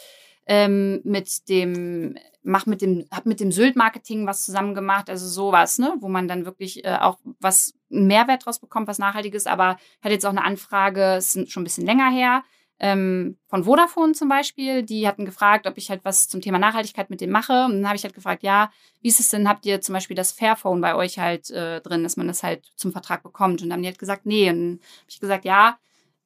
ähm, 0.50 1.00
mit 1.06 1.48
dem 1.48 2.18
mach 2.42 2.66
mit 2.66 2.82
dem 2.82 3.06
hab 3.12 3.26
mit 3.26 3.40
dem 3.40 3.52
Sylt 3.52 3.76
Marketing 3.76 4.26
was 4.26 4.44
zusammen 4.44 4.74
gemacht, 4.74 5.10
also 5.10 5.28
sowas, 5.28 5.78
ne, 5.78 5.94
wo 6.00 6.10
man 6.10 6.28
dann 6.28 6.46
wirklich 6.46 6.84
äh, 6.84 6.98
auch 7.00 7.20
was 7.40 7.74
einen 7.92 8.08
Mehrwert 8.08 8.46
draus 8.46 8.60
bekommt, 8.60 8.88
was 8.88 8.98
nachhaltiges, 8.98 9.46
aber 9.46 9.78
hatte 10.02 10.14
jetzt 10.14 10.26
auch 10.26 10.32
eine 10.32 10.44
Anfrage, 10.44 11.16
ist 11.18 11.52
schon 11.52 11.62
ein 11.62 11.66
bisschen 11.66 11.86
länger 11.86 12.10
her, 12.10 12.44
ähm, 12.82 13.38
von 13.48 13.66
Vodafone 13.66 14.14
zum 14.14 14.30
Beispiel, 14.30 14.84
die 14.84 15.06
hatten 15.08 15.26
gefragt, 15.26 15.68
ob 15.68 15.78
ich 15.78 15.90
halt 15.90 16.06
was 16.06 16.30
zum 16.30 16.40
Thema 16.40 16.60
Nachhaltigkeit 16.60 17.10
mit 17.10 17.20
dem 17.20 17.30
mache. 17.30 17.66
Und 17.66 17.74
dann 17.74 17.88
habe 17.88 17.98
ich 17.98 18.04
halt 18.04 18.16
gefragt, 18.16 18.42
ja, 18.42 18.72
wie 19.02 19.10
ist 19.10 19.20
es 19.20 19.30
denn, 19.30 19.50
habt 19.50 19.66
ihr 19.66 19.82
zum 19.82 19.94
Beispiel 19.94 20.16
das 20.16 20.32
Fairphone 20.32 20.80
bei 20.80 20.96
euch 20.96 21.20
halt 21.20 21.50
äh, 21.52 21.82
drin, 21.82 22.04
dass 22.04 22.16
man 22.16 22.28
das 22.28 22.42
halt 22.42 22.72
zum 22.78 22.94
Vertrag 22.94 23.22
bekommt? 23.22 23.62
Und 23.62 23.68
dann 23.68 23.74
haben 23.74 23.82
die 23.82 23.90
halt 23.90 24.00
gesagt, 24.00 24.26
nee. 24.26 24.50
Und 24.50 24.60
dann 24.60 24.72
habe 24.72 25.10
ich 25.10 25.20
gesagt, 25.20 25.44
ja, 25.44 25.78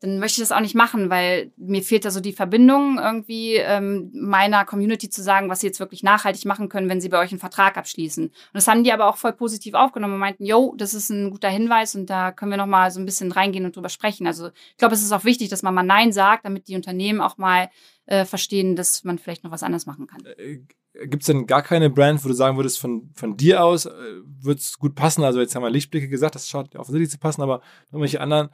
dann 0.03 0.19
möchte 0.19 0.41
ich 0.41 0.49
das 0.49 0.51
auch 0.51 0.59
nicht 0.59 0.75
machen, 0.75 1.09
weil 1.09 1.53
mir 1.55 1.81
fehlt 1.81 2.03
da 2.03 2.11
so 2.11 2.19
die 2.19 2.33
Verbindung 2.33 2.99
irgendwie 2.99 3.55
ähm, 3.55 4.11
meiner 4.13 4.65
Community 4.65 5.09
zu 5.09 5.23
sagen, 5.23 5.49
was 5.49 5.61
sie 5.61 5.67
jetzt 5.67 5.79
wirklich 5.79 6.03
nachhaltig 6.03 6.43
machen 6.43 6.67
können, 6.67 6.89
wenn 6.89 6.99
sie 6.99 7.07
bei 7.07 7.19
euch 7.19 7.31
einen 7.31 7.39
Vertrag 7.39 7.77
abschließen. 7.77 8.25
Und 8.25 8.33
das 8.51 8.67
haben 8.67 8.83
die 8.83 8.91
aber 8.91 9.07
auch 9.07 9.15
voll 9.15 9.31
positiv 9.31 9.75
aufgenommen 9.75 10.15
und 10.15 10.19
meinten, 10.19 10.43
yo, 10.43 10.75
das 10.77 10.93
ist 10.93 11.09
ein 11.09 11.31
guter 11.31 11.47
Hinweis 11.47 11.95
und 11.95 12.09
da 12.09 12.33
können 12.33 12.51
wir 12.51 12.57
noch 12.57 12.65
mal 12.65 12.91
so 12.91 12.99
ein 12.99 13.05
bisschen 13.05 13.31
reingehen 13.31 13.63
und 13.63 13.77
drüber 13.77 13.87
sprechen. 13.87 14.27
Also 14.27 14.47
ich 14.47 14.77
glaube, 14.77 14.93
es 14.93 15.01
ist 15.01 15.13
auch 15.13 15.23
wichtig, 15.23 15.47
dass 15.47 15.63
man 15.63 15.73
mal 15.73 15.83
Nein 15.83 16.11
sagt, 16.11 16.43
damit 16.43 16.67
die 16.67 16.75
Unternehmen 16.75 17.21
auch 17.21 17.37
mal 17.37 17.69
äh, 18.05 18.25
verstehen, 18.25 18.75
dass 18.75 19.05
man 19.05 19.19
vielleicht 19.19 19.45
noch 19.45 19.51
was 19.51 19.63
anderes 19.63 19.85
machen 19.85 20.07
kann. 20.07 20.21
Gibt 20.93 21.23
es 21.23 21.27
denn 21.27 21.47
gar 21.47 21.63
keine 21.63 21.89
Brand, 21.89 22.23
wo 22.23 22.27
du 22.27 22.35
sagen 22.35 22.55
würdest, 22.55 22.79
von, 22.79 23.09
von 23.15 23.35
dir 23.35 23.63
aus 23.63 23.85
äh, 23.85 23.91
wird 24.41 24.59
es 24.59 24.77
gut 24.77 24.93
passen? 24.93 25.23
Also 25.23 25.39
jetzt 25.39 25.55
haben 25.55 25.63
wir 25.63 25.69
Lichtblicke 25.71 26.07
gesagt, 26.07 26.35
das 26.35 26.47
schaut 26.47 26.75
offensichtlich 26.75 27.09
zu 27.09 27.17
passen, 27.17 27.41
aber 27.41 27.61
irgendwelche 27.87 28.21
anderen, 28.21 28.49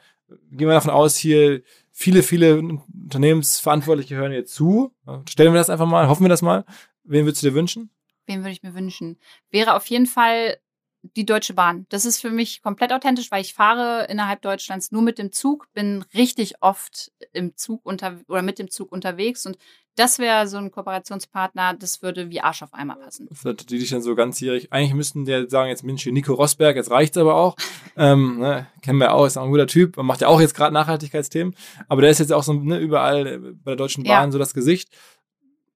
gehen 0.52 0.68
wir 0.68 0.74
davon 0.74 0.92
aus, 0.92 1.18
hier 1.18 1.62
viele, 1.92 2.24
viele 2.24 2.60
Unternehmensverantwortliche 2.60 4.16
hören 4.16 4.32
jetzt 4.32 4.54
zu. 4.54 4.94
Stellen 5.28 5.54
wir 5.54 5.60
das 5.60 5.70
einfach 5.70 5.88
mal, 5.88 6.08
hoffen 6.08 6.24
wir 6.24 6.30
das 6.30 6.42
mal. 6.42 6.66
Wen 7.04 7.26
würdest 7.26 7.44
du 7.44 7.50
dir 7.50 7.56
wünschen? 7.56 7.90
Wen 8.26 8.40
würde 8.40 8.52
ich 8.52 8.64
mir 8.64 8.74
wünschen? 8.74 9.20
Wäre 9.50 9.76
auf 9.76 9.88
jeden 9.88 10.06
Fall 10.06 10.58
die 11.02 11.26
Deutsche 11.26 11.54
Bahn. 11.54 11.86
Das 11.90 12.06
ist 12.06 12.20
für 12.20 12.30
mich 12.30 12.62
komplett 12.62 12.92
authentisch, 12.92 13.32
weil 13.32 13.42
ich 13.42 13.54
fahre 13.54 14.06
innerhalb 14.10 14.42
Deutschlands 14.42 14.92
nur 14.92 15.02
mit 15.02 15.18
dem 15.18 15.32
Zug, 15.32 15.68
bin 15.74 16.04
richtig 16.14 16.62
oft 16.62 17.12
im 17.32 17.56
Zug 17.56 17.82
unter 17.86 18.20
oder 18.28 18.42
mit 18.42 18.60
dem 18.60 18.70
Zug 18.70 18.92
unterwegs 18.92 19.46
und 19.46 19.58
das 19.96 20.18
wäre 20.18 20.48
so 20.48 20.58
ein 20.58 20.72
Kooperationspartner, 20.72 21.74
das 21.74 22.02
würde 22.02 22.30
wie 22.30 22.40
Arsch 22.40 22.64
auf 22.64 22.74
einmal 22.74 22.96
passen. 22.98 23.28
Die 23.44 23.80
dich 23.80 23.90
dann 23.90 24.02
so 24.02 24.16
ganzjährig, 24.16 24.72
eigentlich 24.72 24.94
müssten 24.94 25.26
der 25.26 25.50
sagen, 25.50 25.70
jetzt 25.70 25.84
Mensch, 25.84 26.06
Nico 26.06 26.34
Rosberg, 26.34 26.78
jetzt 26.78 26.90
reicht's 26.90 27.18
aber 27.18 27.36
auch. 27.36 27.58
ähm, 27.98 28.40
ne, 28.40 28.68
kennen 28.82 29.00
wir 29.00 29.14
auch, 29.14 29.26
ist 29.26 29.38
auch 29.38 29.44
ein 29.44 29.52
guter 29.52 29.68
Typ, 29.68 29.98
macht 29.98 30.22
ja 30.22 30.30
auch 30.30 30.40
jetzt 30.40 30.56
gerade 30.56 30.74
Nachhaltigkeitsthemen, 30.74 31.54
aber 31.90 32.02
der 32.02 32.12
ist 32.12 32.20
jetzt 32.20 32.32
auch 32.32 32.44
so 32.44 32.54
ne, 32.54 32.80
überall 32.80 33.40
bei 33.40 33.72
der 33.72 33.76
Deutschen 33.76 34.04
Bahn 34.04 34.30
ja. 34.30 34.32
so 34.32 34.40
das 34.40 34.54
Gesicht 34.54 34.90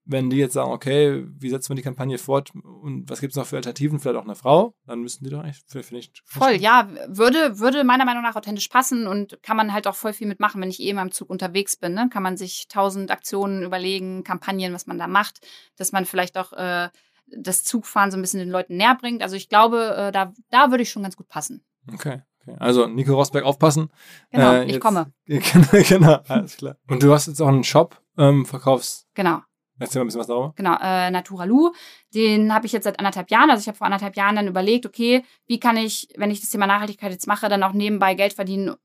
wenn 0.06 0.30
die 0.30 0.38
jetzt 0.38 0.54
sagen, 0.54 0.72
okay, 0.72 1.26
wie 1.40 1.50
setzen 1.50 1.70
wir 1.70 1.76
die 1.76 1.82
Kampagne 1.82 2.18
fort 2.18 2.52
und 2.54 3.10
was 3.10 3.22
gibt 3.22 3.32
es 3.32 3.38
noch 3.38 3.46
für 3.46 3.56
Alternativen, 3.56 4.00
vielleicht 4.00 4.18
auch 4.18 4.26
eine 4.26 4.36
Frau, 4.36 4.76
dann 4.86 5.00
müssten 5.02 5.24
die 5.24 5.30
doch 5.30 5.40
eigentlich, 5.40 5.64
finde 5.66 6.00
ich. 6.00 6.12
Voll, 6.26 6.54
ja, 6.54 6.90
würde, 7.08 7.60
würde 7.60 7.84
meiner 7.84 8.06
Meinung 8.06 8.24
nach 8.24 8.36
authentisch 8.36 8.68
passen 8.68 9.08
und 9.08 9.42
kann 9.44 9.56
man 9.56 9.72
halt 9.72 9.88
auch 9.88 9.96
voll 9.96 10.14
viel 10.14 10.28
mitmachen, 10.28 10.62
wenn 10.62 10.70
ich 10.70 10.82
eh 10.82 10.90
immer 10.90 11.02
im 11.02 11.12
Zug 11.12 11.30
unterwegs 11.30 11.78
bin. 11.78 11.94
Ne? 11.94 12.10
Kann 12.12 12.24
man 12.24 12.36
sich 12.36 12.68
tausend 12.68 13.12
Aktionen 13.12 13.64
überlegen, 13.64 14.24
Kampagnen, 14.24 14.74
was 14.74 14.88
man 14.88 14.98
da 14.98 15.08
macht, 15.08 15.40
dass 15.78 15.94
man 15.94 16.06
vielleicht 16.06 16.38
auch 16.38 16.52
äh, 16.54 16.90
das 17.28 17.64
Zugfahren 17.64 18.12
so 18.12 18.18
ein 18.18 18.22
bisschen 18.22 18.40
den 18.40 18.50
Leuten 18.50 18.76
näher 18.76 18.98
bringt. 19.00 19.24
Also 19.24 19.38
ich 19.38 19.48
glaube, 19.48 19.96
äh, 19.98 20.12
da, 20.12 20.34
da 20.50 20.72
würde 20.72 20.84
ich 20.84 20.90
schon 20.90 21.04
ganz 21.04 21.16
gut 21.16 21.30
passen. 21.30 21.64
Okay. 21.94 22.22
okay. 22.42 22.58
Also 22.60 22.88
Nico 22.88 23.16
Rosberg 23.16 23.46
aufpassen. 23.46 23.90
Genau, 24.32 24.54
äh, 24.54 24.66
ich 24.66 24.82
komme. 24.82 25.14
genau, 25.26 26.20
alles 26.28 26.58
klar. 26.58 26.76
Und 26.90 27.04
du 27.04 27.14
hast 27.14 27.28
jetzt 27.28 27.42
auch 27.42 27.48
einen 27.48 27.64
Shop, 27.64 28.02
ähm, 28.18 28.46
verkaufst. 28.46 29.08
Genau. 29.14 29.42
Erzähl 29.84 30.00
mal 30.00 30.06
ein 30.06 30.08
bisschen 30.08 30.20
was 30.20 30.28
darüber. 30.28 30.54
Genau, 30.56 30.76
äh, 30.82 31.12
Naturalu. 31.12 31.72
Den 32.14 32.54
habe 32.54 32.66
ich 32.66 32.72
jetzt 32.72 32.84
seit 32.84 33.00
anderthalb 33.00 33.30
Jahren. 33.32 33.50
Also 33.50 33.62
ich 33.62 33.68
habe 33.68 33.78
vor 33.78 33.86
anderthalb 33.86 34.16
Jahren 34.16 34.36
dann 34.36 34.48
überlegt, 34.48 34.86
okay, 34.86 35.24
wie 35.48 35.60
kann 35.60 35.78
ich, 35.78 36.08
wenn 36.18 36.32
ich 36.32 36.42
das 36.42 36.50
Thema 36.50 36.68
Nachhaltigkeit 36.68 37.12
jetzt 37.12 37.28
mache, 37.28 37.50
dann 37.50 37.64
auch 37.64 37.74
nebenbei 37.74 38.14
Geld 38.16 38.34
verdienen, 38.34 38.76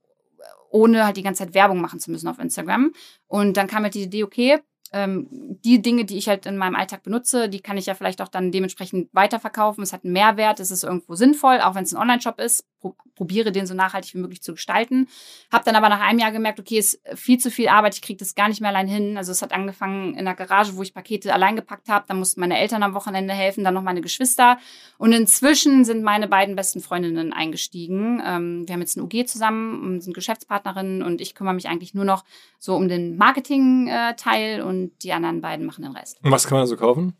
ohne 0.71 1.05
halt 1.05 1.17
die 1.17 1.23
ganze 1.23 1.45
Zeit 1.45 1.55
Werbung 1.55 1.81
machen 1.81 2.01
zu 2.01 2.11
müssen 2.11 2.29
auf 2.29 2.39
Instagram. 2.39 2.93
Und 3.27 3.57
dann 3.57 3.67
kam 3.67 3.83
halt 3.83 3.95
die 3.95 4.03
Idee, 4.03 4.25
okay, 4.25 4.59
ähm, 4.93 5.27
die 5.31 5.83
Dinge, 5.83 6.05
die 6.05 6.17
ich 6.17 6.29
halt 6.29 6.47
in 6.47 6.57
meinem 6.57 6.77
Alltag 6.77 7.03
benutze, 7.03 7.49
die 7.49 7.61
kann 7.61 7.77
ich 7.77 7.87
ja 7.87 7.95
vielleicht 7.95 8.23
auch 8.23 8.29
dann 8.29 8.53
dementsprechend 8.53 9.09
weiterverkaufen. 9.13 9.83
Es 9.83 9.93
hat 9.93 10.05
einen 10.05 10.13
Mehrwert, 10.13 10.61
es 10.61 10.71
ist 10.71 10.85
irgendwo 10.85 11.15
sinnvoll, 11.15 11.61
auch 11.61 11.75
wenn 11.75 11.85
es 11.85 11.93
ein 11.93 12.01
Online-Shop 12.01 12.41
ist. 12.41 12.65
Pro 12.81 12.95
probiere 13.17 13.51
den 13.51 13.67
so 13.67 13.75
nachhaltig 13.75 14.15
wie 14.15 14.19
möglich 14.19 14.43
zu 14.43 14.53
gestalten. 14.53 15.09
Habe 15.51 15.65
dann 15.65 15.75
aber 15.75 15.89
nach 15.89 16.01
einem 16.01 16.21
Jahr 16.21 16.31
gemerkt, 16.31 16.61
okay, 16.61 16.79
ist 16.79 17.01
viel 17.17 17.39
zu 17.39 17.51
viel 17.51 17.67
Arbeit, 17.67 17.97
ich 17.97 18.03
kriege 18.03 18.19
das 18.19 18.37
gar 18.37 18.49
nicht 18.49 18.61
mehr 18.61 18.71
allein 18.71 18.87
hin. 18.87 19.19
Also 19.19 19.33
es 19.33 19.43
hat 19.43 19.51
angefangen 19.51 20.15
in 20.15 20.25
der 20.25 20.35
Garage, 20.35 20.77
wo 20.77 20.83
ich 20.83 20.95
Pakete 20.95 21.35
allein 21.35 21.57
gepackt 21.57 21.89
habe. 21.89 22.05
Dann 22.07 22.21
mussten 22.21 22.39
meine 22.39 22.57
Eltern 22.57 22.85
am 22.85 22.95
Wochenende 22.95 23.35
helfen, 23.35 23.65
dann 23.65 23.75
noch 23.75 23.83
meine 23.83 24.03
Geschwister. 24.03 24.59
Und 24.99 25.13
inzwischen 25.13 25.85
sind 25.85 26.05
meine 26.05 26.29
beiden 26.29 26.55
besten 26.55 26.81
Freundinnen 26.81 27.33
eingestiegen. 27.33 28.23
Ähm, 28.25 28.69
wir 28.69 28.75
haben 28.75 28.81
jetzt 28.83 28.97
ein 28.97 29.03
UG 29.03 29.27
zusammen, 29.27 30.01
sind 30.01 30.15
Geschäftspartnerinnen 30.15 31.03
und 31.03 31.21
ich 31.21 31.35
kümmere 31.35 31.55
mich 31.55 31.69
eigentlich 31.69 31.95
nur 31.95 32.05
noch 32.05 32.25
so 32.61 32.77
um 32.77 32.87
den 32.87 33.17
Marketing-Teil 33.17 34.63
und 34.63 34.78
und 34.79 35.03
die 35.03 35.13
anderen 35.13 35.41
beiden 35.41 35.67
machen 35.67 35.83
den 35.83 35.93
Rest. 35.93 36.19
Und 36.23 36.31
was 36.31 36.47
kann 36.47 36.59
man 36.59 36.67
so 36.67 36.77
kaufen? 36.77 37.17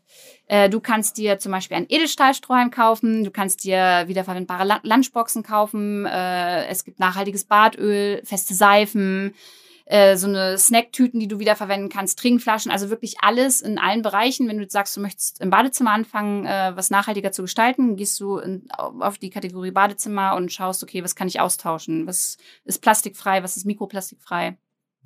Äh, 0.47 0.69
du 0.69 0.79
kannst 0.79 1.17
dir 1.17 1.39
zum 1.39 1.51
Beispiel 1.51 1.77
einen 1.77 1.87
Edelstahlstrohhalm 1.89 2.71
kaufen, 2.71 3.23
du 3.23 3.31
kannst 3.31 3.63
dir 3.63 4.03
wiederverwendbare 4.07 4.79
Lunchboxen 4.83 5.43
kaufen, 5.43 6.05
äh, 6.05 6.67
es 6.67 6.83
gibt 6.83 6.99
nachhaltiges 6.99 7.45
Badöl, 7.45 8.21
feste 8.23 8.53
Seifen, 8.53 9.33
äh, 9.89 10.17
so 10.17 10.27
eine 10.27 10.57
Snacktüten, 10.57 11.19
die 11.19 11.27
du 11.27 11.39
wiederverwenden 11.39 11.89
kannst, 11.89 12.19
Trinkflaschen, 12.19 12.71
also 12.71 12.91
wirklich 12.91 13.15
alles 13.21 13.61
in 13.61 13.79
allen 13.79 14.03
Bereichen. 14.03 14.47
Wenn 14.47 14.57
du 14.57 14.63
jetzt 14.63 14.73
sagst, 14.73 14.95
du 14.95 15.01
möchtest 15.01 15.41
im 15.41 15.49
Badezimmer 15.49 15.91
anfangen, 15.91 16.45
äh, 16.45 16.73
was 16.75 16.91
nachhaltiger 16.91 17.31
zu 17.31 17.41
gestalten, 17.41 17.95
gehst 17.95 18.19
du 18.19 18.37
in, 18.37 18.67
auf 18.77 19.17
die 19.17 19.31
Kategorie 19.31 19.71
Badezimmer 19.71 20.35
und 20.35 20.53
schaust, 20.53 20.83
okay, 20.83 21.03
was 21.03 21.15
kann 21.15 21.27
ich 21.27 21.39
austauschen? 21.39 22.05
Was 22.05 22.37
ist 22.65 22.83
plastikfrei? 22.83 23.41
Was 23.41 23.57
ist 23.57 23.65
mikroplastikfrei? 23.65 24.57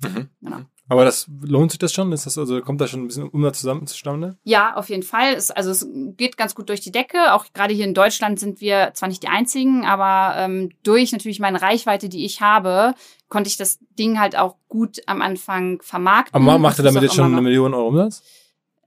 Mhm. 0.04 0.28
Genau. 0.40 0.58
Aber 0.86 1.04
das 1.06 1.30
lohnt 1.42 1.70
sich 1.70 1.78
das 1.78 1.94
schon? 1.94 2.12
Ist 2.12 2.26
das 2.26 2.36
also 2.36 2.60
kommt 2.60 2.80
da 2.80 2.86
schon 2.86 3.04
ein 3.04 3.06
bisschen 3.06 3.28
Umsatz 3.28 3.60
zusammen 3.60 3.86
zustande? 3.86 4.36
Ja, 4.44 4.76
auf 4.76 4.90
jeden 4.90 5.02
Fall. 5.02 5.32
Es, 5.32 5.50
also 5.50 5.70
es 5.70 5.86
geht 6.16 6.36
ganz 6.36 6.54
gut 6.54 6.68
durch 6.68 6.82
die 6.82 6.92
Decke. 6.92 7.32
Auch 7.32 7.46
gerade 7.54 7.72
hier 7.72 7.86
in 7.86 7.94
Deutschland 7.94 8.38
sind 8.38 8.60
wir 8.60 8.92
zwar 8.92 9.08
nicht 9.08 9.22
die 9.22 9.28
einzigen, 9.28 9.86
aber 9.86 10.38
ähm, 10.38 10.70
durch 10.82 11.12
natürlich 11.12 11.40
meine 11.40 11.62
Reichweite, 11.62 12.10
die 12.10 12.26
ich 12.26 12.42
habe, 12.42 12.94
konnte 13.28 13.48
ich 13.48 13.56
das 13.56 13.78
Ding 13.98 14.20
halt 14.20 14.36
auch 14.36 14.56
gut 14.68 15.00
am 15.06 15.22
Anfang 15.22 15.80
vermarkten. 15.80 16.34
Aber 16.34 16.58
macht 16.58 16.78
er 16.78 16.84
damit 16.84 17.02
jetzt 17.02 17.14
schon 17.14 17.32
eine 17.32 17.40
Million 17.40 17.72
Euro 17.72 17.88
Umsatz? 17.88 18.22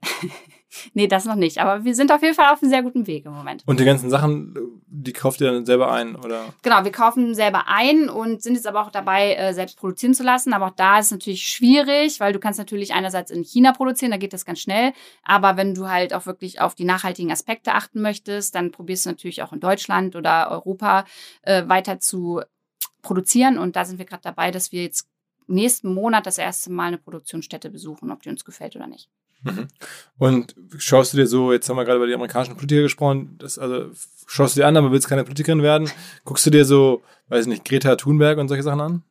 nee, 0.94 1.06
das 1.06 1.24
noch 1.24 1.34
nicht. 1.34 1.58
Aber 1.58 1.84
wir 1.84 1.94
sind 1.94 2.12
auf 2.12 2.22
jeden 2.22 2.34
Fall 2.34 2.52
auf 2.52 2.62
einem 2.62 2.70
sehr 2.70 2.82
guten 2.82 3.06
Weg 3.06 3.26
im 3.26 3.32
Moment. 3.32 3.62
Und 3.66 3.80
die 3.80 3.84
ganzen 3.84 4.10
Sachen, 4.10 4.54
die 4.86 5.12
kauft 5.12 5.40
ihr 5.40 5.50
dann 5.50 5.66
selber 5.66 5.92
ein, 5.92 6.16
oder? 6.16 6.54
Genau, 6.62 6.84
wir 6.84 6.92
kaufen 6.92 7.34
selber 7.34 7.64
ein 7.68 8.08
und 8.08 8.42
sind 8.42 8.54
jetzt 8.54 8.66
aber 8.66 8.82
auch 8.82 8.90
dabei, 8.90 9.34
äh, 9.34 9.54
selbst 9.54 9.78
produzieren 9.78 10.14
zu 10.14 10.22
lassen. 10.22 10.52
Aber 10.52 10.66
auch 10.66 10.76
da 10.76 10.98
ist 10.98 11.06
es 11.06 11.12
natürlich 11.12 11.46
schwierig, 11.46 12.20
weil 12.20 12.32
du 12.32 12.38
kannst 12.38 12.58
natürlich 12.58 12.94
einerseits 12.94 13.30
in 13.30 13.44
China 13.44 13.72
produzieren, 13.72 14.10
da 14.10 14.18
geht 14.18 14.32
das 14.32 14.44
ganz 14.44 14.60
schnell. 14.60 14.92
Aber 15.22 15.56
wenn 15.56 15.74
du 15.74 15.88
halt 15.88 16.14
auch 16.14 16.26
wirklich 16.26 16.60
auf 16.60 16.74
die 16.74 16.84
nachhaltigen 16.84 17.32
Aspekte 17.32 17.74
achten 17.74 18.00
möchtest, 18.00 18.54
dann 18.54 18.70
probierst 18.70 19.06
du 19.06 19.10
natürlich 19.10 19.42
auch 19.42 19.52
in 19.52 19.60
Deutschland 19.60 20.16
oder 20.16 20.50
Europa 20.50 21.04
äh, 21.42 21.68
weiter 21.68 22.00
zu 22.00 22.42
produzieren. 23.02 23.58
Und 23.58 23.76
da 23.76 23.84
sind 23.84 23.98
wir 23.98 24.06
gerade 24.06 24.22
dabei, 24.22 24.50
dass 24.50 24.72
wir 24.72 24.82
jetzt 24.82 25.08
nächsten 25.46 25.92
Monat 25.92 26.26
das 26.26 26.38
erste 26.38 26.70
Mal 26.70 26.88
eine 26.88 26.98
Produktionsstätte 26.98 27.70
besuchen, 27.70 28.10
ob 28.10 28.22
die 28.22 28.28
uns 28.28 28.44
gefällt 28.44 28.76
oder 28.76 28.86
nicht. 28.86 29.08
Mhm. 29.42 29.68
Und 30.18 30.54
schaust 30.78 31.12
du 31.12 31.16
dir 31.16 31.26
so, 31.26 31.52
jetzt 31.52 31.68
haben 31.68 31.76
wir 31.76 31.84
gerade 31.84 31.98
über 31.98 32.06
die 32.06 32.14
amerikanischen 32.14 32.56
Politiker 32.56 32.82
gesprochen, 32.82 33.36
das, 33.38 33.58
also 33.58 33.90
schaust 34.26 34.56
du 34.56 34.60
dir 34.60 34.66
an, 34.66 34.76
aber 34.76 34.92
willst 34.92 35.08
keine 35.08 35.24
Politikerin 35.24 35.62
werden? 35.62 35.90
Guckst 36.24 36.46
du 36.46 36.50
dir 36.50 36.64
so, 36.64 37.02
weiß 37.28 37.46
nicht, 37.46 37.64
Greta 37.64 37.96
Thunberg 37.96 38.38
und 38.38 38.48
solche 38.48 38.62
Sachen 38.62 38.80
an? 38.80 39.02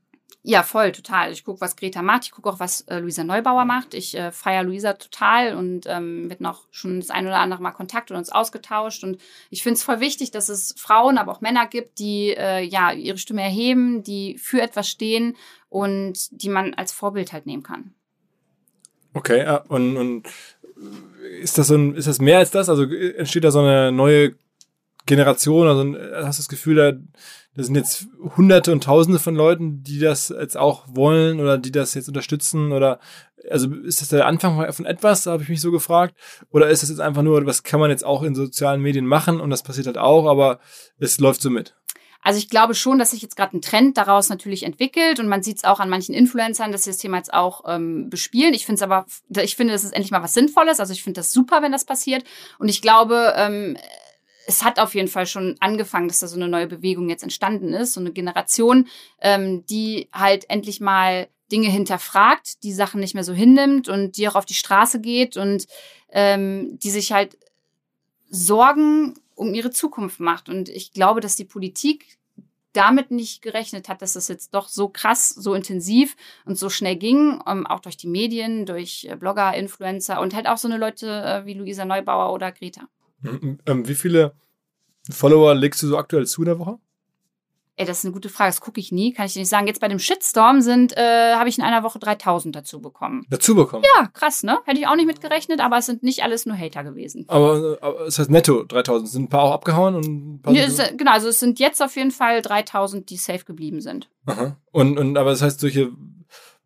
Ja, 0.50 0.64
voll, 0.64 0.94
total. 0.94 1.34
Ich 1.34 1.44
gucke, 1.44 1.60
was 1.60 1.76
Greta 1.76 2.02
macht. 2.02 2.24
Ich 2.24 2.32
gucke 2.32 2.48
auch, 2.48 2.62
was 2.62 2.80
äh, 2.82 3.00
Luisa 3.00 3.26
Neubauer 3.26 3.66
macht. 3.66 3.94
Ich 3.94 4.16
äh, 4.16 4.32
feiere 4.32 4.64
Luisa 4.64 4.94
total 4.94 5.58
und 5.58 5.86
ähm, 5.88 6.30
wird 6.30 6.40
noch 6.40 6.68
schon 6.72 7.02
das 7.02 7.10
ein 7.10 7.28
oder 7.28 7.40
andere 7.40 7.62
Mal 7.62 7.72
Kontakt 7.72 8.12
und 8.12 8.18
uns 8.18 8.30
ausgetauscht. 8.30 9.04
Und 9.04 9.20
ich 9.50 9.62
finde 9.62 9.76
es 9.76 9.84
voll 9.84 10.00
wichtig, 10.00 10.32
dass 10.32 10.48
es 10.48 10.74
Frauen, 10.78 11.18
aber 11.18 11.34
auch 11.34 11.42
Männer 11.42 11.68
gibt, 11.68 12.00
die 12.00 12.30
äh, 12.30 12.62
ja 12.62 12.94
ihre 12.94 13.18
Stimme 13.18 13.42
erheben, 13.42 14.04
die 14.04 14.38
für 14.38 14.62
etwas 14.62 14.88
stehen 14.88 15.36
und 15.68 16.30
die 16.32 16.48
man 16.50 16.74
als 16.76 16.94
Vorbild 16.94 17.34
halt 17.34 17.46
nehmen 17.46 17.64
kann. 17.64 17.94
Okay, 19.18 19.40
ja, 19.40 19.64
und, 19.68 19.98
und 19.98 20.28
ist 21.42 21.58
das 21.58 21.70
so 21.70 21.76
ein, 21.76 21.96
ist 21.96 22.08
das 22.08 22.20
mehr 22.20 22.38
als 22.38 22.52
das? 22.52 22.70
Also 22.70 22.84
entsteht 22.84 23.44
da 23.44 23.50
so 23.50 23.60
eine 23.60 23.92
neue 23.92 24.36
Generation? 25.08 25.68
Also 25.68 25.82
hast 26.28 26.38
du 26.38 26.42
das 26.44 26.50
Gefühl, 26.50 26.76
da, 26.76 26.92
da 27.56 27.64
sind 27.64 27.74
jetzt 27.74 28.06
Hunderte 28.38 28.72
und 28.72 28.84
Tausende 28.84 29.18
von 29.18 29.36
Leuten, 29.36 29.82
die 29.82 29.98
das 29.98 30.30
jetzt 30.30 30.56
auch 30.56 30.86
wollen 30.88 31.40
oder 31.40 31.58
die 31.58 31.72
das 31.72 31.96
jetzt 31.96 32.08
unterstützen? 32.08 32.72
Oder 32.72 33.00
also 33.50 33.74
ist 33.74 34.02
das 34.02 34.10
der 34.10 34.28
Anfang 34.28 34.72
von 34.72 34.86
etwas, 34.86 35.26
habe 35.26 35.42
ich 35.42 35.50
mich 35.50 35.62
so 35.62 35.72
gefragt? 35.72 36.16
Oder 36.52 36.70
ist 36.70 36.84
das 36.84 36.92
jetzt 36.92 37.00
einfach 37.00 37.24
nur, 37.24 37.44
was 37.48 37.64
kann 37.64 37.80
man 37.80 37.90
jetzt 37.90 38.06
auch 38.06 38.22
in 38.22 38.36
sozialen 38.36 38.82
Medien 38.82 39.08
machen 39.08 39.40
und 39.40 39.50
das 39.50 39.64
passiert 39.64 39.88
halt 39.88 39.98
auch, 39.98 40.28
aber 40.28 40.60
es 41.00 41.20
läuft 41.20 41.42
so 41.42 41.50
mit? 41.50 41.74
Also 42.22 42.40
ich 42.40 42.50
glaube 42.50 42.76
schon, 42.76 43.00
dass 43.00 43.12
sich 43.12 43.22
jetzt 43.22 43.36
gerade 43.36 43.56
ein 43.56 43.62
Trend 43.62 43.98
daraus 43.98 44.30
natürlich 44.30 44.64
entwickelt 44.64 45.20
und 45.20 45.28
man 45.28 45.44
sieht 45.44 45.58
es 45.58 45.64
auch 45.64 45.80
an 45.80 45.90
manchen 45.90 46.14
Influencern, 46.14 46.72
dass 46.72 46.84
sie 46.84 46.90
das 46.90 46.98
Thema 46.98 47.18
jetzt 47.18 47.34
auch 47.34 47.64
ähm, 47.68 48.10
bespielen. 48.10 48.54
Ich 48.54 48.66
finde 48.66 48.78
es 48.78 48.82
aber, 48.82 49.06
ich 49.42 49.56
finde, 49.56 49.74
das 49.74 49.84
ist 49.84 49.94
endlich 49.94 50.12
mal 50.12 50.24
was 50.24 50.34
Sinnvolles. 50.34 50.80
Also 50.80 50.94
ich 50.94 51.04
finde 51.04 51.20
das 51.20 51.32
super, 51.32 51.62
wenn 51.62 51.72
das 51.72 51.86
passiert. 51.86 52.24
Und 52.60 52.70
ich 52.70 52.82
glaube, 52.82 53.34
ähm, 53.38 53.78
es 54.48 54.64
hat 54.64 54.80
auf 54.80 54.96
jeden 54.96 55.10
Fall 55.10 55.28
schon 55.28 55.56
angefangen, 55.60 56.08
dass 56.08 56.20
da 56.20 56.28
so 56.28 56.38
eine 56.38 56.48
neue 56.48 56.68
Bewegung 56.68 57.10
jetzt 57.10 57.24
entstanden 57.24 57.74
ist, 57.74 57.94
so 57.94 58.00
eine 58.00 58.12
Generation, 58.12 58.88
ähm, 59.22 59.66
die 59.66 60.10
halt 60.14 60.50
endlich 60.50 60.80
mal 60.80 61.28
Dinge 61.52 61.70
hinterfragt, 61.70 62.64
die 62.64 62.74
Sachen 62.74 63.00
nicht 63.00 63.14
mehr 63.14 63.24
so 63.24 63.34
hinnimmt 63.34 63.90
und 63.90 64.18
die 64.18 64.28
auch 64.28 64.36
auf 64.36 64.46
die 64.46 64.54
Straße 64.54 65.00
geht 65.00 65.38
und 65.38 65.68
ähm, 66.12 66.80
die 66.80 66.90
sich 66.90 67.12
halt 67.12 67.38
Sorgen 68.30 69.16
um 69.38 69.54
ihre 69.54 69.72
Zukunft 69.72 70.20
macht. 70.20 70.50
Und 70.50 70.68
ich 70.68 70.92
glaube, 70.92 71.22
dass 71.22 71.36
die 71.36 71.46
Politik 71.46 72.18
damit 72.74 73.12
nicht 73.12 73.42
gerechnet 73.42 73.90
hat, 73.90 74.02
dass 74.02 74.16
es 74.16 74.28
jetzt 74.28 74.54
doch 74.54 74.68
so 74.68 74.90
krass, 74.90 75.30
so 75.30 75.54
intensiv 75.54 76.16
und 76.46 76.58
so 76.58 76.70
schnell 76.70 76.96
ging, 76.96 77.42
ähm, 77.48 77.66
auch 77.66 77.80
durch 77.80 77.98
die 77.98 78.08
Medien, 78.08 78.66
durch 78.66 79.08
äh, 79.10 79.16
Blogger, 79.16 79.54
Influencer 79.56 80.22
und 80.22 80.36
halt 80.36 80.48
auch 80.48 80.58
so 80.58 80.68
eine 80.68 80.78
Leute 80.78 81.08
äh, 81.08 81.46
wie 81.46 81.54
Luisa 81.54 81.86
Neubauer 81.86 82.34
oder 82.34 82.52
Greta. 82.52 82.88
Mhm. 83.22 83.60
Ähm, 83.66 83.88
wie 83.88 83.96
viele 83.96 84.34
Follower 85.10 85.56
legst 85.56 85.82
du 85.82 85.88
so 85.88 85.98
aktuell 85.98 86.28
zu 86.28 86.42
in 86.42 86.48
der 86.48 86.60
Woche? 86.60 86.78
Ey, 87.80 87.86
das 87.86 88.00
ist 88.00 88.06
eine 88.06 88.14
gute 88.14 88.30
Frage. 88.30 88.50
Das 88.50 88.60
gucke 88.60 88.80
ich 88.80 88.92
nie, 88.92 89.14
kann 89.14 89.28
ich 89.28 89.34
dir 89.34 89.40
nicht 89.40 89.50
sagen. 89.50 89.68
Jetzt 89.68 89.82
bei 89.82 89.88
dem 89.88 90.00
Shitstorm 90.00 90.62
sind, 90.62 90.98
äh, 90.98 91.36
habe 91.36 91.48
ich 91.48 91.60
in 91.60 91.64
einer 91.64 91.84
Woche 91.84 92.00
3000 92.00 92.56
dazu 92.56 92.82
bekommen. 92.82 93.28
Dazu 93.30 93.54
bekommen? 93.54 93.84
Ja, 93.96 94.08
krass, 94.08 94.42
ne? 94.42 94.58
Hätte 94.66 94.80
ich 94.80 94.88
auch 94.88 94.96
nicht 94.96 95.06
mitgerechnet, 95.06 95.60
aber 95.62 95.78
es 95.78 95.86
sind 95.86 96.02
nicht 96.02 96.24
alles 96.24 96.48
nur 96.48 96.58
Hater 96.58 96.84
gewesen. 96.84 97.26
Aber, 97.28 97.78
aber 97.82 98.08
es 98.08 98.18
heißt 98.18 98.32
netto 98.32 98.64
3000. 98.64 99.08
Sind 99.08 99.24
ein 99.26 99.30
paar 99.30 99.44
auch 99.44 99.52
abgehauen? 99.52 99.96
Und 99.96 100.06
ein 100.08 100.42
paar 100.42 100.54
ja, 100.54 100.64
es, 100.64 100.82
genau, 100.98 101.12
also 101.12 101.30
es 101.30 101.40
sind 101.40 101.60
jetzt 101.60 101.84
auf 101.84 101.96
jeden 101.96 102.10
Fall 102.10 102.42
3000, 102.42 103.12
die 103.12 103.18
safe 103.18 103.46
geblieben 103.46 103.80
sind. 103.80 104.10
Aha. 104.26 104.58
Und, 104.72 104.98
und 104.98 105.16
aber 105.16 105.30
das 105.30 105.44
heißt, 105.44 105.60
solche 105.60 105.92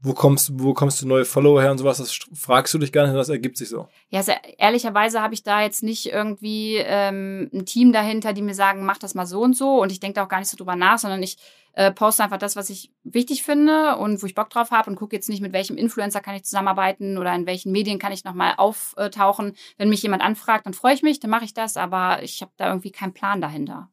wo 0.04 0.14
kommst, 0.14 0.52
wo 0.54 0.74
kommst 0.74 1.02
du 1.02 1.08
neue 1.08 1.26
Follower 1.26 1.62
her 1.62 1.72
und 1.72 1.78
sowas, 1.78 2.00
das 2.00 2.18
fragst 2.34 2.74
du 2.74 2.80
dich 2.80 2.92
gar 2.92 3.06
nicht, 3.06 3.16
das 3.16 3.30
ergibt 3.30 3.58
sich 3.58 3.70
so. 3.70 3.88
Ja, 4.10 4.20
also 4.20 4.34
ehrlicherweise 4.58 5.22
habe 5.22 5.34
ich 5.34 5.44
da 5.44 5.62
jetzt 5.62 5.84
nicht 5.84 6.08
irgendwie 6.12 6.78
ähm, 6.78 7.50
ein 7.54 7.66
Team 7.66 7.92
dahinter, 7.94 8.34
die 8.34 8.42
mir 8.42 8.56
sagen, 8.56 8.86
mach 8.86 8.98
das 8.98 9.14
mal 9.14 9.28
so 9.28 9.42
und 9.42 9.56
so 9.56 9.82
und 9.82 9.92
ich 9.92 10.00
denke 10.00 10.16
da 10.16 10.24
auch 10.24 10.30
gar 10.30 10.40
nicht 10.40 10.50
so 10.50 10.58
drüber 10.58 10.76
nach, 10.76 10.98
sondern 10.98 11.22
ich 11.22 11.38
äh, 11.74 11.92
poste 11.92 12.24
einfach 12.24 12.40
das, 12.40 12.56
was 12.56 12.70
ich 12.70 12.92
wichtig 13.04 13.44
finde 13.44 13.96
und 13.98 14.22
wo 14.22 14.26
ich 14.26 14.36
Bock 14.36 14.50
drauf 14.50 14.72
habe 14.72 14.90
und 14.90 14.96
gucke 14.96 15.16
jetzt 15.16 15.30
nicht, 15.30 15.42
mit 15.42 15.54
welchem 15.54 15.78
Influencer 15.78 16.20
kann 16.20 16.36
ich 16.36 16.44
zusammenarbeiten 16.44 17.18
oder 17.18 17.34
in 17.36 17.46
welchen 17.46 17.72
Medien 17.72 18.00
kann 18.00 18.12
ich 18.12 18.24
nochmal 18.24 18.56
auftauchen. 18.58 19.54
Wenn 19.78 19.90
mich 19.90 20.02
jemand 20.02 20.24
anfragt, 20.24 20.66
dann 20.66 20.74
freue 20.74 20.96
ich 20.96 21.04
mich, 21.04 21.20
dann 21.20 21.30
mache 21.30 21.46
ich 21.46 21.54
das, 21.54 21.78
aber 21.78 22.24
ich 22.24 22.42
habe 22.42 22.52
da 22.58 22.68
irgendwie 22.70 22.92
keinen 22.92 23.14
Plan 23.14 23.40
dahinter. 23.40 23.90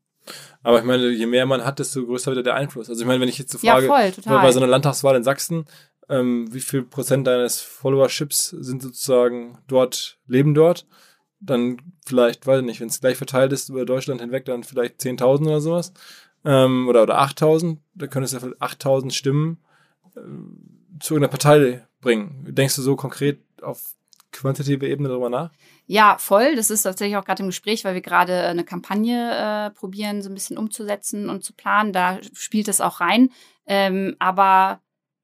Aber 0.62 0.78
ich 0.78 0.84
meine, 0.84 1.08
je 1.08 1.26
mehr 1.26 1.46
man 1.46 1.64
hat, 1.64 1.78
desto 1.78 2.04
größer 2.04 2.34
wird 2.34 2.46
der 2.46 2.54
Einfluss. 2.54 2.88
Also 2.88 3.00
ich 3.00 3.06
meine, 3.06 3.20
wenn 3.20 3.28
ich 3.28 3.38
jetzt 3.38 3.52
so 3.52 3.58
frage, 3.58 3.86
ja, 3.86 4.12
voll, 4.12 4.12
bei 4.24 4.52
so 4.52 4.60
einer 4.60 4.66
Landtagswahl 4.66 5.16
in 5.16 5.24
Sachsen, 5.24 5.64
ähm, 6.08 6.52
wie 6.52 6.60
viel 6.60 6.82
Prozent 6.82 7.26
deines 7.26 7.60
Followerships 7.60 8.48
sind 8.50 8.82
sozusagen 8.82 9.58
dort, 9.66 10.18
leben 10.26 10.54
dort. 10.54 10.86
Dann 11.40 11.78
vielleicht, 12.04 12.46
weiß 12.46 12.60
ich 12.60 12.66
nicht, 12.66 12.80
wenn 12.80 12.88
es 12.88 13.00
gleich 13.00 13.16
verteilt 13.16 13.52
ist 13.52 13.68
über 13.68 13.84
Deutschland 13.84 14.20
hinweg, 14.20 14.44
dann 14.44 14.64
vielleicht 14.64 15.00
10.000 15.00 15.42
oder 15.42 15.60
sowas. 15.60 15.92
Ähm, 16.44 16.88
oder, 16.88 17.02
oder 17.02 17.20
8.000. 17.20 17.78
Da 17.94 18.06
könntest 18.06 18.32
du 18.32 18.38
ja 18.38 18.40
vielleicht 18.40 18.82
8.000 18.82 19.12
Stimmen 19.12 19.58
äh, 20.16 20.20
zu 21.00 21.14
irgendeiner 21.14 21.30
Partei 21.30 21.86
bringen. 22.00 22.44
Denkst 22.48 22.76
du 22.76 22.82
so 22.82 22.96
konkret 22.96 23.40
auf 23.62 23.94
quantitative 24.32 24.86
Ebene 24.88 25.08
darüber 25.08 25.30
nach? 25.30 25.50
Ja, 25.86 26.16
voll. 26.18 26.54
Das 26.56 26.70
ist 26.70 26.82
tatsächlich 26.82 27.16
auch 27.16 27.24
gerade 27.24 27.42
im 27.42 27.48
Gespräch, 27.48 27.84
weil 27.84 27.94
wir 27.94 28.02
gerade 28.02 28.42
eine 28.42 28.64
Kampagne 28.64 29.68
äh, 29.68 29.70
probieren, 29.70 30.22
so 30.22 30.28
ein 30.28 30.34
bisschen 30.34 30.58
umzusetzen 30.58 31.30
und 31.30 31.44
zu 31.44 31.54
planen. 31.54 31.92
Da 31.92 32.18
spielt 32.34 32.68
es 32.68 32.80
auch 32.80 33.00
rein. 33.00 33.30
Ähm, 33.66 34.16
aber 34.18 34.80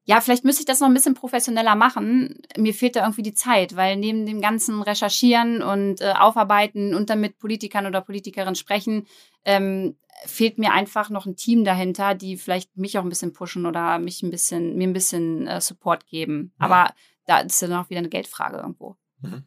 ja, 0.07 0.21
vielleicht 0.21 0.45
müsste 0.45 0.61
ich 0.61 0.67
das 0.67 0.79
noch 0.79 0.87
ein 0.87 0.93
bisschen 0.93 1.15
professioneller 1.15 1.75
machen. 1.75 2.39
Mir 2.57 2.75
fehlt 2.75 2.95
da 2.95 3.01
irgendwie 3.01 3.23
die 3.23 3.33
Zeit, 3.33 3.75
weil 3.75 3.95
neben 3.95 4.27
dem 4.27 4.39
ganzen 4.39 4.83
Recherchieren 4.83 5.63
und 5.63 5.99
äh, 5.99 6.13
Aufarbeiten 6.17 6.93
und 6.93 7.09
dann 7.09 7.21
mit 7.21 7.39
Politikern 7.39 7.87
oder 7.87 8.01
Politikerinnen 8.01 8.55
sprechen, 8.55 9.07
ähm, 9.45 9.95
fehlt 10.25 10.59
mir 10.59 10.73
einfach 10.73 11.09
noch 11.09 11.25
ein 11.25 11.35
Team 11.35 11.63
dahinter, 11.63 12.13
die 12.13 12.37
vielleicht 12.37 12.77
mich 12.77 12.99
auch 12.99 13.03
ein 13.03 13.09
bisschen 13.09 13.33
pushen 13.33 13.65
oder 13.65 13.97
mich 13.97 14.21
ein 14.21 14.29
bisschen, 14.29 14.75
mir 14.75 14.87
ein 14.87 14.93
bisschen 14.93 15.47
äh, 15.47 15.59
Support 15.59 16.05
geben. 16.05 16.37
Mhm. 16.37 16.51
Aber 16.59 16.93
da 17.25 17.39
ist 17.39 17.61
dann 17.63 17.73
auch 17.73 17.89
wieder 17.89 17.99
eine 17.99 18.09
Geldfrage 18.09 18.57
irgendwo. 18.57 18.95
Mhm. 19.21 19.43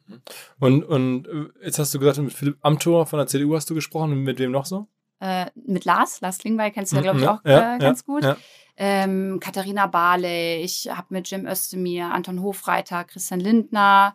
Und, 0.59 0.85
und 0.85 1.29
äh, 1.29 1.65
jetzt 1.65 1.79
hast 1.79 1.95
du 1.95 2.01
gesagt, 2.01 2.19
mit 2.19 2.33
Philipp 2.33 2.59
Amthor 2.63 3.07
von 3.07 3.19
der 3.19 3.29
CDU 3.29 3.55
hast 3.55 3.71
du 3.71 3.77
gesprochen. 3.77 4.25
Mit 4.25 4.41
wem 4.41 4.51
noch 4.51 4.67
so? 4.67 4.89
Äh, 5.21 5.47
mit 5.55 5.85
Lars, 5.85 6.21
Lars 6.21 6.39
Klingbeil 6.39 6.73
kennst 6.73 6.93
du 6.93 6.97
ja, 6.97 7.03
glaube 7.03 7.21
ich, 7.21 7.29
auch 7.29 7.45
ja, 7.45 7.77
äh, 7.77 7.79
ganz 7.79 8.01
ja, 8.01 8.05
gut. 8.13 8.25
Ja 8.25 8.37
ähm, 8.79 9.41
Katharina 9.41 9.87
Barley, 9.87 10.63
ich 10.63 10.89
habe 10.89 11.09
mit 11.11 11.29
Jim 11.29 11.47
Özdemir, 11.47 12.07
Anton 12.07 12.43
Hofreiter, 12.43 13.05
Christian 13.05 13.41
Lindner, 13.41 14.15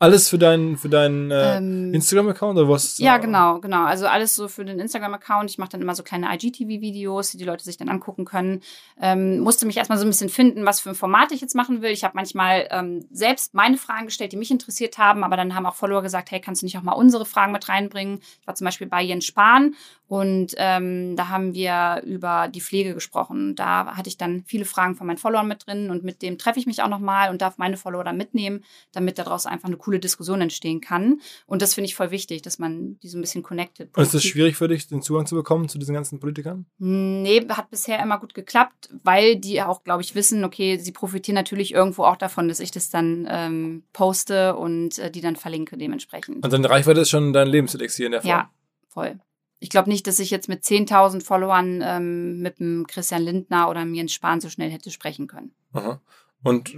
alles 0.00 0.30
für 0.30 0.38
deinen 0.38 0.78
für 0.78 0.88
deinen 0.88 1.30
äh, 1.30 1.58
ähm, 1.58 1.92
Instagram-Account 1.92 2.58
oder 2.58 2.70
was? 2.70 2.96
Ja, 2.96 3.18
genau, 3.18 3.60
genau. 3.60 3.84
Also 3.84 4.06
alles 4.06 4.34
so 4.34 4.48
für 4.48 4.64
den 4.64 4.80
Instagram-Account. 4.80 5.50
Ich 5.50 5.58
mache 5.58 5.68
dann 5.68 5.82
immer 5.82 5.94
so 5.94 6.02
kleine 6.02 6.34
IGTV-Videos, 6.34 7.32
die 7.32 7.36
die 7.36 7.44
Leute 7.44 7.62
sich 7.62 7.76
dann 7.76 7.90
angucken 7.90 8.24
können. 8.24 8.62
Ähm, 8.98 9.40
musste 9.40 9.66
mich 9.66 9.76
erstmal 9.76 9.98
so 9.98 10.06
ein 10.06 10.08
bisschen 10.08 10.30
finden, 10.30 10.64
was 10.64 10.80
für 10.80 10.88
ein 10.88 10.94
Format 10.94 11.32
ich 11.32 11.42
jetzt 11.42 11.54
machen 11.54 11.82
will. 11.82 11.90
Ich 11.90 12.02
habe 12.02 12.14
manchmal 12.16 12.66
ähm, 12.70 13.06
selbst 13.12 13.52
meine 13.52 13.76
Fragen 13.76 14.06
gestellt, 14.06 14.32
die 14.32 14.38
mich 14.38 14.50
interessiert 14.50 14.96
haben, 14.96 15.22
aber 15.22 15.36
dann 15.36 15.54
haben 15.54 15.66
auch 15.66 15.74
Follower 15.74 16.00
gesagt, 16.00 16.30
hey, 16.30 16.40
kannst 16.40 16.62
du 16.62 16.66
nicht 16.66 16.78
auch 16.78 16.82
mal 16.82 16.92
unsere 16.92 17.26
Fragen 17.26 17.52
mit 17.52 17.68
reinbringen? 17.68 18.20
Ich 18.40 18.46
war 18.46 18.54
zum 18.54 18.64
Beispiel 18.64 18.86
bei 18.86 19.02
Jens 19.02 19.26
Spahn 19.26 19.74
und 20.10 20.54
ähm, 20.56 21.14
da 21.14 21.28
haben 21.28 21.54
wir 21.54 22.02
über 22.04 22.48
die 22.48 22.60
Pflege 22.60 22.94
gesprochen. 22.94 23.54
Da 23.54 23.96
hatte 23.96 24.08
ich 24.08 24.16
dann 24.16 24.44
viele 24.46 24.64
Fragen 24.64 24.96
von 24.96 25.06
meinen 25.06 25.18
Followern 25.18 25.46
mit 25.46 25.66
drin 25.66 25.90
und 25.90 26.04
mit 26.04 26.22
dem 26.22 26.38
treffe 26.38 26.58
ich 26.58 26.66
mich 26.66 26.82
auch 26.82 26.88
nochmal 26.88 27.30
und 27.30 27.42
darf 27.42 27.58
meine 27.58 27.76
Follower 27.76 28.02
dann 28.02 28.16
mitnehmen, 28.16 28.64
damit 28.92 29.18
daraus 29.18 29.46
einfach 29.46 29.68
eine 29.68 29.76
coole 29.76 29.89
coole 29.90 29.98
Diskussion 29.98 30.40
entstehen 30.40 30.80
kann. 30.80 31.20
Und 31.46 31.62
das 31.62 31.74
finde 31.74 31.86
ich 31.86 31.96
voll 31.96 32.12
wichtig, 32.12 32.42
dass 32.42 32.60
man 32.60 32.96
die 33.00 33.08
so 33.08 33.18
ein 33.18 33.20
bisschen 33.20 33.42
connected. 33.42 33.96
Und 33.96 34.02
ist 34.02 34.14
es 34.14 34.22
schwierig 34.22 34.56
für 34.56 34.68
dich, 34.68 34.86
den 34.86 35.02
Zugang 35.02 35.26
zu 35.26 35.34
bekommen 35.34 35.68
zu 35.68 35.78
diesen 35.78 35.94
ganzen 35.94 36.20
Politikern? 36.20 36.66
Nee, 36.78 37.44
hat 37.48 37.70
bisher 37.70 38.00
immer 38.00 38.20
gut 38.20 38.34
geklappt, 38.34 38.88
weil 39.02 39.34
die 39.34 39.60
auch, 39.62 39.82
glaube 39.82 40.02
ich, 40.02 40.14
wissen, 40.14 40.44
okay, 40.44 40.78
sie 40.78 40.92
profitieren 40.92 41.34
natürlich 41.34 41.74
irgendwo 41.74 42.04
auch 42.04 42.16
davon, 42.16 42.46
dass 42.46 42.60
ich 42.60 42.70
das 42.70 42.88
dann 42.88 43.26
ähm, 43.28 43.82
poste 43.92 44.54
und 44.54 44.98
äh, 45.00 45.10
die 45.10 45.20
dann 45.20 45.34
verlinke 45.34 45.76
dementsprechend. 45.76 46.44
Und 46.44 46.52
deine 46.52 46.70
Reichweite 46.70 47.00
ist 47.00 47.10
schon 47.10 47.32
dein 47.32 47.48
Lebenselixier 47.48 48.06
in 48.06 48.12
der 48.12 48.22
Form? 48.22 48.30
Ja, 48.30 48.50
voll. 48.86 49.18
Ich 49.58 49.70
glaube 49.70 49.90
nicht, 49.90 50.06
dass 50.06 50.20
ich 50.20 50.30
jetzt 50.30 50.48
mit 50.48 50.62
10.000 50.62 51.22
Followern 51.22 51.82
ähm, 51.84 52.38
mit 52.40 52.60
dem 52.60 52.86
Christian 52.86 53.22
Lindner 53.22 53.68
oder 53.68 53.84
mir 53.84 53.96
Jens 53.96 54.14
Spahn 54.14 54.40
so 54.40 54.48
schnell 54.48 54.70
hätte 54.70 54.90
sprechen 54.90 55.26
können. 55.26 55.52
Aha 55.72 56.00
und 56.42 56.74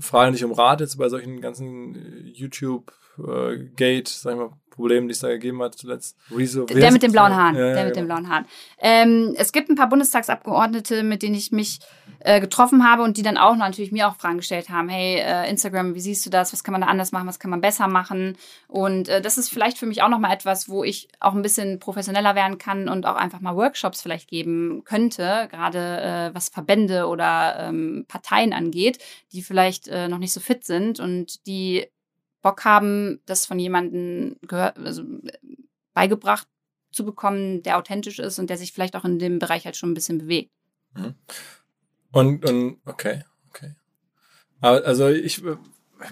frage 0.00 0.32
nicht 0.32 0.44
um 0.44 0.52
Rat 0.52 0.80
jetzt 0.80 0.96
bei 0.96 1.08
solchen 1.08 1.40
ganzen 1.40 1.94
äh, 1.94 2.30
YouTube-Gate, 2.30 2.94
äh, 3.18 4.02
sag 4.06 4.32
ich 4.32 4.38
mal, 4.38 4.50
Problemen, 4.74 5.06
die 5.06 5.12
es 5.12 5.20
da 5.20 5.28
gegeben 5.28 5.62
hat 5.62 5.76
zuletzt. 5.76 6.16
Rezo, 6.34 6.64
der 6.64 6.90
mit 6.90 7.02
den 7.02 7.12
blauen 7.12 7.34
Haaren. 7.34 7.54
Ja, 7.54 7.68
ja, 7.68 7.74
der 7.74 7.84
mit 7.84 7.96
den 7.96 8.06
blauen 8.06 8.28
Haaren. 8.28 8.44
Ähm, 8.78 9.34
es 9.36 9.52
gibt 9.52 9.70
ein 9.70 9.76
paar 9.76 9.88
Bundestagsabgeordnete, 9.88 11.04
mit 11.04 11.22
denen 11.22 11.36
ich 11.36 11.52
mich 11.52 11.78
äh, 12.18 12.40
getroffen 12.40 12.88
habe 12.88 13.04
und 13.04 13.16
die 13.16 13.22
dann 13.22 13.36
auch 13.36 13.54
natürlich 13.54 13.92
mir 13.92 14.08
auch 14.08 14.16
Fragen 14.16 14.38
gestellt 14.38 14.70
haben. 14.70 14.88
Hey, 14.88 15.20
äh, 15.20 15.48
Instagram, 15.48 15.94
wie 15.94 16.00
siehst 16.00 16.26
du 16.26 16.30
das? 16.30 16.52
Was 16.52 16.64
kann 16.64 16.72
man 16.72 16.80
da 16.80 16.88
anders 16.88 17.12
machen? 17.12 17.28
Was 17.28 17.38
kann 17.38 17.52
man 17.52 17.60
besser 17.60 17.86
machen? 17.86 18.36
Und 18.66 19.08
äh, 19.08 19.20
das 19.20 19.38
ist 19.38 19.48
vielleicht 19.48 19.78
für 19.78 19.86
mich 19.86 20.02
auch 20.02 20.08
nochmal 20.08 20.32
etwas, 20.32 20.68
wo 20.68 20.82
ich 20.82 21.06
auch 21.20 21.34
ein 21.34 21.42
bisschen 21.42 21.78
professioneller 21.78 22.34
werden 22.34 22.58
kann 22.58 22.88
und 22.88 23.06
auch 23.06 23.16
einfach 23.16 23.40
mal 23.40 23.54
Workshops 23.54 24.02
vielleicht 24.02 24.28
geben 24.28 24.82
könnte, 24.84 25.48
gerade 25.52 26.30
was 26.34 26.48
Verbände 26.48 27.06
oder 27.06 27.68
ähm, 27.68 28.06
Parteien 28.08 28.52
angeht, 28.52 28.98
die 29.32 29.42
vielleicht 29.42 29.86
noch 29.86 30.18
nicht 30.18 30.32
so 30.32 30.40
fit 30.40 30.64
sind 30.64 30.98
und 31.00 31.46
die 31.46 31.86
Bock 32.44 32.66
haben, 32.66 33.20
das 33.24 33.46
von 33.46 33.58
jemandem 33.58 34.36
also 34.50 35.02
beigebracht 35.94 36.46
zu 36.92 37.04
bekommen, 37.06 37.62
der 37.62 37.78
authentisch 37.78 38.18
ist 38.18 38.38
und 38.38 38.50
der 38.50 38.58
sich 38.58 38.72
vielleicht 38.72 38.96
auch 38.96 39.04
in 39.06 39.18
dem 39.18 39.38
Bereich 39.38 39.64
halt 39.64 39.76
schon 39.76 39.90
ein 39.90 39.94
bisschen 39.94 40.18
bewegt. 40.18 40.52
Mhm. 40.94 41.14
Und, 42.12 42.44
und 42.44 42.80
okay, 42.84 43.24
okay. 43.48 43.74
Also 44.60 45.08
ich, 45.08 45.42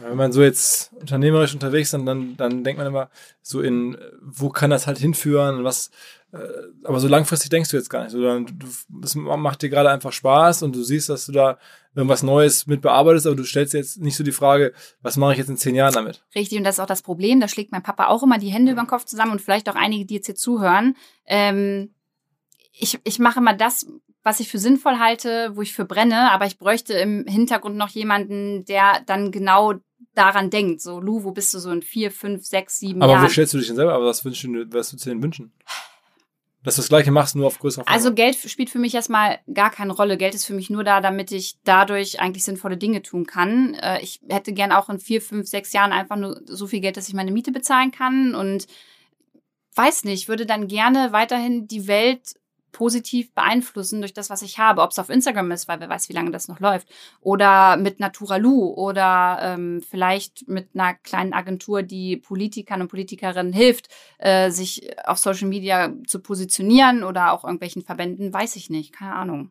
wenn 0.01 0.17
man 0.17 0.33
so 0.33 0.43
jetzt 0.43 0.93
unternehmerisch 0.95 1.55
unterwegs 1.55 1.93
ist, 1.93 2.07
dann, 2.07 2.37
dann 2.37 2.65
denkt 2.65 2.79
man 2.79 2.87
immer 2.87 3.11
so 3.43 3.61
in, 3.61 3.97
wo 4.21 4.49
kann 4.49 4.71
das 4.71 4.87
halt 4.87 4.99
hinführen, 4.99 5.65
was, 5.65 5.91
äh, 6.33 6.39
aber 6.85 7.01
so 7.01 7.09
langfristig 7.09 7.51
denkst 7.51 7.71
du 7.71 7.77
jetzt 7.77 7.91
gar 7.91 8.05
nicht. 8.05 8.13
So, 8.13 8.23
dann, 8.23 8.47
du, 8.47 8.67
das 8.89 9.15
macht 9.15 9.63
dir 9.63 9.69
gerade 9.69 9.91
einfach 9.91 10.13
Spaß 10.13 10.63
und 10.63 10.75
du 10.75 10.83
siehst, 10.83 11.09
dass 11.09 11.27
du 11.27 11.33
da 11.33 11.59
irgendwas 11.95 12.23
Neues 12.23 12.67
mit 12.67 12.81
bearbeitest, 12.81 13.27
aber 13.27 13.37
du 13.37 13.45
stellst 13.45 13.75
jetzt 13.75 14.01
nicht 14.01 14.17
so 14.17 14.25
die 14.25 14.33
Frage, 14.33 14.73
was 15.03 15.17
mache 15.17 15.33
ich 15.33 15.39
jetzt 15.39 15.51
in 15.51 15.57
zehn 15.57 15.75
Jahren 15.75 15.93
damit? 15.93 16.25
Richtig, 16.35 16.59
und 16.59 16.65
das 16.65 16.77
ist 16.77 16.81
auch 16.81 16.87
das 16.87 17.03
Problem. 17.03 17.41
Da 17.41 17.49
schlägt 17.49 17.73
mein 17.73 17.83
Papa 17.83 18.07
auch 18.07 18.23
immer 18.23 18.39
die 18.39 18.51
Hände 18.51 18.73
über 18.73 18.83
den 18.83 18.89
Kopf 18.89 19.05
zusammen 19.05 19.33
und 19.33 19.43
vielleicht 19.43 19.69
auch 19.69 19.75
einige, 19.75 20.07
die 20.07 20.15
jetzt 20.15 20.27
hier 20.27 20.35
zuhören. 20.35 20.97
Ähm, 21.27 21.95
ich, 22.73 22.99
ich 23.05 23.19
mache 23.19 23.41
mal 23.41 23.57
das, 23.57 23.87
was 24.23 24.41
ich 24.41 24.49
für 24.49 24.59
sinnvoll 24.59 24.99
halte, 24.99 25.53
wo 25.55 25.63
ich 25.63 25.73
für 25.73 25.85
brenne, 25.85 26.31
aber 26.31 26.47
ich 26.47 26.59
bräuchte 26.59 26.95
im 26.95 27.27
Hintergrund 27.27 27.77
noch 27.77 27.91
jemanden, 27.91 28.65
der 28.65 29.03
dann 29.07 29.33
genau 29.33 29.75
daran 30.15 30.51
denkt. 30.51 30.81
So, 30.81 31.01
Lu, 31.01 31.25
wo 31.25 31.33
bist 31.33 31.53
du 31.55 31.59
so 31.59 31.71
in 31.71 31.83
vier, 31.83 32.11
fünf, 32.11 32.45
sechs, 32.45 32.79
sieben 32.79 33.03
aber 33.03 33.13
Jahren? 33.13 33.21
Aber 33.21 33.29
wo 33.29 33.33
stellst 33.33 33.55
du 33.55 33.59
dich 33.59 33.67
denn 33.67 33.77
selber? 33.77 33.95
Aber 33.95 34.07
was 34.07 34.25
wünschst 34.25 34.45
du, 34.45 34.67
was 34.73 34.93
würdest 34.93 35.07
du 35.07 35.11
denn 35.11 35.23
wünschen? 35.23 35.53
Dass 36.65 36.77
du 36.77 36.83
das 36.83 36.89
Gleiche 36.89 37.11
machst, 37.11 37.35
nur 37.35 37.49
auf 37.49 37.59
größerer 37.59 37.85
Fläche. 37.85 37.97
Also 37.97 38.15
Geld 38.15 38.37
spielt 38.37 38.71
für 38.71 38.79
mich 38.79 38.95
erstmal 38.95 39.41
gar 39.53 39.71
keine 39.71 39.93
Rolle. 39.93 40.17
Geld 40.17 40.35
ist 40.35 40.45
für 40.45 40.55
mich 40.55 40.71
nur 40.71 40.85
da, 40.85 41.01
damit 41.01 41.33
ich 41.33 41.59
dadurch 41.65 42.21
eigentlich 42.21 42.45
sinnvolle 42.45 42.77
Dinge 42.77 43.03
tun 43.03 43.27
kann. 43.27 43.75
Äh, 43.75 44.01
ich 44.01 44.21
hätte 44.29 44.53
gern 44.53 44.71
auch 44.71 44.89
in 44.89 45.01
vier, 45.01 45.21
fünf, 45.21 45.49
sechs 45.49 45.73
Jahren 45.73 45.93
einfach 45.93 46.17
nur 46.17 46.41
so 46.45 46.69
viel 46.69 46.81
Geld, 46.81 46.97
dass 46.97 47.09
ich 47.09 47.15
meine 47.15 47.33
Miete 47.33 47.51
bezahlen 47.51 47.91
kann 47.91 48.37
und 48.37 48.69
weiß 49.75 50.05
nicht, 50.05 50.29
würde 50.29 50.47
dann 50.47 50.69
gerne 50.69 51.13
weiterhin 51.13 51.67
die 51.67 51.89
Welt 51.89 52.35
positiv 52.73 53.33
beeinflussen 53.35 54.01
durch 54.01 54.13
das, 54.13 54.31
was 54.31 54.43
ich 54.43 54.59
habe. 54.59 54.83
Ob 54.83 54.91
es 54.91 54.99
auf 54.99 55.11
Instagram 55.11 55.51
ist, 55.51 55.69
weil 55.69 55.81
wer 55.81 55.89
weiß, 55.89 56.09
wie 56.09 56.15
lange 56.15 56.31
das 56.31 56.49
noch 56.49 56.61
läuft. 56.61 56.89
Oder 57.21 57.77
mit 57.77 58.01
Naturalu 58.01 58.67
oder 58.69 59.39
ähm, 59.43 59.83
vielleicht 59.89 60.49
mit 60.49 60.71
einer 60.75 60.95
kleinen 60.95 61.33
Agentur, 61.33 61.83
die 61.83 62.17
Politikern 62.17 62.83
und 62.83 62.89
Politikerinnen 62.89 63.53
hilft, 63.53 63.89
äh, 64.19 64.51
sich 64.51 64.91
auf 65.07 65.19
Social 65.19 65.49
Media 65.49 65.93
zu 66.07 66.21
positionieren 66.21 67.05
oder 67.05 67.33
auch 67.33 67.45
irgendwelchen 67.45 67.83
Verbänden, 67.83 68.33
weiß 68.33 68.57
ich 68.57 68.71
nicht. 68.71 68.93
Keine 68.93 69.15
Ahnung. 69.15 69.51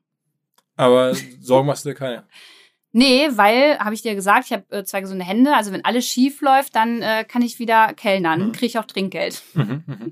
Aber 0.76 1.14
Sorgen 1.40 1.68
machst 1.68 1.86
du 1.86 1.90
dir 1.90 1.96
keine? 1.96 2.26
Nee, 2.94 3.30
weil, 3.36 3.80
habe 3.80 3.94
ich 3.94 4.02
dir 4.02 4.16
gesagt, 4.16 4.46
ich 4.46 4.54
habe 4.54 4.66
äh, 4.70 4.84
zwei 4.84 5.02
gesunde 5.02 5.24
Hände. 5.24 5.56
Also 5.56 5.72
wenn 5.72 5.86
alles 5.86 6.06
schief 6.06 6.42
läuft, 6.42 6.76
dann 6.76 7.02
äh, 7.02 7.24
kann 7.24 7.42
ich 7.42 7.60
wieder 7.60 7.94
kellnern, 7.94 8.48
mhm. 8.48 8.52
kriege 8.52 8.66
ich 8.66 8.80
auch 8.80 8.86
Trinkgeld. 8.86 9.42
Mhm, 9.54 9.84
mh. 9.86 10.12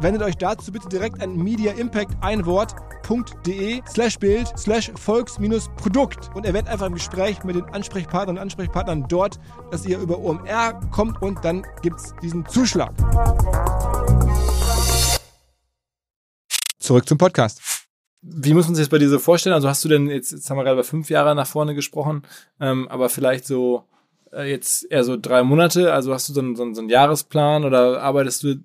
Wendet 0.00 0.22
euch 0.22 0.36
dazu 0.36 0.72
bitte 0.72 0.88
direkt 0.88 1.22
an 1.22 1.36
Media 1.36 1.72
Impact 1.72 2.12
ein 2.20 2.44
Wort 2.46 2.74
de 3.46 3.82
slash 3.86 4.18
Bild 4.18 4.48
slash 4.58 4.90
Volks 4.94 5.38
Produkt 5.76 6.30
und 6.34 6.46
erwähnt 6.46 6.68
einfach 6.68 6.86
im 6.86 6.94
Gespräch 6.94 7.44
mit 7.44 7.56
den 7.56 7.64
Ansprechpartnern 7.64 8.36
und 8.36 8.42
Ansprechpartnern 8.42 9.06
dort, 9.08 9.38
dass 9.70 9.84
ihr 9.84 9.98
über 9.98 10.18
OMR 10.18 10.80
kommt 10.90 11.20
und 11.22 11.44
dann 11.44 11.66
gibt 11.82 12.00
es 12.00 12.14
diesen 12.22 12.46
Zuschlag. 12.46 12.92
Zurück 16.78 17.06
zum 17.08 17.18
Podcast. 17.18 17.60
Wie 18.22 18.54
muss 18.54 18.66
man 18.66 18.74
sich 18.74 18.86
das 18.86 18.90
bei 18.90 18.98
dir 18.98 19.10
so 19.10 19.18
vorstellen? 19.18 19.54
Also 19.54 19.68
hast 19.68 19.84
du 19.84 19.88
denn 19.88 20.08
jetzt, 20.08 20.32
jetzt 20.32 20.48
haben 20.48 20.56
wir 20.56 20.64
gerade 20.64 20.76
über 20.76 20.84
fünf 20.84 21.10
Jahre 21.10 21.34
nach 21.34 21.46
vorne 21.46 21.74
gesprochen, 21.74 22.22
ähm, 22.58 22.88
aber 22.88 23.10
vielleicht 23.10 23.46
so 23.46 23.84
äh, 24.32 24.50
jetzt 24.50 24.90
eher 24.90 25.04
so 25.04 25.18
drei 25.18 25.42
Monate, 25.42 25.92
also 25.92 26.14
hast 26.14 26.28
du 26.28 26.32
so 26.32 26.40
einen, 26.40 26.56
so 26.56 26.62
einen 26.62 26.88
Jahresplan 26.88 27.64
oder 27.64 28.02
arbeitest 28.02 28.42
du 28.42 28.56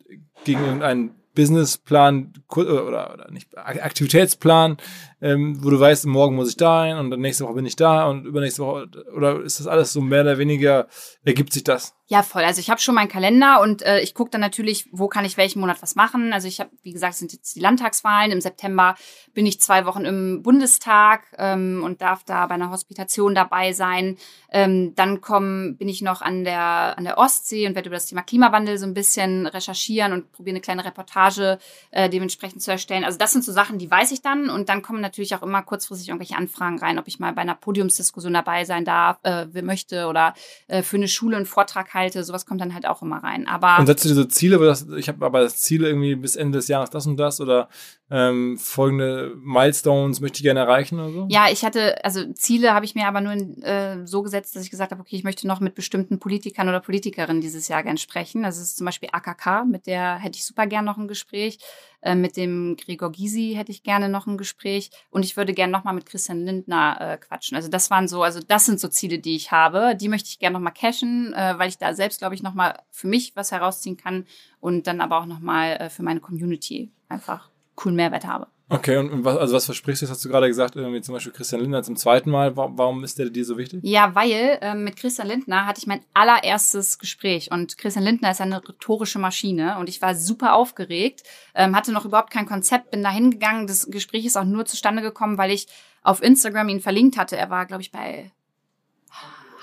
gegen 0.46 0.62
irgendeinen 0.62 1.19
Businessplan 1.40 2.34
oder, 2.54 3.14
oder 3.14 3.28
nicht 3.32 3.58
Aktivitätsplan, 3.58 4.76
ähm, 5.22 5.64
wo 5.64 5.70
du 5.70 5.80
weißt, 5.80 6.06
morgen 6.06 6.36
muss 6.36 6.50
ich 6.50 6.58
da 6.58 6.86
hin 6.86 6.98
und 6.98 7.10
dann 7.12 7.20
nächste 7.20 7.46
Woche 7.46 7.54
bin 7.54 7.66
ich 7.66 7.76
da 7.76 8.08
und 8.08 8.26
übernächste 8.26 8.64
Woche 8.64 8.88
oder 9.16 9.42
ist 9.42 9.60
das 9.60 9.68
alles 9.68 9.94
so 9.94 10.02
mehr 10.02 10.22
oder 10.22 10.38
weniger 10.38 10.88
ergibt 11.24 11.54
sich 11.54 11.64
das? 11.64 11.94
Ja, 12.12 12.24
voll. 12.24 12.44
Also 12.44 12.60
ich 12.60 12.72
habe 12.72 12.82
schon 12.82 12.96
meinen 12.96 13.08
Kalender 13.08 13.62
und 13.62 13.84
äh, 13.84 14.00
ich 14.00 14.16
gucke 14.16 14.32
dann 14.32 14.42
natürlich, 14.42 14.90
wo 14.92 15.08
kann 15.08 15.26
ich 15.26 15.38
welchen 15.38 15.60
Monat 15.60 15.80
was 15.84 15.94
machen. 15.94 16.34
Also 16.34 16.48
ich 16.48 16.60
habe, 16.60 16.72
wie 16.82 16.92
gesagt, 16.92 17.14
sind 17.14 17.34
jetzt 17.34 17.56
die 17.56 17.60
Landtagswahlen. 17.60 18.32
Im 18.32 18.42
September 18.42 18.96
bin 19.36 19.46
ich 19.46 19.62
zwei 19.62 19.86
Wochen 19.86 20.06
im 20.06 20.42
Bundestag 20.42 21.26
ähm, 21.38 21.84
und 21.86 22.02
darf 22.02 22.24
da 22.24 22.48
bei 22.48 22.56
einer 22.56 22.72
Hospitation 22.72 23.36
dabei 23.36 23.74
sein. 23.74 24.18
Ähm, 24.52 24.96
dann 24.96 25.22
komm, 25.22 25.78
bin 25.78 25.88
ich 25.88 26.02
noch 26.02 26.24
an 26.24 26.44
der, 26.46 26.98
an 26.98 27.04
der 27.04 27.20
Ostsee 27.20 27.68
und 27.68 27.76
werde 27.76 27.90
über 27.90 27.98
das 27.98 28.08
Thema 28.08 28.24
Klimawandel 28.24 28.80
so 28.80 28.88
ein 28.88 28.96
bisschen 28.96 29.46
recherchieren 29.46 30.12
und 30.12 30.32
probiere 30.32 30.56
eine 30.56 30.62
kleine 30.62 30.86
Reportage 30.86 31.60
äh, 31.92 32.10
dementsprechend 32.10 32.64
zu 32.64 32.72
erstellen. 32.72 33.04
Also 33.04 33.20
das 33.20 33.34
sind 33.34 33.46
so 33.46 33.52
Sachen, 33.52 33.78
die 33.78 33.92
weiß 33.92 34.12
ich 34.14 34.24
dann. 34.24 34.50
Und 34.50 34.68
dann 34.70 34.82
kommen 34.82 35.04
natürlich 35.10 35.36
auch 35.36 35.44
immer 35.44 35.62
kurzfristig 35.64 36.10
irgendwelche 36.10 36.38
Anfragen 36.38 36.80
rein, 36.80 37.00
ob 37.00 37.08
ich 37.08 37.20
mal 37.20 37.34
bei 37.34 37.42
einer 37.42 37.56
Podiumsdiskussion 37.56 38.34
dabei 38.34 38.66
sein 38.66 38.86
darf, 38.86 39.18
äh, 39.24 39.46
möchte 39.62 40.08
oder 40.08 40.34
äh, 40.68 40.82
für 40.82 40.98
eine 40.98 41.08
Schule 41.08 41.38
einen 41.38 41.46
Vortrag 41.46 41.94
halte. 41.94 42.24
Sowas 42.24 42.46
kommt 42.46 42.62
dann 42.62 42.74
halt 42.74 42.86
auch 42.86 43.02
immer 43.02 43.24
rein. 43.24 43.48
Aber 43.48 43.80
und 43.80 43.88
setzt 43.88 44.06
du 44.06 44.10
diese 44.10 44.28
Ziele, 44.28 44.76
ich 44.98 45.08
habe 45.08 45.26
aber 45.26 45.42
das 45.42 45.58
Ziel 45.58 45.84
irgendwie 45.84 46.16
bis 46.16 46.36
Ende 46.36 46.60
des 46.60 46.68
Jahres 46.68 46.90
das 46.90 47.08
und 47.08 47.18
das 47.18 47.42
oder 47.42 47.70
ähm, 48.12 48.58
folgende 48.58 49.36
Milestones 49.38 50.20
möchte 50.20 50.38
ich 50.38 50.44
gerne 50.44 50.62
erreichen 50.62 51.00
oder 51.00 51.12
so? 51.12 51.28
Ja, 51.30 51.48
ich 51.52 51.64
hatte, 51.64 52.04
also 52.04 52.32
Ziele 52.34 52.74
habe 52.74 52.86
ich 52.86 52.96
mir 52.96 53.08
aber 53.08 53.22
nur 53.22 53.34
in, 53.34 53.62
äh, 53.62 54.06
so 54.08 54.24
gesetzt, 54.24 54.56
dass 54.56 54.64
ich 54.64 54.72
gesagt 54.72 54.92
habe, 54.92 55.02
okay, 55.02 55.16
ich 55.16 55.24
möchte 55.24 55.48
noch 55.48 55.60
mit 55.60 55.76
bestimmten 55.76 56.20
Politikern 56.20 56.68
oder 56.68 56.80
Politikerinnen 56.80 57.42
dieses 57.42 57.68
Jahr 57.68 57.84
gern 57.84 57.98
sprechen. 57.98 58.44
Das 58.44 58.58
ist 58.58 58.78
zum 58.78 58.86
Beispiel 58.86 59.10
AKK, 59.12 59.66
mit 59.66 59.86
der 59.86 60.16
hätte 60.16 60.38
ich 60.38 60.46
super 60.46 60.66
gern 60.66 60.86
noch 60.86 60.98
ein 60.98 61.08
Gespräch. 61.08 61.60
Äh, 62.02 62.16
mit 62.16 62.38
dem 62.38 62.76
Gregor 62.78 63.12
Gysi 63.12 63.54
hätte 63.56 63.72
ich 63.72 63.84
gerne 63.84 64.10
noch 64.10 64.28
ein 64.28 64.38
Gespräch. 64.38 64.92
Und 65.10 65.24
ich 65.24 65.38
würde 65.38 65.54
gerne 65.54 65.72
nochmal 65.72 65.94
mit 65.94 66.06
Christian 66.06 66.46
Lindner 66.46 66.98
äh, 67.00 67.18
quatschen. 67.18 67.56
Also 67.56 67.70
das 67.70 67.90
waren 67.90 68.08
so, 68.08 68.24
also 68.24 68.40
das 68.40 68.66
sind 68.66 68.80
so 68.80 68.88
Ziele, 68.88 69.20
die 69.20 69.36
ich 69.36 69.52
habe. 69.52 69.96
Die 69.96 70.10
möchte 70.10 70.30
ich 70.30 70.40
gerne 70.40 70.54
nochmal 70.54 70.74
cashen, 70.74 71.34
äh, 71.34 71.58
weil 71.58 71.70
ich 71.70 71.78
da 71.78 71.94
selbst, 71.94 72.20
glaube 72.20 72.36
ich, 72.36 72.44
nochmal 72.44 72.80
für 72.92 73.08
mich 73.08 73.36
was 73.36 73.52
herausziehen 73.52 73.98
kann 73.98 74.26
und 74.60 74.88
dann 74.88 75.02
aber 75.02 75.20
auch 75.20 75.26
nochmal 75.26 75.72
äh, 75.74 75.90
für 75.90 76.04
meine 76.04 76.20
Community 76.20 76.92
einfach 77.08 77.50
coolen 77.76 77.96
Mehrwert 77.96 78.26
habe. 78.26 78.48
Okay, 78.72 78.98
und 78.98 79.26
was, 79.26 79.36
also 79.38 79.56
was 79.56 79.66
versprichst 79.66 80.04
du? 80.04 80.06
Das 80.06 80.12
hast 80.12 80.24
du 80.24 80.30
gerade 80.30 80.48
gesagt, 80.48 80.76
irgendwie 80.76 81.02
zum 81.02 81.14
Beispiel 81.16 81.32
Christian 81.32 81.62
Lindner 81.62 81.82
zum 81.82 81.96
zweiten 81.96 82.30
Mal. 82.30 82.56
Warum 82.56 83.04
ist 83.04 83.18
der 83.18 83.32
dir 83.32 83.44
so 83.44 83.58
wichtig? 83.58 83.80
Ja, 83.84 84.14
weil 84.14 84.60
äh, 84.62 84.76
mit 84.76 84.96
Christian 84.96 85.28
Lindner 85.28 85.66
hatte 85.66 85.80
ich 85.80 85.88
mein 85.88 86.02
allererstes 86.14 87.00
Gespräch 87.00 87.52
und 87.52 87.80
Christian 87.80 88.06
Lindner 88.06 88.30
ist 88.30 88.42
eine 88.42 88.58
rhetorische 88.58 89.18
Maschine 89.18 89.80
und 89.80 89.90
ich 89.90 90.02
war 90.04 90.14
super 90.14 90.54
aufgeregt, 90.54 91.24
ähm, 91.56 91.76
hatte 91.76 91.92
noch 91.92 92.06
überhaupt 92.06 92.32
kein 92.32 92.46
Konzept, 92.46 92.92
bin 92.92 93.02
da 93.02 93.10
hingegangen. 93.10 93.66
Das 93.66 93.90
Gespräch 93.90 94.26
ist 94.26 94.38
auch 94.38 94.46
nur 94.46 94.66
zustande 94.66 95.02
gekommen, 95.02 95.40
weil 95.40 95.50
ich 95.50 95.68
auf 96.04 96.22
Instagram 96.22 96.70
ihn 96.70 96.80
verlinkt 96.80 97.18
hatte. 97.18 97.38
Er 97.38 97.50
war, 97.50 97.66
glaube 97.66 97.82
ich, 97.82 97.92
bei 97.92 98.32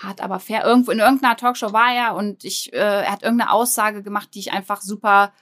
hart 0.02 0.20
aber 0.20 0.40
fair. 0.40 0.64
Irgendwo 0.64 0.90
in 0.90 0.98
irgendeiner 0.98 1.36
Talkshow 1.36 1.72
war 1.72 1.94
er 1.94 2.14
und 2.16 2.44
ich, 2.44 2.72
äh, 2.72 2.76
er 2.76 3.12
hat 3.12 3.22
irgendeine 3.22 3.52
Aussage 3.52 4.02
gemacht, 4.02 4.30
die 4.34 4.40
ich 4.40 4.52
einfach 4.52 4.80
super 4.80 5.32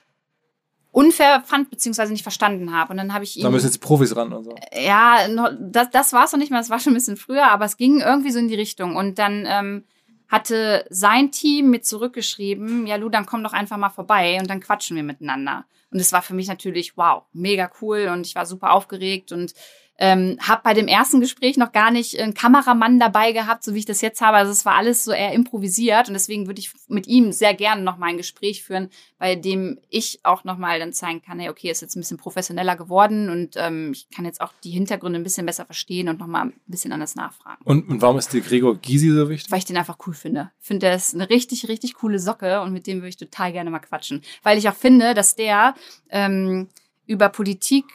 unfair 0.95 1.41
fand, 1.45 1.69
beziehungsweise 1.69 2.13
nicht 2.13 2.23
verstanden 2.23 2.73
habe. 2.73 2.91
Und 2.91 2.97
dann 2.97 3.13
habe 3.13 3.25
ich 3.25 3.35
ihn. 3.35 3.43
Da 3.43 3.49
müssen 3.49 3.65
jetzt 3.65 3.81
Profis 3.81 4.15
ran 4.15 4.31
und 4.31 4.45
so. 4.45 4.55
Ja, 4.73 5.27
das, 5.59 5.89
das 5.91 6.13
war 6.13 6.23
es 6.23 6.31
noch 6.31 6.39
nicht 6.39 6.51
mal, 6.51 6.59
das 6.59 6.69
war 6.69 6.79
schon 6.79 6.93
ein 6.93 6.95
bisschen 6.95 7.17
früher, 7.17 7.51
aber 7.51 7.65
es 7.65 7.75
ging 7.75 7.99
irgendwie 7.99 8.31
so 8.31 8.39
in 8.39 8.47
die 8.47 8.55
Richtung. 8.55 8.95
Und 8.95 9.19
dann 9.19 9.45
ähm, 9.45 9.83
hatte 10.29 10.85
sein 10.89 11.31
Team 11.31 11.69
mit 11.69 11.85
zurückgeschrieben, 11.85 12.87
ja, 12.87 12.95
Lu, 12.95 13.09
dann 13.09 13.25
komm 13.25 13.43
doch 13.43 13.51
einfach 13.51 13.75
mal 13.75 13.89
vorbei 13.89 14.37
und 14.39 14.49
dann 14.49 14.61
quatschen 14.61 14.95
wir 14.95 15.03
miteinander. 15.03 15.65
Und 15.91 15.99
es 15.99 16.13
war 16.13 16.21
für 16.21 16.33
mich 16.33 16.47
natürlich, 16.47 16.95
wow, 16.95 17.23
mega 17.33 17.69
cool 17.81 18.09
und 18.11 18.25
ich 18.25 18.35
war 18.35 18.45
super 18.45 18.71
aufgeregt 18.71 19.33
und 19.33 19.53
ähm, 19.97 20.37
habe 20.41 20.61
bei 20.63 20.73
dem 20.73 20.87
ersten 20.87 21.21
Gespräch 21.21 21.55
noch 21.57 21.71
gar 21.71 21.89
nicht 21.89 22.19
einen 22.19 22.33
Kameramann 22.33 22.99
dabei 22.99 23.31
gehabt, 23.31 23.63
so 23.63 23.73
wie 23.73 23.79
ich 23.79 23.85
das 23.85 24.01
jetzt 24.01 24.21
habe. 24.21 24.37
Also 24.37 24.51
es 24.51 24.65
war 24.65 24.75
alles 24.75 25.05
so 25.05 25.11
eher 25.11 25.31
improvisiert 25.31 26.09
und 26.09 26.13
deswegen 26.13 26.47
würde 26.47 26.59
ich 26.59 26.71
mit 26.89 27.07
ihm 27.07 27.31
sehr 27.31 27.53
gerne 27.53 27.81
noch 27.81 27.97
mal 27.97 28.07
ein 28.07 28.17
Gespräch 28.17 28.63
führen, 28.63 28.89
bei 29.17 29.35
dem 29.35 29.79
ich 29.89 30.19
auch 30.23 30.43
noch 30.43 30.57
mal 30.57 30.79
dann 30.79 30.91
zeigen 30.91 31.21
kann, 31.21 31.39
hey, 31.39 31.49
okay, 31.49 31.71
ist 31.71 31.81
jetzt 31.81 31.95
ein 31.95 32.01
bisschen 32.01 32.17
professioneller 32.17 32.75
geworden 32.75 33.29
und 33.29 33.55
ähm, 33.55 33.91
ich 33.93 34.09
kann 34.09 34.25
jetzt 34.25 34.41
auch 34.41 34.51
die 34.63 34.71
Hintergründe 34.71 35.17
ein 35.17 35.23
bisschen 35.23 35.45
besser 35.45 35.65
verstehen 35.65 36.09
und 36.09 36.19
noch 36.19 36.27
mal 36.27 36.47
ein 36.47 36.53
bisschen 36.67 36.91
anders 36.91 37.15
nachfragen. 37.15 37.61
Und, 37.63 37.87
und 37.87 38.01
warum 38.01 38.17
ist 38.17 38.33
dir 38.33 38.41
Gregor 38.41 38.75
Gysi 38.75 39.09
so 39.11 39.29
wichtig? 39.29 39.49
Weil 39.49 39.59
ich 39.59 39.65
den 39.65 39.77
einfach 39.77 39.97
cool 40.05 40.13
finde. 40.13 40.51
Ich 40.59 40.67
finde, 40.67 40.87
der 40.87 40.95
ist 40.95 41.13
eine 41.13 41.29
richtig, 41.29 41.69
richtig 41.69 41.93
coole 41.93 42.19
Socke 42.19 42.61
und 42.61 42.73
mit 42.73 42.85
dem 42.87 42.97
würde 42.97 43.09
ich 43.09 43.17
total 43.17 43.53
gerne 43.53 43.69
mal 43.69 43.79
quatschen. 43.79 44.21
Weil 44.43 44.57
ich 44.57 44.67
auch 44.67 44.75
finde, 44.75 45.13
dass 45.13 45.35
der 45.35 45.73
ähm, 46.09 46.67
über 47.07 47.29
Politik 47.29 47.85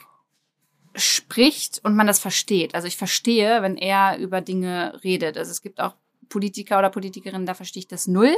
spricht 0.95 1.79
und 1.83 1.95
man 1.95 2.07
das 2.07 2.19
versteht. 2.19 2.75
Also 2.75 2.87
ich 2.87 2.97
verstehe, 2.97 3.61
wenn 3.61 3.77
er 3.77 4.17
über 4.17 4.41
Dinge 4.41 4.99
redet. 5.03 5.37
Also 5.37 5.51
es 5.51 5.61
gibt 5.61 5.79
auch 5.79 5.95
Politiker 6.29 6.79
oder 6.79 6.89
Politikerinnen, 6.89 7.45
da 7.45 7.53
verstehe 7.53 7.81
ich 7.81 7.87
das 7.87 8.07
null. 8.07 8.35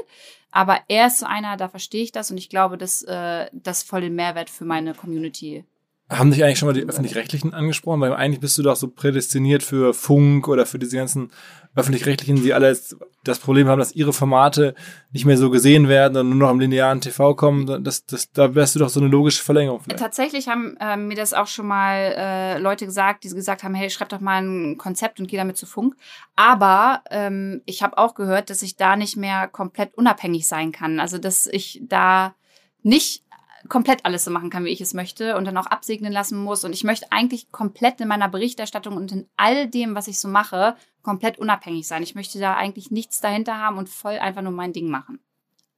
Aber 0.52 0.82
er 0.88 1.08
ist 1.08 1.20
so 1.20 1.26
einer, 1.26 1.58
da 1.58 1.70
verstehe 1.70 2.04
ich 2.04 2.12
das 2.12 2.32
und 2.32 2.38
ich 2.38 2.50
glaube, 2.50 2.78
dass 2.78 3.04
äh, 3.04 3.50
das 3.54 3.84
voll 3.84 4.02
den 4.02 4.16
Mehrwert 4.16 4.50
für 4.50 4.66
meine 4.66 4.94
Community 4.94 5.64
haben 6.10 6.32
dich 6.32 6.44
eigentlich 6.44 6.60
schon 6.60 6.68
mal 6.68 6.74
die 6.74 6.88
öffentlich-rechtlichen 6.88 7.54
angesprochen? 7.54 8.02
Weil 8.02 8.14
eigentlich 8.14 8.40
bist 8.40 8.58
du 8.58 8.64
doch 8.64 8.76
so 8.76 8.88
prädestiniert 8.90 9.64
für 9.64 9.94
Funk 9.94 10.48
oder 10.48 10.66
für 10.66 10.78
diese 10.78 10.98
ganzen 10.98 11.32
öffentlich-rechtlichen, 11.76 12.44
die 12.44 12.54
alle 12.54 12.78
das 13.24 13.40
Problem 13.40 13.68
haben, 13.68 13.80
dass 13.80 13.94
ihre 13.96 14.14
Formate 14.14 14.76
nicht 15.12 15.26
mehr 15.26 15.38
so 15.38 15.50
gesehen 15.50 15.88
werden 15.88 16.18
und 16.18 16.30
nur 16.30 16.38
noch 16.38 16.52
im 16.52 16.60
linearen 16.60 17.02
TV 17.02 17.36
kommen. 17.36 17.84
Das, 17.84 18.06
das, 18.06 18.32
da 18.32 18.54
wärst 18.54 18.76
du 18.76 18.80
doch 18.80 18.90
so 18.90 19.00
eine 19.00 19.10
logische 19.10 19.44
Verlängerung. 19.44 19.80
Vielleicht. 19.82 20.00
Tatsächlich 20.00 20.48
haben 20.50 20.78
äh, 20.80 20.98
mir 20.98 21.16
das 21.16 21.34
auch 21.34 21.48
schon 21.48 21.66
mal 21.66 22.14
äh, 22.16 22.60
Leute 22.60 22.86
gesagt, 22.86 23.24
die 23.24 23.30
gesagt 23.30 23.64
haben, 23.64 23.74
hey, 23.74 23.90
schreib 23.90 24.10
doch 24.10 24.20
mal 24.20 24.44
ein 24.44 24.78
Konzept 24.78 25.20
und 25.20 25.28
geh 25.28 25.38
damit 25.38 25.58
zu 25.58 25.66
Funk. 25.66 25.96
Aber 26.36 27.02
ähm, 27.10 27.62
ich 27.66 27.82
habe 27.82 27.98
auch 27.98 28.14
gehört, 28.14 28.50
dass 28.50 28.62
ich 28.62 28.76
da 28.76 28.96
nicht 28.96 29.18
mehr 29.18 29.48
komplett 29.48 29.96
unabhängig 29.96 30.48
sein 30.48 30.72
kann. 30.72 31.00
Also 31.00 31.18
dass 31.18 31.48
ich 31.48 31.82
da 31.84 32.36
nicht 32.84 33.23
komplett 33.70 34.06
alles 34.06 34.26
so 34.26 34.32
machen 34.32 34.50
kann, 34.50 34.66
wie 34.66 34.70
ich 34.70 34.82
es 34.82 34.94
möchte 34.94 35.38
und 35.38 35.46
dann 35.46 35.58
auch 35.58 35.68
absegnen 35.68 36.12
lassen 36.12 36.38
muss. 36.38 36.64
Und 36.64 36.74
ich 36.74 36.84
möchte 36.84 37.12
eigentlich 37.12 37.52
komplett 37.52 38.02
in 38.02 38.08
meiner 38.08 38.30
Berichterstattung 38.30 38.98
und 38.98 39.12
in 39.12 39.28
all 39.38 39.68
dem, 39.68 39.96
was 39.96 40.08
ich 40.08 40.20
so 40.20 40.28
mache, 40.28 40.76
komplett 41.02 41.40
unabhängig 41.40 41.88
sein. 41.88 42.04
Ich 42.04 42.16
möchte 42.16 42.40
da 42.40 42.56
eigentlich 42.56 42.92
nichts 42.92 43.22
dahinter 43.22 43.58
haben 43.58 43.78
und 43.78 43.90
voll 43.90 44.18
einfach 44.20 44.42
nur 44.42 44.52
mein 44.52 44.74
Ding 44.74 44.90
machen. 44.90 45.20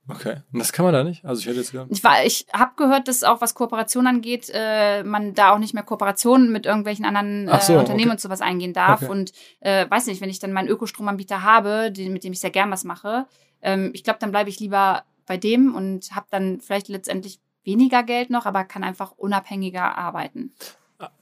Okay, 0.07 0.35
und 0.53 0.59
das 0.59 0.71
kann 0.71 0.85
man 0.85 0.93
da 0.93 1.03
nicht? 1.03 1.25
Also 1.25 1.41
ich 1.41 1.47
hätte 1.47 1.57
jetzt 1.57 1.71
gehört. 1.71 1.89
Ich, 1.89 2.03
war, 2.03 2.23
ich 2.23 2.45
habe 2.53 2.73
gehört, 2.75 3.07
dass 3.07 3.23
auch 3.23 3.41
was 3.41 3.55
Kooperation 3.55 4.05
angeht, 4.05 4.51
äh, 4.53 5.03
man 5.03 5.33
da 5.33 5.51
auch 5.51 5.57
nicht 5.57 5.73
mehr 5.73 5.81
Kooperationen 5.81 6.51
mit 6.51 6.67
irgendwelchen 6.67 7.05
anderen 7.05 7.47
äh, 7.47 7.59
so, 7.59 7.73
Unternehmen 7.73 8.09
okay. 8.09 8.11
und 8.11 8.21
sowas 8.21 8.41
eingehen 8.41 8.73
darf. 8.73 9.01
Okay. 9.01 9.11
Und 9.11 9.31
äh, 9.61 9.89
weiß 9.89 10.05
nicht, 10.05 10.21
wenn 10.21 10.29
ich 10.29 10.37
dann 10.37 10.53
meinen 10.53 10.67
Ökostromanbieter 10.67 11.41
habe, 11.41 11.91
den, 11.91 12.13
mit 12.13 12.23
dem 12.23 12.33
ich 12.33 12.39
sehr 12.39 12.51
gern 12.51 12.69
was 12.69 12.83
mache, 12.83 13.25
ähm, 13.63 13.89
ich 13.93 14.03
glaube, 14.03 14.19
dann 14.19 14.29
bleibe 14.29 14.49
ich 14.49 14.59
lieber 14.59 15.05
bei 15.25 15.37
dem 15.37 15.73
und 15.73 16.15
habe 16.15 16.27
dann 16.29 16.61
vielleicht 16.61 16.87
letztendlich 16.87 17.39
weniger 17.65 18.03
Geld 18.03 18.29
noch, 18.29 18.45
aber 18.45 18.63
kann 18.63 18.83
einfach 18.83 19.11
unabhängiger 19.17 19.97
arbeiten. 19.97 20.53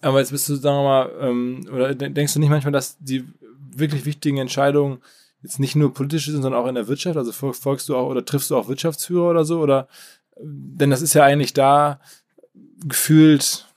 Aber 0.01 0.19
jetzt 0.19 0.31
bist 0.31 0.47
du, 0.49 0.55
sagen 0.55 0.77
wir 0.77 0.83
mal, 0.83 1.11
ähm, 1.19 1.67
oder 1.73 1.95
denkst 1.95 2.33
du 2.33 2.39
nicht 2.39 2.49
manchmal, 2.49 2.71
dass 2.71 2.97
die 2.99 3.25
wirklich 3.75 4.05
wichtigen 4.05 4.37
Entscheidungen 4.37 5.01
jetzt 5.41 5.59
nicht 5.59 5.75
nur 5.75 5.93
politisch 5.93 6.25
sind, 6.25 6.41
sondern 6.41 6.61
auch 6.61 6.67
in 6.67 6.75
der 6.75 6.87
Wirtschaft? 6.87 7.17
Also 7.17 7.31
folgst 7.31 7.89
du 7.89 7.95
auch 7.95 8.07
oder 8.07 8.23
triffst 8.23 8.51
du 8.51 8.55
auch 8.55 8.67
Wirtschaftsführer 8.67 9.31
oder 9.31 9.45
so? 9.45 9.59
Oder 9.59 9.87
denn 10.37 10.89
das 10.89 11.01
ist 11.01 11.13
ja 11.13 11.23
eigentlich 11.23 11.53
da 11.53 11.99
gefühlt 12.85 13.67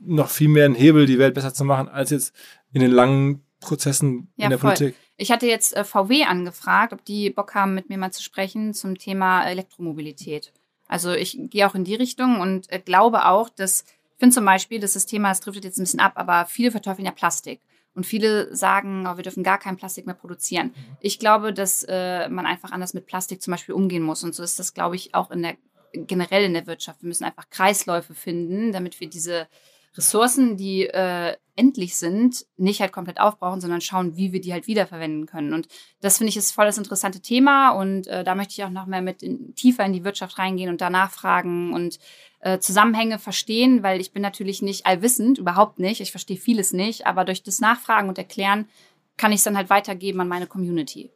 noch 0.00 0.28
viel 0.28 0.48
mehr 0.48 0.64
ein 0.64 0.74
Hebel, 0.74 1.06
die 1.06 1.18
Welt 1.18 1.34
besser 1.34 1.52
zu 1.52 1.64
machen, 1.64 1.88
als 1.88 2.10
jetzt 2.10 2.34
in 2.72 2.80
den 2.80 2.90
langen 2.90 3.42
Prozessen 3.60 4.28
ja, 4.36 4.44
in 4.44 4.50
der 4.50 4.58
voll. 4.58 4.74
Politik. 4.74 4.96
Ich 5.16 5.32
hatte 5.32 5.46
jetzt 5.46 5.76
äh, 5.76 5.82
VW 5.82 6.24
angefragt, 6.24 6.92
ob 6.92 7.04
die 7.04 7.30
Bock 7.30 7.54
haben, 7.54 7.74
mit 7.74 7.88
mir 7.88 7.98
mal 7.98 8.12
zu 8.12 8.22
sprechen 8.22 8.72
zum 8.72 8.96
Thema 8.96 9.44
Elektromobilität. 9.44 10.52
Also 10.88 11.12
ich 11.12 11.38
gehe 11.50 11.66
auch 11.68 11.74
in 11.74 11.84
die 11.84 11.94
Richtung 11.94 12.40
und 12.40 12.70
äh, 12.72 12.80
glaube 12.80 13.26
auch, 13.26 13.48
dass, 13.48 13.82
ich 13.82 14.18
finde 14.18 14.34
zum 14.34 14.44
Beispiel, 14.44 14.80
dass 14.80 14.94
das 14.94 15.06
Thema, 15.06 15.30
es 15.30 15.40
driftet 15.40 15.64
jetzt 15.64 15.78
ein 15.78 15.84
bisschen 15.84 16.00
ab, 16.00 16.12
aber 16.16 16.46
viele 16.46 16.70
verteufeln 16.70 17.06
ja 17.06 17.12
Plastik. 17.12 17.60
Und 17.94 18.04
viele 18.04 18.54
sagen, 18.54 19.06
oh, 19.08 19.16
wir 19.16 19.24
dürfen 19.24 19.42
gar 19.42 19.58
kein 19.58 19.76
Plastik 19.76 20.06
mehr 20.06 20.14
produzieren. 20.14 20.68
Mhm. 20.68 20.96
Ich 21.00 21.18
glaube, 21.18 21.52
dass 21.52 21.84
äh, 21.88 22.28
man 22.28 22.46
einfach 22.46 22.70
anders 22.70 22.94
mit 22.94 23.06
Plastik 23.06 23.42
zum 23.42 23.50
Beispiel 23.50 23.74
umgehen 23.74 24.04
muss. 24.04 24.22
Und 24.22 24.34
so 24.34 24.42
ist 24.42 24.58
das, 24.58 24.72
glaube 24.72 24.94
ich, 24.94 25.14
auch 25.14 25.30
in 25.30 25.42
der 25.42 25.56
generell 25.92 26.44
in 26.44 26.54
der 26.54 26.66
Wirtschaft. 26.66 27.02
Wir 27.02 27.08
müssen 27.08 27.24
einfach 27.24 27.50
Kreisläufe 27.50 28.14
finden, 28.14 28.72
damit 28.72 29.00
wir 29.00 29.08
diese 29.08 29.48
Ressourcen, 29.96 30.56
die 30.56 30.86
äh, 30.86 31.36
endlich 31.56 31.96
sind, 31.96 32.46
nicht 32.56 32.80
halt 32.80 32.92
komplett 32.92 33.20
aufbrauchen, 33.20 33.60
sondern 33.60 33.80
schauen, 33.80 34.16
wie 34.16 34.32
wir 34.32 34.40
die 34.40 34.52
halt 34.52 34.68
wiederverwenden 34.68 35.26
können. 35.26 35.52
Und 35.52 35.66
das 36.00 36.18
finde 36.18 36.30
ich 36.30 36.36
ist 36.36 36.52
voll 36.52 36.66
das 36.66 36.78
interessante 36.78 37.20
Thema 37.20 37.70
und 37.70 38.06
äh, 38.06 38.22
da 38.22 38.36
möchte 38.36 38.52
ich 38.52 38.64
auch 38.64 38.70
noch 38.70 38.86
mehr 38.86 39.02
mit 39.02 39.22
in, 39.22 39.54
tiefer 39.56 39.84
in 39.84 39.92
die 39.92 40.04
Wirtschaft 40.04 40.38
reingehen 40.38 40.70
und 40.70 40.80
danach 40.80 41.10
fragen 41.10 41.74
und 41.74 41.98
äh, 42.40 42.60
Zusammenhänge 42.60 43.18
verstehen, 43.18 43.82
weil 43.82 44.00
ich 44.00 44.12
bin 44.12 44.22
natürlich 44.22 44.62
nicht 44.62 44.86
allwissend, 44.86 45.38
überhaupt 45.38 45.80
nicht. 45.80 46.00
Ich 46.00 46.12
verstehe 46.12 46.36
vieles 46.36 46.72
nicht, 46.72 47.06
aber 47.06 47.24
durch 47.24 47.42
das 47.42 47.60
Nachfragen 47.60 48.08
und 48.08 48.18
Erklären 48.18 48.68
kann 49.16 49.32
ich 49.32 49.38
es 49.38 49.44
dann 49.44 49.56
halt 49.56 49.68
weitergeben 49.68 50.20
an 50.20 50.28
meine 50.28 50.46
Community. 50.46 51.10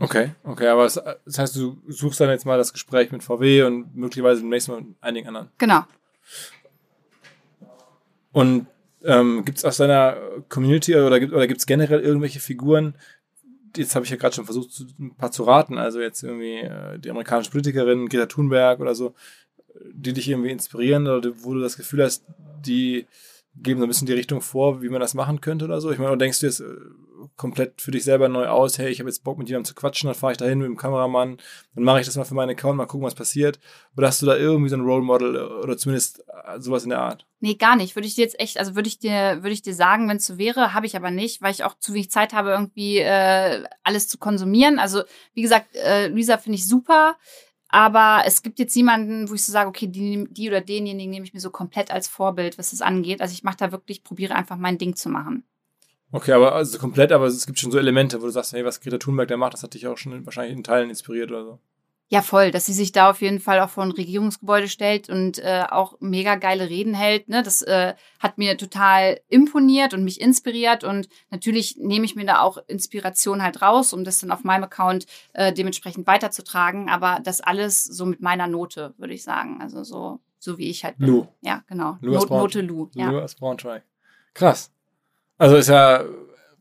Okay, 0.00 0.30
okay, 0.44 0.68
aber 0.68 0.84
das, 0.84 1.00
das 1.24 1.38
heißt, 1.38 1.56
du 1.56 1.80
suchst 1.88 2.20
dann 2.20 2.30
jetzt 2.30 2.46
mal 2.46 2.58
das 2.58 2.72
Gespräch 2.72 3.10
mit 3.10 3.22
VW 3.22 3.62
und 3.62 3.96
möglicherweise 3.96 4.40
demnächst 4.40 4.68
mal 4.68 4.80
mit 4.80 4.96
einigen 5.00 5.28
anderen. 5.28 5.50
Genau. 5.58 5.84
Und 8.32 8.66
ähm, 9.04 9.44
gibt 9.44 9.58
es 9.58 9.64
aus 9.64 9.76
deiner 9.76 10.16
Community 10.48 10.94
oder 10.96 11.20
gibt 11.20 11.32
oder 11.32 11.46
generell 11.46 12.00
irgendwelche 12.00 12.40
Figuren? 12.40 12.94
Jetzt 13.76 13.94
habe 13.94 14.04
ich 14.04 14.10
ja 14.10 14.16
gerade 14.16 14.34
schon 14.34 14.44
versucht, 14.44 14.70
ein 14.98 15.14
paar 15.14 15.30
zu 15.30 15.44
raten. 15.44 15.78
Also 15.78 16.00
jetzt 16.00 16.22
irgendwie 16.22 16.58
äh, 16.58 16.98
die 16.98 17.10
amerikanische 17.10 17.50
Politikerin 17.50 18.08
Greta 18.08 18.26
Thunberg 18.26 18.80
oder 18.80 18.94
so, 18.94 19.14
die 19.92 20.12
dich 20.12 20.28
irgendwie 20.28 20.50
inspirieren 20.50 21.06
oder 21.06 21.32
wo 21.42 21.54
du 21.54 21.60
das 21.60 21.76
Gefühl 21.76 22.02
hast, 22.02 22.24
die 22.64 23.06
geben 23.54 23.80
so 23.80 23.86
ein 23.86 23.88
bisschen 23.88 24.06
die 24.06 24.12
Richtung 24.12 24.40
vor, 24.40 24.82
wie 24.82 24.88
man 24.88 25.00
das 25.00 25.14
machen 25.14 25.40
könnte 25.40 25.64
oder 25.64 25.80
so. 25.80 25.90
Ich 25.90 25.98
meine, 25.98 26.10
oder 26.10 26.18
denkst 26.18 26.40
du 26.40 26.46
jetzt, 26.46 26.60
äh, 26.60 26.74
komplett 27.36 27.80
für 27.80 27.90
dich 27.90 28.04
selber 28.04 28.28
neu 28.28 28.46
aus, 28.46 28.78
hey, 28.78 28.90
ich 28.90 29.00
habe 29.00 29.08
jetzt 29.08 29.24
Bock 29.24 29.38
mit 29.38 29.48
jemandem 29.48 29.66
zu 29.66 29.74
quatschen, 29.74 30.08
dann 30.08 30.14
fahre 30.14 30.32
ich 30.32 30.38
da 30.38 30.44
hin 30.46 30.58
mit 30.58 30.66
dem 30.66 30.76
Kameramann, 30.76 31.38
dann 31.74 31.84
mache 31.84 32.00
ich 32.00 32.06
das 32.06 32.16
mal 32.16 32.24
für 32.24 32.34
meinen 32.34 32.50
Account, 32.50 32.76
mal 32.76 32.86
gucken, 32.86 33.06
was 33.06 33.14
passiert. 33.14 33.58
Oder 33.96 34.08
hast 34.08 34.22
du 34.22 34.26
da 34.26 34.36
irgendwie 34.36 34.68
so 34.68 34.76
ein 34.76 34.82
Role 34.82 35.02
Model 35.02 35.36
oder 35.36 35.76
zumindest 35.76 36.24
äh, 36.46 36.60
sowas 36.60 36.84
in 36.84 36.90
der 36.90 37.00
Art? 37.00 37.26
Nee, 37.40 37.54
gar 37.54 37.76
nicht. 37.76 37.96
Würde 37.96 38.06
ich 38.06 38.14
dir 38.14 38.22
jetzt 38.22 38.38
echt, 38.40 38.58
also 38.58 38.74
würde 38.74 38.88
ich 38.88 38.98
dir, 38.98 39.38
würde 39.42 39.50
ich 39.50 39.62
dir 39.62 39.74
sagen, 39.74 40.08
wenn 40.08 40.16
es 40.18 40.26
so 40.26 40.38
wäre, 40.38 40.74
habe 40.74 40.86
ich 40.86 40.96
aber 40.96 41.10
nicht, 41.10 41.42
weil 41.42 41.52
ich 41.52 41.64
auch 41.64 41.78
zu 41.78 41.94
wenig 41.94 42.10
Zeit 42.10 42.32
habe, 42.32 42.50
irgendwie 42.50 42.98
äh, 42.98 43.64
alles 43.82 44.08
zu 44.08 44.18
konsumieren. 44.18 44.78
Also, 44.78 45.02
wie 45.34 45.42
gesagt, 45.42 45.74
äh, 45.76 46.08
Luisa 46.08 46.38
finde 46.38 46.56
ich 46.56 46.66
super. 46.66 47.16
Aber 47.68 48.22
es 48.26 48.42
gibt 48.42 48.58
jetzt 48.58 48.74
jemanden, 48.74 49.28
wo 49.28 49.34
ich 49.34 49.44
so 49.44 49.52
sage, 49.52 49.68
okay, 49.68 49.86
die, 49.86 50.26
die 50.30 50.48
oder 50.48 50.62
denjenigen 50.62 51.10
nehme 51.10 51.26
ich 51.26 51.34
mir 51.34 51.40
so 51.40 51.50
komplett 51.50 51.90
als 51.90 52.08
Vorbild, 52.08 52.58
was 52.58 52.70
das 52.70 52.80
angeht. 52.80 53.20
Also 53.20 53.34
ich 53.34 53.44
mache 53.44 53.58
da 53.58 53.72
wirklich, 53.72 54.02
probiere 54.02 54.34
einfach 54.34 54.56
mein 54.56 54.78
Ding 54.78 54.96
zu 54.96 55.10
machen. 55.10 55.44
Okay, 56.10 56.32
aber 56.32 56.54
also 56.54 56.78
komplett, 56.78 57.12
aber 57.12 57.26
es 57.26 57.46
gibt 57.46 57.58
schon 57.58 57.70
so 57.70 57.78
Elemente, 57.78 58.22
wo 58.22 58.24
du 58.24 58.32
sagst, 58.32 58.54
hey, 58.54 58.64
was 58.64 58.80
Greta 58.80 58.96
Thunberg 58.96 59.28
da 59.28 59.36
macht, 59.36 59.52
das 59.52 59.62
hat 59.62 59.74
dich 59.74 59.86
auch 59.86 59.98
schon 59.98 60.24
wahrscheinlich 60.24 60.56
in 60.56 60.64
Teilen 60.64 60.88
inspiriert 60.88 61.30
oder 61.30 61.44
so. 61.44 61.58
Ja, 62.10 62.22
voll, 62.22 62.50
dass 62.50 62.64
sie 62.64 62.72
sich 62.72 62.92
da 62.92 63.10
auf 63.10 63.20
jeden 63.20 63.38
Fall 63.38 63.60
auch 63.60 63.68
vor 63.68 63.84
ein 63.84 63.90
Regierungsgebäude 63.90 64.68
stellt 64.68 65.10
und 65.10 65.38
äh, 65.40 65.64
auch 65.68 65.98
mega 66.00 66.36
geile 66.36 66.70
Reden 66.70 66.94
hält. 66.94 67.28
Ne? 67.28 67.42
Das 67.42 67.60
äh, 67.60 67.94
hat 68.18 68.38
mir 68.38 68.56
total 68.56 69.20
imponiert 69.28 69.92
und 69.92 70.04
mich 70.04 70.18
inspiriert. 70.18 70.84
Und 70.84 71.10
natürlich 71.30 71.76
nehme 71.76 72.06
ich 72.06 72.16
mir 72.16 72.24
da 72.24 72.40
auch 72.40 72.56
Inspiration 72.66 73.42
halt 73.42 73.60
raus, 73.60 73.92
um 73.92 74.04
das 74.04 74.20
dann 74.20 74.30
auf 74.30 74.42
meinem 74.42 74.64
Account 74.64 75.04
äh, 75.34 75.52
dementsprechend 75.52 76.06
weiterzutragen. 76.06 76.88
Aber 76.88 77.20
das 77.22 77.42
alles 77.42 77.84
so 77.84 78.06
mit 78.06 78.22
meiner 78.22 78.46
Note, 78.46 78.94
würde 78.96 79.12
ich 79.12 79.22
sagen. 79.22 79.60
Also 79.60 79.84
so, 79.84 80.18
so 80.38 80.56
wie 80.56 80.70
ich 80.70 80.84
halt 80.84 80.96
bin. 80.96 81.08
Lu. 81.08 81.26
Ja, 81.42 81.62
genau. 81.68 81.98
Lu 82.00 82.14
Not, 82.14 82.30
Note 82.30 82.62
Lu. 82.62 82.88
Ja. 82.94 83.10
Lu 83.10 83.20
aus 83.20 83.34
Braunschweig. 83.34 83.82
Krass. 84.32 84.70
Also 85.36 85.56
ist 85.56 85.68
ja 85.68 86.04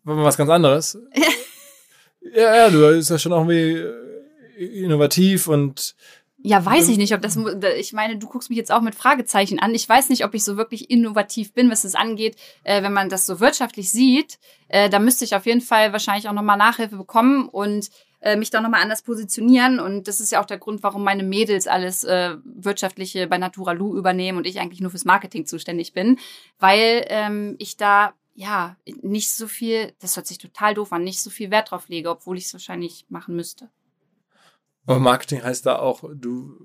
was 0.03 0.35
ganz 0.35 0.49
anderes. 0.49 0.97
ja, 2.35 2.55
ja, 2.55 2.69
du 2.69 2.79
bist 2.79 3.09
ja 3.09 3.17
schon 3.17 3.31
auch 3.31 3.47
irgendwie 3.47 3.79
äh, 3.79 4.07
innovativ 4.57 5.47
und 5.47 5.95
ja, 6.43 6.63
weiß 6.63 6.87
ich 6.89 6.97
nicht, 6.97 7.13
ob 7.15 7.21
das, 7.21 7.37
ich 7.77 7.93
meine, 7.93 8.17
du 8.17 8.27
guckst 8.27 8.49
mich 8.49 8.57
jetzt 8.57 8.71
auch 8.71 8.81
mit 8.81 8.93
Fragezeichen 8.93 9.59
an. 9.59 9.73
Ich 9.73 9.89
weiß 9.89 10.09
nicht, 10.09 10.23
ob 10.23 10.35
ich 10.35 10.43
so 10.43 10.55
wirklich 10.55 10.91
innovativ 10.91 11.51
bin, 11.51 11.71
was 11.71 11.83
es 11.83 11.95
angeht. 11.95 12.37
Äh, 12.63 12.83
wenn 12.83 12.93
man 12.93 13.09
das 13.09 13.25
so 13.25 13.39
wirtschaftlich 13.39 13.89
sieht, 13.91 14.37
äh, 14.67 14.87
da 14.87 14.99
müsste 14.99 15.25
ich 15.25 15.35
auf 15.35 15.47
jeden 15.47 15.61
Fall 15.61 15.93
wahrscheinlich 15.93 16.29
auch 16.29 16.33
nochmal 16.33 16.57
Nachhilfe 16.57 16.95
bekommen 16.95 17.49
und 17.49 17.89
äh, 18.21 18.35
mich 18.35 18.51
da 18.51 18.61
nochmal 18.61 18.83
anders 18.83 19.01
positionieren. 19.01 19.79
Und 19.79 20.07
das 20.07 20.19
ist 20.19 20.31
ja 20.31 20.39
auch 20.39 20.45
der 20.45 20.59
Grund, 20.59 20.83
warum 20.83 21.03
meine 21.03 21.23
Mädels 21.23 21.65
alles 21.67 22.03
äh, 22.03 22.35
Wirtschaftliche 22.43 23.25
bei 23.27 23.39
Naturalu 23.39 23.97
übernehmen 23.97 24.37
und 24.37 24.45
ich 24.45 24.59
eigentlich 24.59 24.81
nur 24.81 24.91
fürs 24.91 25.05
Marketing 25.05 25.47
zuständig 25.47 25.93
bin, 25.93 26.19
weil 26.59 27.03
ähm, 27.09 27.55
ich 27.57 27.77
da 27.77 28.13
ja, 28.35 28.77
nicht 29.01 29.31
so 29.31 29.47
viel, 29.47 29.93
das 29.99 30.15
hört 30.15 30.27
sich 30.27 30.37
total 30.37 30.75
doof 30.75 30.93
an, 30.93 31.03
nicht 31.03 31.23
so 31.23 31.31
viel 31.31 31.49
Wert 31.49 31.71
drauf 31.71 31.89
lege, 31.89 32.11
obwohl 32.11 32.37
ich 32.37 32.45
es 32.45 32.53
wahrscheinlich 32.53 33.07
machen 33.09 33.35
müsste. 33.35 33.71
Aber 34.87 34.99
Marketing 34.99 35.43
heißt 35.43 35.65
da 35.65 35.77
auch, 35.77 36.03
du 36.15 36.55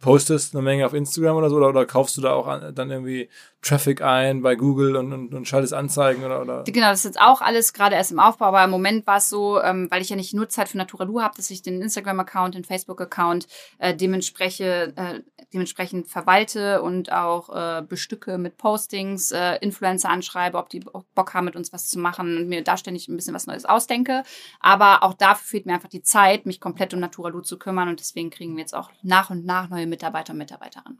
postest 0.00 0.54
eine 0.54 0.62
Menge 0.62 0.86
auf 0.86 0.94
Instagram 0.94 1.36
oder 1.36 1.50
so, 1.50 1.56
oder, 1.56 1.68
oder 1.68 1.86
kaufst 1.86 2.16
du 2.16 2.20
da 2.20 2.32
auch 2.32 2.46
an, 2.46 2.74
dann 2.74 2.90
irgendwie 2.90 3.28
Traffic 3.62 4.00
ein 4.00 4.40
bei 4.40 4.56
Google 4.56 4.96
und, 4.96 5.12
und, 5.12 5.34
und 5.34 5.46
schaltest 5.46 5.74
Anzeigen 5.74 6.24
oder, 6.24 6.40
oder? 6.40 6.64
Genau, 6.64 6.88
das 6.88 7.00
ist 7.00 7.04
jetzt 7.04 7.20
auch 7.20 7.42
alles 7.42 7.74
gerade 7.74 7.94
erst 7.94 8.10
im 8.10 8.18
Aufbau, 8.18 8.46
aber 8.46 8.64
im 8.64 8.70
Moment 8.70 9.06
war 9.06 9.18
es 9.18 9.28
so, 9.28 9.60
ähm, 9.60 9.88
weil 9.90 10.00
ich 10.00 10.08
ja 10.08 10.16
nicht 10.16 10.32
nur 10.32 10.48
Zeit 10.48 10.68
für 10.68 10.78
Naturalu 10.78 11.20
habe, 11.20 11.36
dass 11.36 11.50
ich 11.50 11.60
den 11.60 11.82
Instagram-Account, 11.82 12.54
den 12.54 12.64
Facebook-Account 12.64 13.46
äh, 13.78 13.94
dementsprechend, 13.94 14.96
äh, 14.96 15.20
dementsprechend 15.52 16.08
verwalte 16.08 16.80
und 16.80 17.12
auch 17.12 17.50
äh, 17.54 17.82
bestücke 17.82 18.38
mit 18.38 18.56
Postings, 18.56 19.30
äh, 19.30 19.56
Influencer 19.56 20.08
anschreibe, 20.08 20.56
ob 20.56 20.70
die 20.70 20.80
Bock 20.80 21.34
haben, 21.34 21.44
mit 21.44 21.56
uns 21.56 21.72
was 21.72 21.88
zu 21.88 21.98
machen 21.98 22.38
und 22.38 22.48
mir 22.48 22.64
da 22.64 22.78
ständig 22.78 23.08
ein 23.08 23.16
bisschen 23.16 23.34
was 23.34 23.46
Neues 23.46 23.66
ausdenke. 23.66 24.22
Aber 24.60 25.02
auch 25.02 25.12
dafür 25.12 25.46
fehlt 25.46 25.66
mir 25.66 25.74
einfach 25.74 25.90
die 25.90 26.02
Zeit, 26.02 26.46
mich 26.46 26.60
komplett 26.60 26.94
um 26.94 27.00
Naturalu 27.00 27.42
zu 27.42 27.58
kümmern 27.58 27.88
und 27.88 28.00
deswegen 28.00 28.30
kriegen 28.30 28.56
wir 28.56 28.60
jetzt 28.60 28.74
auch 28.74 28.90
nach 29.02 29.28
und 29.28 29.44
nach 29.44 29.68
neue 29.68 29.86
Mitarbeiter 29.86 30.32
und 30.32 30.38
Mitarbeiterinnen. 30.38 30.98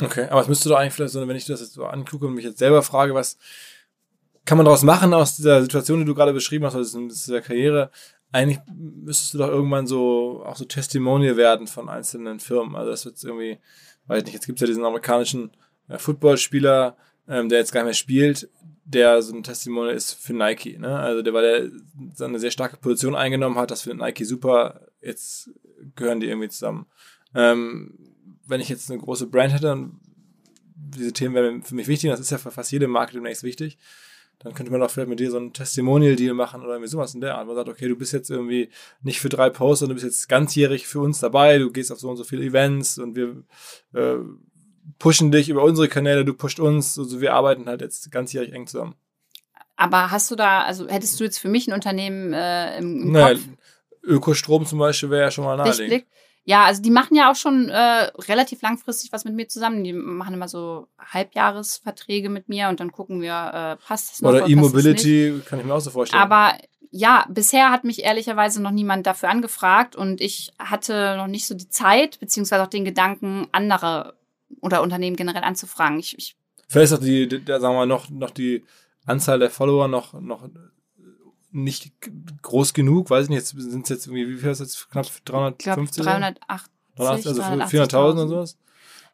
Okay, 0.00 0.28
aber 0.30 0.40
es 0.40 0.48
müsste 0.48 0.68
doch 0.68 0.76
eigentlich 0.76 0.94
vielleicht 0.94 1.12
so, 1.12 1.26
wenn 1.26 1.36
ich 1.36 1.46
das 1.46 1.60
jetzt 1.60 1.74
so 1.74 1.84
angucke 1.84 2.26
und 2.26 2.34
mich 2.34 2.44
jetzt 2.44 2.58
selber 2.58 2.82
frage, 2.82 3.14
was 3.14 3.36
kann 4.44 4.56
man 4.56 4.64
daraus 4.64 4.82
machen 4.82 5.14
aus 5.14 5.36
dieser 5.36 5.62
Situation, 5.62 6.00
die 6.00 6.04
du 6.04 6.14
gerade 6.14 6.32
beschrieben 6.32 6.64
hast, 6.64 6.74
aus 6.74 6.92
dieser 6.92 7.40
Karriere? 7.40 7.90
Eigentlich 8.32 8.60
müsstest 8.72 9.34
du 9.34 9.38
doch 9.38 9.48
irgendwann 9.48 9.86
so 9.86 10.42
auch 10.44 10.56
so 10.56 10.64
Testimonial 10.64 11.36
werden 11.36 11.66
von 11.66 11.88
einzelnen 11.88 12.40
Firmen. 12.40 12.76
Also 12.76 12.90
das 12.90 13.04
wird 13.04 13.22
irgendwie, 13.22 13.58
weiß 14.06 14.18
ich 14.18 14.24
nicht, 14.24 14.34
jetzt 14.34 14.46
gibt 14.46 14.58
es 14.58 14.60
ja 14.60 14.66
diesen 14.66 14.84
amerikanischen 14.84 15.50
äh, 15.88 15.98
Footballspieler, 15.98 16.96
ähm, 17.28 17.48
der 17.48 17.58
jetzt 17.58 17.72
gar 17.72 17.82
nicht 17.82 17.86
mehr 17.86 17.94
spielt, 17.94 18.48
der 18.84 19.20
so 19.22 19.34
ein 19.34 19.42
Testimonial 19.42 19.94
ist 19.94 20.14
für 20.14 20.32
Nike. 20.32 20.78
Ne? 20.78 20.96
Also 20.96 21.22
der, 21.22 21.34
weil 21.34 21.44
er 21.44 21.70
so 22.14 22.24
eine 22.24 22.38
sehr 22.38 22.50
starke 22.50 22.76
Position 22.76 23.14
eingenommen 23.14 23.56
hat, 23.56 23.70
das 23.70 23.82
findet 23.82 24.00
Nike 24.00 24.24
super, 24.24 24.80
jetzt 25.00 25.50
gehören 25.96 26.20
die 26.20 26.28
irgendwie 26.28 26.48
zusammen. 26.48 26.86
Ähm, 27.34 28.09
wenn 28.46 28.60
ich 28.60 28.68
jetzt 28.68 28.90
eine 28.90 29.00
große 29.00 29.26
Brand 29.26 29.52
hätte, 29.52 29.66
dann 29.66 30.00
diese 30.74 31.12
Themen 31.12 31.34
wären 31.34 31.62
für 31.62 31.74
mich 31.74 31.86
wichtig, 31.86 32.10
das 32.10 32.20
ist 32.20 32.30
ja 32.30 32.38
für 32.38 32.50
fast 32.50 32.72
jede 32.72 32.88
Marke 32.88 33.12
demnächst 33.12 33.42
wichtig, 33.42 33.78
dann 34.40 34.54
könnte 34.54 34.72
man 34.72 34.82
auch 34.82 34.90
vielleicht 34.90 35.08
mit 35.08 35.20
dir 35.20 35.30
so 35.30 35.36
einen 35.36 35.52
Testimonial-Deal 35.52 36.34
machen 36.34 36.62
oder 36.62 36.72
irgendwie 36.72 36.88
sowas 36.88 37.14
in 37.14 37.20
der 37.20 37.36
Art. 37.36 37.46
Man 37.46 37.54
sagt, 37.54 37.68
okay, 37.68 37.88
du 37.88 37.96
bist 37.96 38.12
jetzt 38.12 38.30
irgendwie 38.30 38.70
nicht 39.02 39.20
für 39.20 39.28
drei 39.28 39.50
Posts, 39.50 39.80
sondern 39.80 39.96
du 39.96 40.02
bist 40.02 40.14
jetzt 40.14 40.28
ganzjährig 40.28 40.86
für 40.86 41.00
uns 41.00 41.20
dabei, 41.20 41.58
du 41.58 41.70
gehst 41.70 41.92
auf 41.92 42.00
so 42.00 42.08
und 42.08 42.16
so 42.16 42.24
viele 42.24 42.42
Events 42.42 42.98
und 42.98 43.16
wir 43.16 43.44
äh, 43.92 44.16
pushen 44.98 45.30
dich 45.30 45.48
über 45.48 45.62
unsere 45.62 45.88
Kanäle, 45.88 46.24
du 46.24 46.34
pusht 46.34 46.58
uns, 46.58 46.98
also 46.98 47.20
wir 47.20 47.34
arbeiten 47.34 47.66
halt 47.66 47.82
jetzt 47.82 48.10
ganzjährig 48.10 48.52
eng 48.52 48.66
zusammen. 48.66 48.94
Aber 49.76 50.10
hast 50.10 50.30
du 50.30 50.36
da, 50.36 50.62
also 50.62 50.88
hättest 50.88 51.20
du 51.20 51.24
jetzt 51.24 51.38
für 51.38 51.48
mich 51.48 51.68
ein 51.68 51.74
Unternehmen 51.74 52.32
äh, 52.32 52.78
im, 52.78 53.02
im 53.02 53.12
naja, 53.12 53.34
Kopf? 53.34 53.48
Ökostrom 54.02 54.66
zum 54.66 54.78
Beispiel 54.78 55.10
wäre 55.10 55.24
ja 55.24 55.30
schon 55.30 55.44
mal 55.44 55.56
naheliegend. 55.56 56.06
Ja, 56.44 56.64
also 56.64 56.82
die 56.82 56.90
machen 56.90 57.14
ja 57.16 57.30
auch 57.30 57.36
schon 57.36 57.68
äh, 57.68 58.10
relativ 58.28 58.62
langfristig 58.62 59.12
was 59.12 59.24
mit 59.24 59.34
mir 59.34 59.48
zusammen. 59.48 59.84
Die 59.84 59.92
machen 59.92 60.34
immer 60.34 60.48
so 60.48 60.88
Halbjahresverträge 60.98 62.28
mit 62.28 62.48
mir 62.48 62.68
und 62.68 62.80
dann 62.80 62.92
gucken 62.92 63.20
wir, 63.20 63.32
äh, 63.52 63.86
passt 63.86 64.12
das 64.12 64.22
noch 64.22 64.30
oder 64.30 64.48
E-Mobility, 64.48 65.42
kann 65.44 65.60
ich 65.60 65.66
mir 65.66 65.74
auch 65.74 65.80
so 65.80 65.90
vorstellen. 65.90 66.22
Aber 66.22 66.54
ja, 66.90 67.24
bisher 67.28 67.70
hat 67.70 67.84
mich 67.84 68.02
ehrlicherweise 68.02 68.60
noch 68.60 68.72
niemand 68.72 69.06
dafür 69.06 69.28
angefragt 69.28 69.94
und 69.94 70.20
ich 70.20 70.52
hatte 70.58 71.16
noch 71.16 71.28
nicht 71.28 71.46
so 71.46 71.54
die 71.54 71.68
Zeit, 71.68 72.18
beziehungsweise 72.18 72.62
auch 72.62 72.68
den 72.68 72.84
Gedanken, 72.84 73.46
andere 73.52 74.14
oder 74.60 74.82
Unternehmen 74.82 75.16
generell 75.16 75.44
anzufragen. 75.44 75.98
Ich, 76.00 76.18
ich 76.18 76.36
Vielleicht 76.68 76.92
ist 76.92 76.98
auch 76.98 77.02
die, 77.02 77.28
der, 77.28 77.60
sagen 77.60 77.74
wir 77.74 77.80
mal, 77.80 77.86
noch, 77.86 78.10
noch 78.10 78.30
die 78.30 78.64
Anzahl 79.04 79.38
der 79.38 79.50
Follower 79.50 79.88
noch, 79.88 80.14
noch 80.14 80.48
nicht 81.52 81.92
groß 82.42 82.74
genug, 82.74 83.10
weiß 83.10 83.24
ich 83.24 83.30
nicht, 83.30 83.38
jetzt 83.38 83.50
sind 83.50 83.84
es 83.84 83.88
jetzt 83.88 84.06
irgendwie, 84.06 84.28
wie 84.28 84.38
viel 84.38 84.50
ist 84.50 84.60
jetzt? 84.60 84.90
Knapp 84.90 85.06
350? 85.24 86.04
380. 86.04 86.72
380 86.96 87.26
also 87.26 87.42
400.000 87.42 88.22
und 88.22 88.28
sowas? 88.28 88.58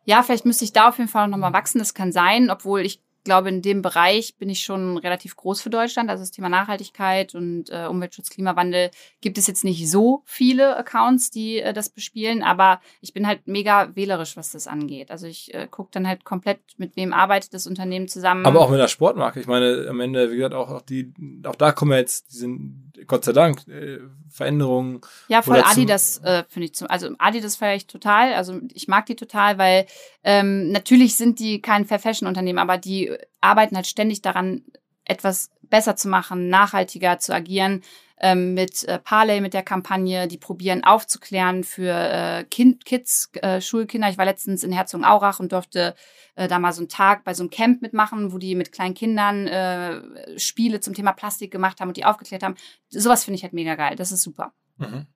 Ja, 0.04 0.22
vielleicht 0.22 0.44
müsste 0.44 0.64
ich 0.64 0.72
da 0.72 0.88
auf 0.88 0.98
jeden 0.98 1.10
Fall 1.10 1.28
nochmal 1.28 1.52
wachsen, 1.52 1.78
das 1.78 1.94
kann 1.94 2.12
sein, 2.12 2.50
obwohl 2.50 2.80
ich 2.80 3.02
glaube, 3.26 3.50
in 3.50 3.60
dem 3.60 3.82
Bereich 3.82 4.36
bin 4.38 4.48
ich 4.48 4.60
schon 4.62 4.96
relativ 4.96 5.36
groß 5.36 5.60
für 5.60 5.68
Deutschland. 5.68 6.08
Also 6.08 6.22
das 6.22 6.30
Thema 6.30 6.48
Nachhaltigkeit 6.48 7.34
und 7.34 7.68
äh, 7.68 7.86
Umweltschutz, 7.86 8.30
Klimawandel 8.30 8.90
gibt 9.20 9.36
es 9.36 9.46
jetzt 9.46 9.64
nicht 9.64 9.90
so 9.90 10.22
viele 10.24 10.76
Accounts, 10.78 11.30
die 11.30 11.58
äh, 11.58 11.74
das 11.74 11.90
bespielen, 11.90 12.42
aber 12.42 12.80
ich 13.02 13.12
bin 13.12 13.26
halt 13.26 13.46
mega 13.46 13.94
wählerisch, 13.94 14.36
was 14.36 14.52
das 14.52 14.66
angeht. 14.66 15.10
Also 15.10 15.26
ich 15.26 15.52
äh, 15.52 15.68
gucke 15.70 15.90
dann 15.92 16.08
halt 16.08 16.24
komplett, 16.24 16.60
mit 16.78 16.96
wem 16.96 17.12
arbeitet 17.12 17.52
das 17.52 17.66
Unternehmen 17.66 18.08
zusammen. 18.08 18.46
Aber 18.46 18.60
auch 18.60 18.70
mit 18.70 18.80
der 18.80 18.88
Sportmarke. 18.88 19.40
Ich 19.40 19.46
meine, 19.46 19.86
am 19.90 20.00
Ende, 20.00 20.30
wie 20.30 20.36
gesagt, 20.36 20.54
auch, 20.54 20.70
auch 20.70 20.82
die, 20.82 21.12
auch 21.44 21.56
da 21.56 21.72
kommen 21.72 21.92
ja 21.92 21.98
jetzt, 21.98 22.32
die 22.32 22.36
sind, 22.36 22.92
Gott 23.06 23.24
sei 23.24 23.32
Dank, 23.32 23.66
äh, 23.68 23.98
Veränderungen. 24.30 25.00
Ja, 25.28 25.42
voll 25.42 25.62
Adidas 25.64 26.18
äh, 26.18 26.44
finde 26.48 26.66
ich 26.66 26.74
zum, 26.74 26.88
also 26.88 27.10
Adidas 27.18 27.56
feiere 27.56 27.76
ich 27.76 27.86
total. 27.86 28.34
Also 28.34 28.60
ich 28.72 28.88
mag 28.88 29.06
die 29.06 29.16
total, 29.16 29.58
weil 29.58 29.86
ähm, 30.22 30.70
natürlich 30.70 31.16
sind 31.16 31.40
die 31.40 31.60
kein 31.60 31.84
Fair 31.84 31.98
Fashion 31.98 32.28
Unternehmen, 32.28 32.58
aber 32.58 32.78
die 32.78 33.15
arbeiten 33.40 33.76
halt 33.76 33.86
ständig 33.86 34.22
daran, 34.22 34.62
etwas 35.04 35.50
besser 35.62 35.96
zu 35.96 36.08
machen, 36.08 36.48
nachhaltiger 36.48 37.18
zu 37.18 37.34
agieren. 37.34 37.82
Ähm, 38.18 38.54
mit 38.54 38.82
äh, 38.84 38.98
Parley, 38.98 39.42
mit 39.42 39.52
der 39.52 39.62
Kampagne, 39.62 40.26
die 40.26 40.38
probieren 40.38 40.84
aufzuklären 40.84 41.64
für 41.64 41.92
äh, 41.92 42.44
kind, 42.44 42.86
Kids, 42.86 43.30
äh, 43.42 43.60
Schulkinder. 43.60 44.08
Ich 44.08 44.16
war 44.16 44.24
letztens 44.24 44.64
in 44.64 44.72
Herzogenaurach 44.72 45.38
und 45.38 45.52
durfte 45.52 45.94
äh, 46.34 46.48
da 46.48 46.58
mal 46.58 46.72
so 46.72 46.80
einen 46.80 46.88
Tag 46.88 47.24
bei 47.24 47.34
so 47.34 47.42
einem 47.42 47.50
Camp 47.50 47.82
mitmachen, 47.82 48.32
wo 48.32 48.38
die 48.38 48.54
mit 48.54 48.72
kleinen 48.72 48.94
Kindern 48.94 49.46
äh, 49.46 50.38
Spiele 50.38 50.80
zum 50.80 50.94
Thema 50.94 51.12
Plastik 51.12 51.50
gemacht 51.50 51.78
haben 51.78 51.88
und 51.88 51.98
die 51.98 52.06
aufgeklärt 52.06 52.42
haben. 52.42 52.54
Sowas 52.88 53.22
finde 53.22 53.36
ich 53.36 53.42
halt 53.42 53.52
mega 53.52 53.74
geil. 53.74 53.96
Das 53.96 54.12
ist 54.12 54.22
super. 54.22 54.54
Mhm. 54.78 55.06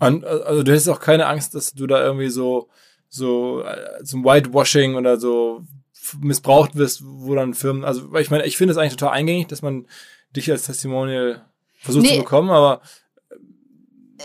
Und, 0.00 0.24
also 0.24 0.64
du 0.64 0.72
hättest 0.72 0.88
auch 0.88 1.00
keine 1.00 1.26
Angst, 1.26 1.54
dass 1.54 1.72
du 1.72 1.86
da 1.86 2.02
irgendwie 2.02 2.30
so 2.30 2.68
so 3.10 3.62
äh, 3.64 4.02
zum 4.04 4.24
Whitewashing 4.24 4.94
oder 4.94 5.18
so 5.18 5.64
missbraucht 6.20 6.74
wirst, 6.74 7.02
wo 7.04 7.34
dann 7.34 7.54
Firmen, 7.54 7.84
also 7.84 8.14
ich 8.16 8.30
meine, 8.30 8.44
ich 8.46 8.56
finde 8.56 8.72
es 8.72 8.78
eigentlich 8.78 8.96
total 8.96 9.14
eingängig, 9.14 9.48
dass 9.48 9.62
man 9.62 9.86
dich 10.34 10.50
als 10.50 10.64
Testimonial 10.64 11.44
versucht 11.74 12.04
nee. 12.04 12.16
zu 12.16 12.18
bekommen, 12.18 12.50
aber 12.50 12.80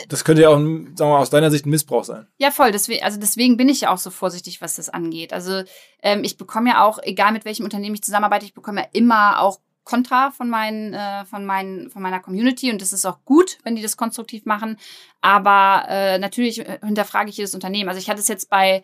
das 0.09 0.23
könnte 0.23 0.41
ja 0.41 0.49
auch, 0.49 0.57
sagen 0.57 0.97
wir 0.97 1.05
mal, 1.05 1.19
aus 1.19 1.29
deiner 1.29 1.51
Sicht 1.51 1.65
ein 1.65 1.69
Missbrauch 1.69 2.03
sein. 2.03 2.27
Ja, 2.37 2.51
voll. 2.51 2.71
Deswegen, 2.71 3.03
also 3.03 3.19
deswegen 3.19 3.57
bin 3.57 3.69
ich 3.69 3.81
ja 3.81 3.93
auch 3.93 3.97
so 3.97 4.09
vorsichtig, 4.09 4.61
was 4.61 4.75
das 4.75 4.89
angeht. 4.89 5.33
Also 5.33 5.63
ähm, 6.01 6.23
ich 6.23 6.37
bekomme 6.37 6.71
ja 6.71 6.83
auch, 6.83 6.99
egal 7.01 7.31
mit 7.31 7.45
welchem 7.45 7.63
Unternehmen 7.63 7.95
ich 7.95 8.03
zusammenarbeite, 8.03 8.45
ich 8.45 8.53
bekomme 8.53 8.81
ja 8.81 8.87
immer 8.91 9.39
auch 9.39 9.59
Kontra 9.83 10.31
von 10.31 10.49
meinen, 10.49 10.93
äh, 10.93 11.25
von 11.25 11.45
meinen, 11.45 11.91
von 11.91 12.01
meiner 12.01 12.19
Community 12.19 12.71
und 12.71 12.81
das 12.81 12.91
ist 12.91 13.05
auch 13.05 13.19
gut, 13.23 13.59
wenn 13.63 13.75
die 13.75 13.83
das 13.83 13.97
konstruktiv 13.97 14.45
machen. 14.45 14.77
Aber 15.21 15.85
äh, 15.87 16.17
natürlich 16.17 16.63
hinterfrage 16.83 17.29
ich 17.29 17.37
jedes 17.37 17.53
Unternehmen. 17.53 17.87
Also 17.87 17.99
ich 17.99 18.09
hatte 18.09 18.19
es 18.19 18.27
jetzt 18.27 18.49
bei, 18.49 18.83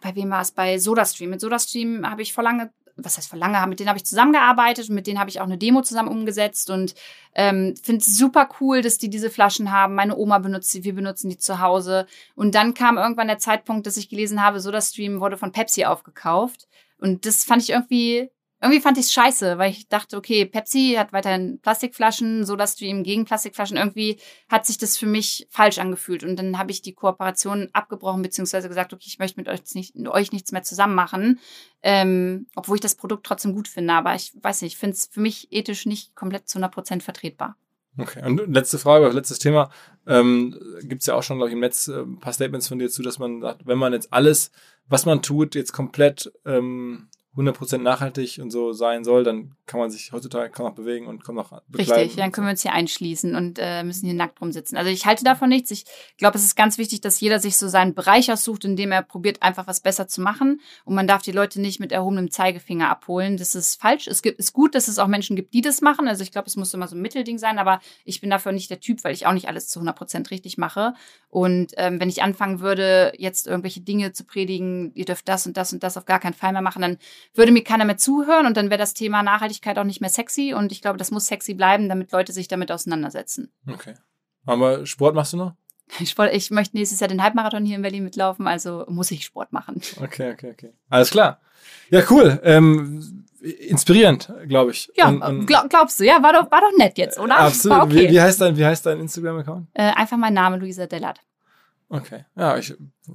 bei 0.00 0.14
wem 0.14 0.30
war 0.30 0.42
es? 0.42 0.50
Bei 0.50 0.78
SodaStream. 0.78 1.30
Mit 1.30 1.40
SodaStream 1.40 2.08
habe 2.08 2.22
ich 2.22 2.32
vor 2.32 2.44
lange, 2.44 2.72
was 2.96 3.16
heißt 3.16 3.28
vor 3.28 3.38
lange, 3.38 3.66
mit 3.66 3.80
denen 3.80 3.88
habe 3.88 3.98
ich 3.98 4.06
zusammengearbeitet 4.06 4.88
und 4.88 4.94
mit 4.94 5.06
denen 5.06 5.18
habe 5.18 5.30
ich 5.30 5.40
auch 5.40 5.44
eine 5.44 5.58
Demo 5.58 5.82
zusammen 5.82 6.08
umgesetzt 6.08 6.70
und 6.70 6.94
ähm, 7.34 7.74
finde 7.82 8.00
es 8.00 8.16
super 8.16 8.48
cool, 8.60 8.82
dass 8.82 8.98
die 8.98 9.10
diese 9.10 9.30
Flaschen 9.30 9.72
haben. 9.72 9.94
Meine 9.94 10.16
Oma 10.16 10.38
benutzt 10.38 10.70
sie, 10.70 10.84
wir 10.84 10.94
benutzen 10.94 11.30
die 11.30 11.38
zu 11.38 11.60
Hause. 11.60 12.06
Und 12.34 12.54
dann 12.54 12.74
kam 12.74 12.98
irgendwann 12.98 13.28
der 13.28 13.38
Zeitpunkt, 13.38 13.86
dass 13.86 13.96
ich 13.96 14.08
gelesen 14.08 14.42
habe, 14.42 14.60
SodaStream 14.60 15.20
wurde 15.20 15.36
von 15.36 15.52
Pepsi 15.52 15.84
aufgekauft. 15.84 16.68
Und 16.98 17.26
das 17.26 17.44
fand 17.44 17.62
ich 17.62 17.70
irgendwie 17.70 18.30
irgendwie 18.64 18.80
fand 18.80 18.96
ich 18.96 19.04
es 19.04 19.12
scheiße, 19.12 19.58
weil 19.58 19.70
ich 19.70 19.88
dachte, 19.88 20.16
okay, 20.16 20.46
Pepsi 20.46 20.94
hat 20.96 21.12
weiterhin 21.12 21.60
Plastikflaschen, 21.60 22.46
SodaStream 22.46 23.02
gegen 23.02 23.26
Plastikflaschen. 23.26 23.76
Irgendwie 23.76 24.18
hat 24.48 24.64
sich 24.64 24.78
das 24.78 24.96
für 24.96 25.04
mich 25.04 25.46
falsch 25.50 25.78
angefühlt. 25.78 26.24
Und 26.24 26.36
dann 26.36 26.58
habe 26.58 26.70
ich 26.70 26.80
die 26.80 26.94
Kooperation 26.94 27.68
abgebrochen, 27.74 28.22
beziehungsweise 28.22 28.68
gesagt, 28.68 28.94
okay, 28.94 29.04
ich 29.06 29.18
möchte 29.18 29.38
mit 29.38 29.50
euch, 29.50 29.60
nicht, 29.74 29.94
mit 29.96 30.08
euch 30.08 30.32
nichts 30.32 30.50
mehr 30.50 30.62
zusammen 30.62 30.94
machen. 30.94 31.40
Ähm, 31.82 32.46
obwohl 32.56 32.76
ich 32.76 32.80
das 32.80 32.94
Produkt 32.94 33.26
trotzdem 33.26 33.54
gut 33.54 33.68
finde. 33.68 33.92
Aber 33.92 34.14
ich 34.14 34.32
weiß 34.40 34.62
nicht, 34.62 34.72
ich 34.72 34.78
finde 34.78 34.94
es 34.94 35.10
für 35.12 35.20
mich 35.20 35.52
ethisch 35.52 35.84
nicht 35.84 36.14
komplett 36.14 36.48
zu 36.48 36.56
100 36.56 36.72
Prozent 36.72 37.02
vertretbar. 37.02 37.56
Okay, 37.98 38.24
und 38.24 38.52
letzte 38.52 38.78
Frage, 38.78 39.08
letztes 39.10 39.40
Thema. 39.40 39.70
Ähm, 40.06 40.58
Gibt 40.80 41.02
es 41.02 41.06
ja 41.06 41.14
auch 41.14 41.22
schon, 41.22 41.36
glaube 41.36 41.50
ich, 41.50 41.54
im 41.54 41.60
Netz 41.60 41.88
äh, 41.88 42.00
ein 42.00 42.18
paar 42.18 42.32
Statements 42.32 42.68
von 42.68 42.78
dir 42.78 42.88
zu, 42.88 43.02
dass 43.02 43.18
man 43.18 43.42
sagt, 43.42 43.66
wenn 43.66 43.78
man 43.78 43.92
jetzt 43.92 44.10
alles, 44.10 44.50
was 44.88 45.04
man 45.04 45.20
tut, 45.20 45.54
jetzt 45.54 45.72
komplett 45.72 46.32
ähm, 46.46 47.08
100% 47.36 47.78
nachhaltig 47.78 48.38
und 48.40 48.50
so 48.50 48.72
sein 48.72 49.02
soll, 49.02 49.24
dann 49.24 49.56
kann 49.66 49.80
man 49.80 49.90
sich 49.90 50.12
heutzutage 50.12 50.50
kaum 50.50 50.66
noch 50.66 50.74
bewegen 50.74 51.06
und 51.06 51.24
kaum 51.24 51.34
noch 51.34 51.50
bekleiden. 51.66 51.94
Richtig, 51.94 52.16
dann 52.16 52.30
können 52.30 52.46
wir 52.46 52.52
uns 52.52 52.62
hier 52.62 52.72
einschließen 52.72 53.34
und 53.34 53.58
äh, 53.60 53.82
müssen 53.82 54.06
hier 54.06 54.14
nackt 54.14 54.40
rumsitzen. 54.40 54.78
Also 54.78 54.90
ich 54.90 55.04
halte 55.04 55.24
davon 55.24 55.48
nichts. 55.48 55.72
Ich 55.72 55.84
glaube, 56.16 56.38
es 56.38 56.44
ist 56.44 56.54
ganz 56.54 56.78
wichtig, 56.78 57.00
dass 57.00 57.20
jeder 57.20 57.40
sich 57.40 57.56
so 57.56 57.66
seinen 57.66 57.94
Bereich 57.94 58.30
aussucht, 58.30 58.64
in 58.64 58.76
dem 58.76 58.92
er 58.92 59.02
probiert, 59.02 59.42
einfach 59.42 59.66
was 59.66 59.80
besser 59.80 60.06
zu 60.06 60.20
machen. 60.20 60.60
Und 60.84 60.94
man 60.94 61.08
darf 61.08 61.22
die 61.22 61.32
Leute 61.32 61.60
nicht 61.60 61.80
mit 61.80 61.90
erhobenem 61.90 62.30
Zeigefinger 62.30 62.88
abholen. 62.88 63.36
Das 63.36 63.56
ist 63.56 63.80
falsch. 63.80 64.06
Es 64.06 64.22
gibt, 64.22 64.38
ist 64.38 64.52
gut, 64.52 64.76
dass 64.76 64.86
es 64.86 65.00
auch 65.00 65.08
Menschen 65.08 65.34
gibt, 65.34 65.54
die 65.54 65.60
das 65.60 65.80
machen. 65.80 66.06
Also 66.06 66.22
ich 66.22 66.30
glaube, 66.30 66.46
es 66.46 66.54
muss 66.54 66.72
immer 66.72 66.86
so 66.86 66.94
ein 66.94 67.02
Mittelding 67.02 67.38
sein, 67.38 67.58
aber 67.58 67.80
ich 68.04 68.20
bin 68.20 68.30
dafür 68.30 68.52
nicht 68.52 68.70
der 68.70 68.78
Typ, 68.78 69.02
weil 69.02 69.12
ich 69.12 69.26
auch 69.26 69.32
nicht 69.32 69.48
alles 69.48 69.66
zu 69.68 69.80
100% 69.80 70.30
richtig 70.30 70.56
mache. 70.56 70.94
Und 71.30 71.72
ähm, 71.78 71.98
wenn 71.98 72.08
ich 72.08 72.22
anfangen 72.22 72.60
würde, 72.60 73.12
jetzt 73.18 73.48
irgendwelche 73.48 73.80
Dinge 73.80 74.12
zu 74.12 74.24
predigen, 74.24 74.92
ihr 74.94 75.04
dürft 75.04 75.28
das 75.28 75.48
und 75.48 75.56
das 75.56 75.72
und 75.72 75.82
das 75.82 75.96
auf 75.96 76.04
gar 76.04 76.20
keinen 76.20 76.34
Fall 76.34 76.52
mehr 76.52 76.62
machen, 76.62 76.82
dann 76.82 76.98
würde 77.32 77.52
mir 77.52 77.64
keiner 77.64 77.84
mehr 77.84 77.96
zuhören 77.96 78.46
und 78.46 78.56
dann 78.56 78.70
wäre 78.70 78.78
das 78.78 78.94
Thema 78.94 79.22
Nachhaltigkeit 79.22 79.78
auch 79.78 79.84
nicht 79.84 80.00
mehr 80.00 80.10
sexy. 80.10 80.54
Und 80.54 80.72
ich 80.72 80.82
glaube, 80.82 80.98
das 80.98 81.10
muss 81.10 81.26
sexy 81.26 81.54
bleiben, 81.54 81.88
damit 81.88 82.12
Leute 82.12 82.32
sich 82.32 82.48
damit 82.48 82.70
auseinandersetzen. 82.70 83.52
Okay. 83.70 83.94
Aber 84.46 84.84
Sport 84.86 85.14
machst 85.14 85.32
du 85.32 85.38
noch? 85.38 85.54
Sport, 86.04 86.32
ich 86.32 86.50
möchte 86.50 86.76
nächstes 86.76 87.00
Jahr 87.00 87.08
den 87.08 87.22
Halbmarathon 87.22 87.64
hier 87.64 87.76
in 87.76 87.82
Berlin 87.82 88.04
mitlaufen, 88.04 88.46
also 88.46 88.84
muss 88.88 89.10
ich 89.10 89.24
Sport 89.24 89.52
machen. 89.52 89.80
Okay, 90.02 90.32
okay, 90.32 90.50
okay. 90.50 90.72
Alles 90.88 91.10
klar. 91.10 91.40
Ja, 91.90 92.02
cool. 92.10 92.40
Ähm, 92.42 93.26
inspirierend, 93.40 94.32
glaube 94.48 94.72
ich. 94.72 94.90
Ja, 94.96 95.08
und, 95.08 95.22
und 95.22 95.46
glaub, 95.46 95.68
glaubst 95.68 96.00
du, 96.00 96.04
ja, 96.04 96.22
war 96.22 96.32
doch, 96.32 96.50
war 96.50 96.62
doch 96.62 96.76
nett 96.78 96.98
jetzt, 96.98 97.18
oder? 97.18 97.38
Absolut. 97.38 97.82
Okay. 97.82 98.08
Wie, 98.08 98.12
wie, 98.12 98.20
heißt 98.20 98.40
dein, 98.40 98.56
wie 98.56 98.64
heißt 98.64 98.86
dein 98.86 99.00
Instagram-Account? 99.00 99.68
Äh, 99.74 99.92
einfach 99.92 100.16
mein 100.16 100.34
Name, 100.34 100.56
Luisa 100.56 100.86
Dellert. 100.86 101.20
Okay. 101.88 102.24
Ja, 102.36 102.56
ich 102.56 102.74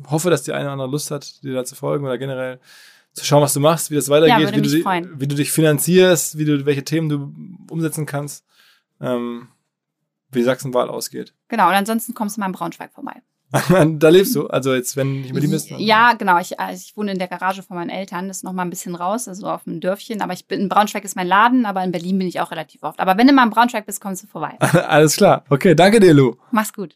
hoffe, 0.09 0.29
dass 0.29 0.43
die 0.43 0.53
eine 0.53 0.65
oder 0.65 0.73
andere 0.73 0.89
Lust 0.89 1.11
hat, 1.11 1.43
dir 1.43 1.53
da 1.53 1.65
zu 1.65 1.75
folgen 1.75 2.05
oder 2.05 2.17
generell 2.17 2.59
zu 3.13 3.25
schauen, 3.25 3.41
was 3.41 3.53
du 3.53 3.59
machst, 3.59 3.91
wie 3.91 3.95
das 3.95 4.09
weitergeht, 4.09 4.49
ja, 4.49 4.55
wie, 4.55 4.61
du, 4.61 5.19
wie, 5.19 5.27
du, 5.27 5.35
dich 5.35 5.51
finanzierst, 5.51 6.37
wie 6.37 6.45
du, 6.45 6.65
welche 6.65 6.83
Themen 6.83 7.09
du 7.09 7.33
umsetzen 7.69 8.05
kannst, 8.05 8.45
ähm, 9.01 9.49
wie 10.31 10.43
Sachsenwahl 10.43 10.89
ausgeht. 10.89 11.33
Genau, 11.47 11.67
und 11.67 11.73
ansonsten 11.73 12.13
kommst 12.13 12.37
du 12.37 12.41
mal 12.41 12.47
in 12.47 12.53
Braunschweig 12.53 12.91
vorbei. 12.93 13.21
da 13.99 14.09
lebst 14.09 14.35
du, 14.35 14.47
also 14.47 14.75
jetzt, 14.75 14.95
wenn 14.95 15.23
ich 15.23 15.33
mit 15.33 15.43
ihm 15.43 15.49
bist. 15.49 15.71
Ja, 15.71 16.13
genau. 16.13 16.37
Ich, 16.39 16.59
also 16.59 16.83
ich 16.85 16.95
wohne 16.95 17.13
in 17.13 17.17
der 17.17 17.27
Garage 17.27 17.63
von 17.63 17.77
meinen 17.77 17.89
Eltern, 17.89 18.27
das 18.27 18.37
ist 18.37 18.43
noch 18.43 18.53
mal 18.53 18.61
ein 18.61 18.69
bisschen 18.69 18.93
raus, 18.93 19.27
also 19.27 19.47
auf 19.47 19.63
dem 19.63 19.79
Dörfchen. 19.79 20.21
Aber 20.21 20.33
ich 20.33 20.47
bin 20.47 20.61
in 20.61 20.69
Braunschweig 20.69 21.03
ist 21.03 21.15
mein 21.15 21.27
Laden, 21.27 21.65
aber 21.65 21.83
in 21.83 21.91
Berlin 21.91 22.19
bin 22.19 22.27
ich 22.27 22.39
auch 22.41 22.51
relativ 22.51 22.83
oft. 22.83 22.99
Aber 22.99 23.17
wenn 23.17 23.25
du 23.25 23.33
mal 23.33 23.45
in 23.45 23.49
Braunschweig 23.49 23.87
bist, 23.87 24.01
kommst 24.01 24.21
du 24.21 24.27
vorbei. 24.27 24.55
Alles 24.59 25.15
klar. 25.15 25.45
Okay, 25.49 25.73
danke 25.73 25.99
dir, 25.99 26.13
Lu. 26.13 26.35
Mach's 26.51 26.73
gut. 26.73 26.95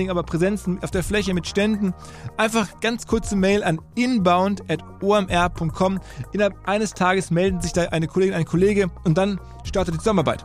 Dingen 0.01 0.11
aber 0.11 0.23
Präsenzen 0.23 0.81
auf 0.83 0.91
der 0.91 1.03
Fläche, 1.03 1.33
mit 1.33 1.47
Ständen. 1.47 1.93
Einfach 2.37 2.79
ganz 2.81 3.07
kurze 3.07 3.35
Mail 3.35 3.63
an 3.63 3.79
inbound.omr.com. 3.95 5.99
Innerhalb 6.33 6.67
eines 6.67 6.93
Tages 6.93 7.31
melden 7.31 7.61
sich 7.61 7.73
da 7.73 7.83
eine 7.83 8.07
Kollegin, 8.07 8.33
ein 8.33 8.45
Kollege 8.45 8.89
und 9.03 9.17
dann 9.17 9.39
startet 9.63 9.93
die 9.93 9.99
Zusammenarbeit. 9.99 10.43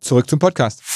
Zurück 0.00 0.28
zum 0.28 0.38
Podcast. 0.38 0.95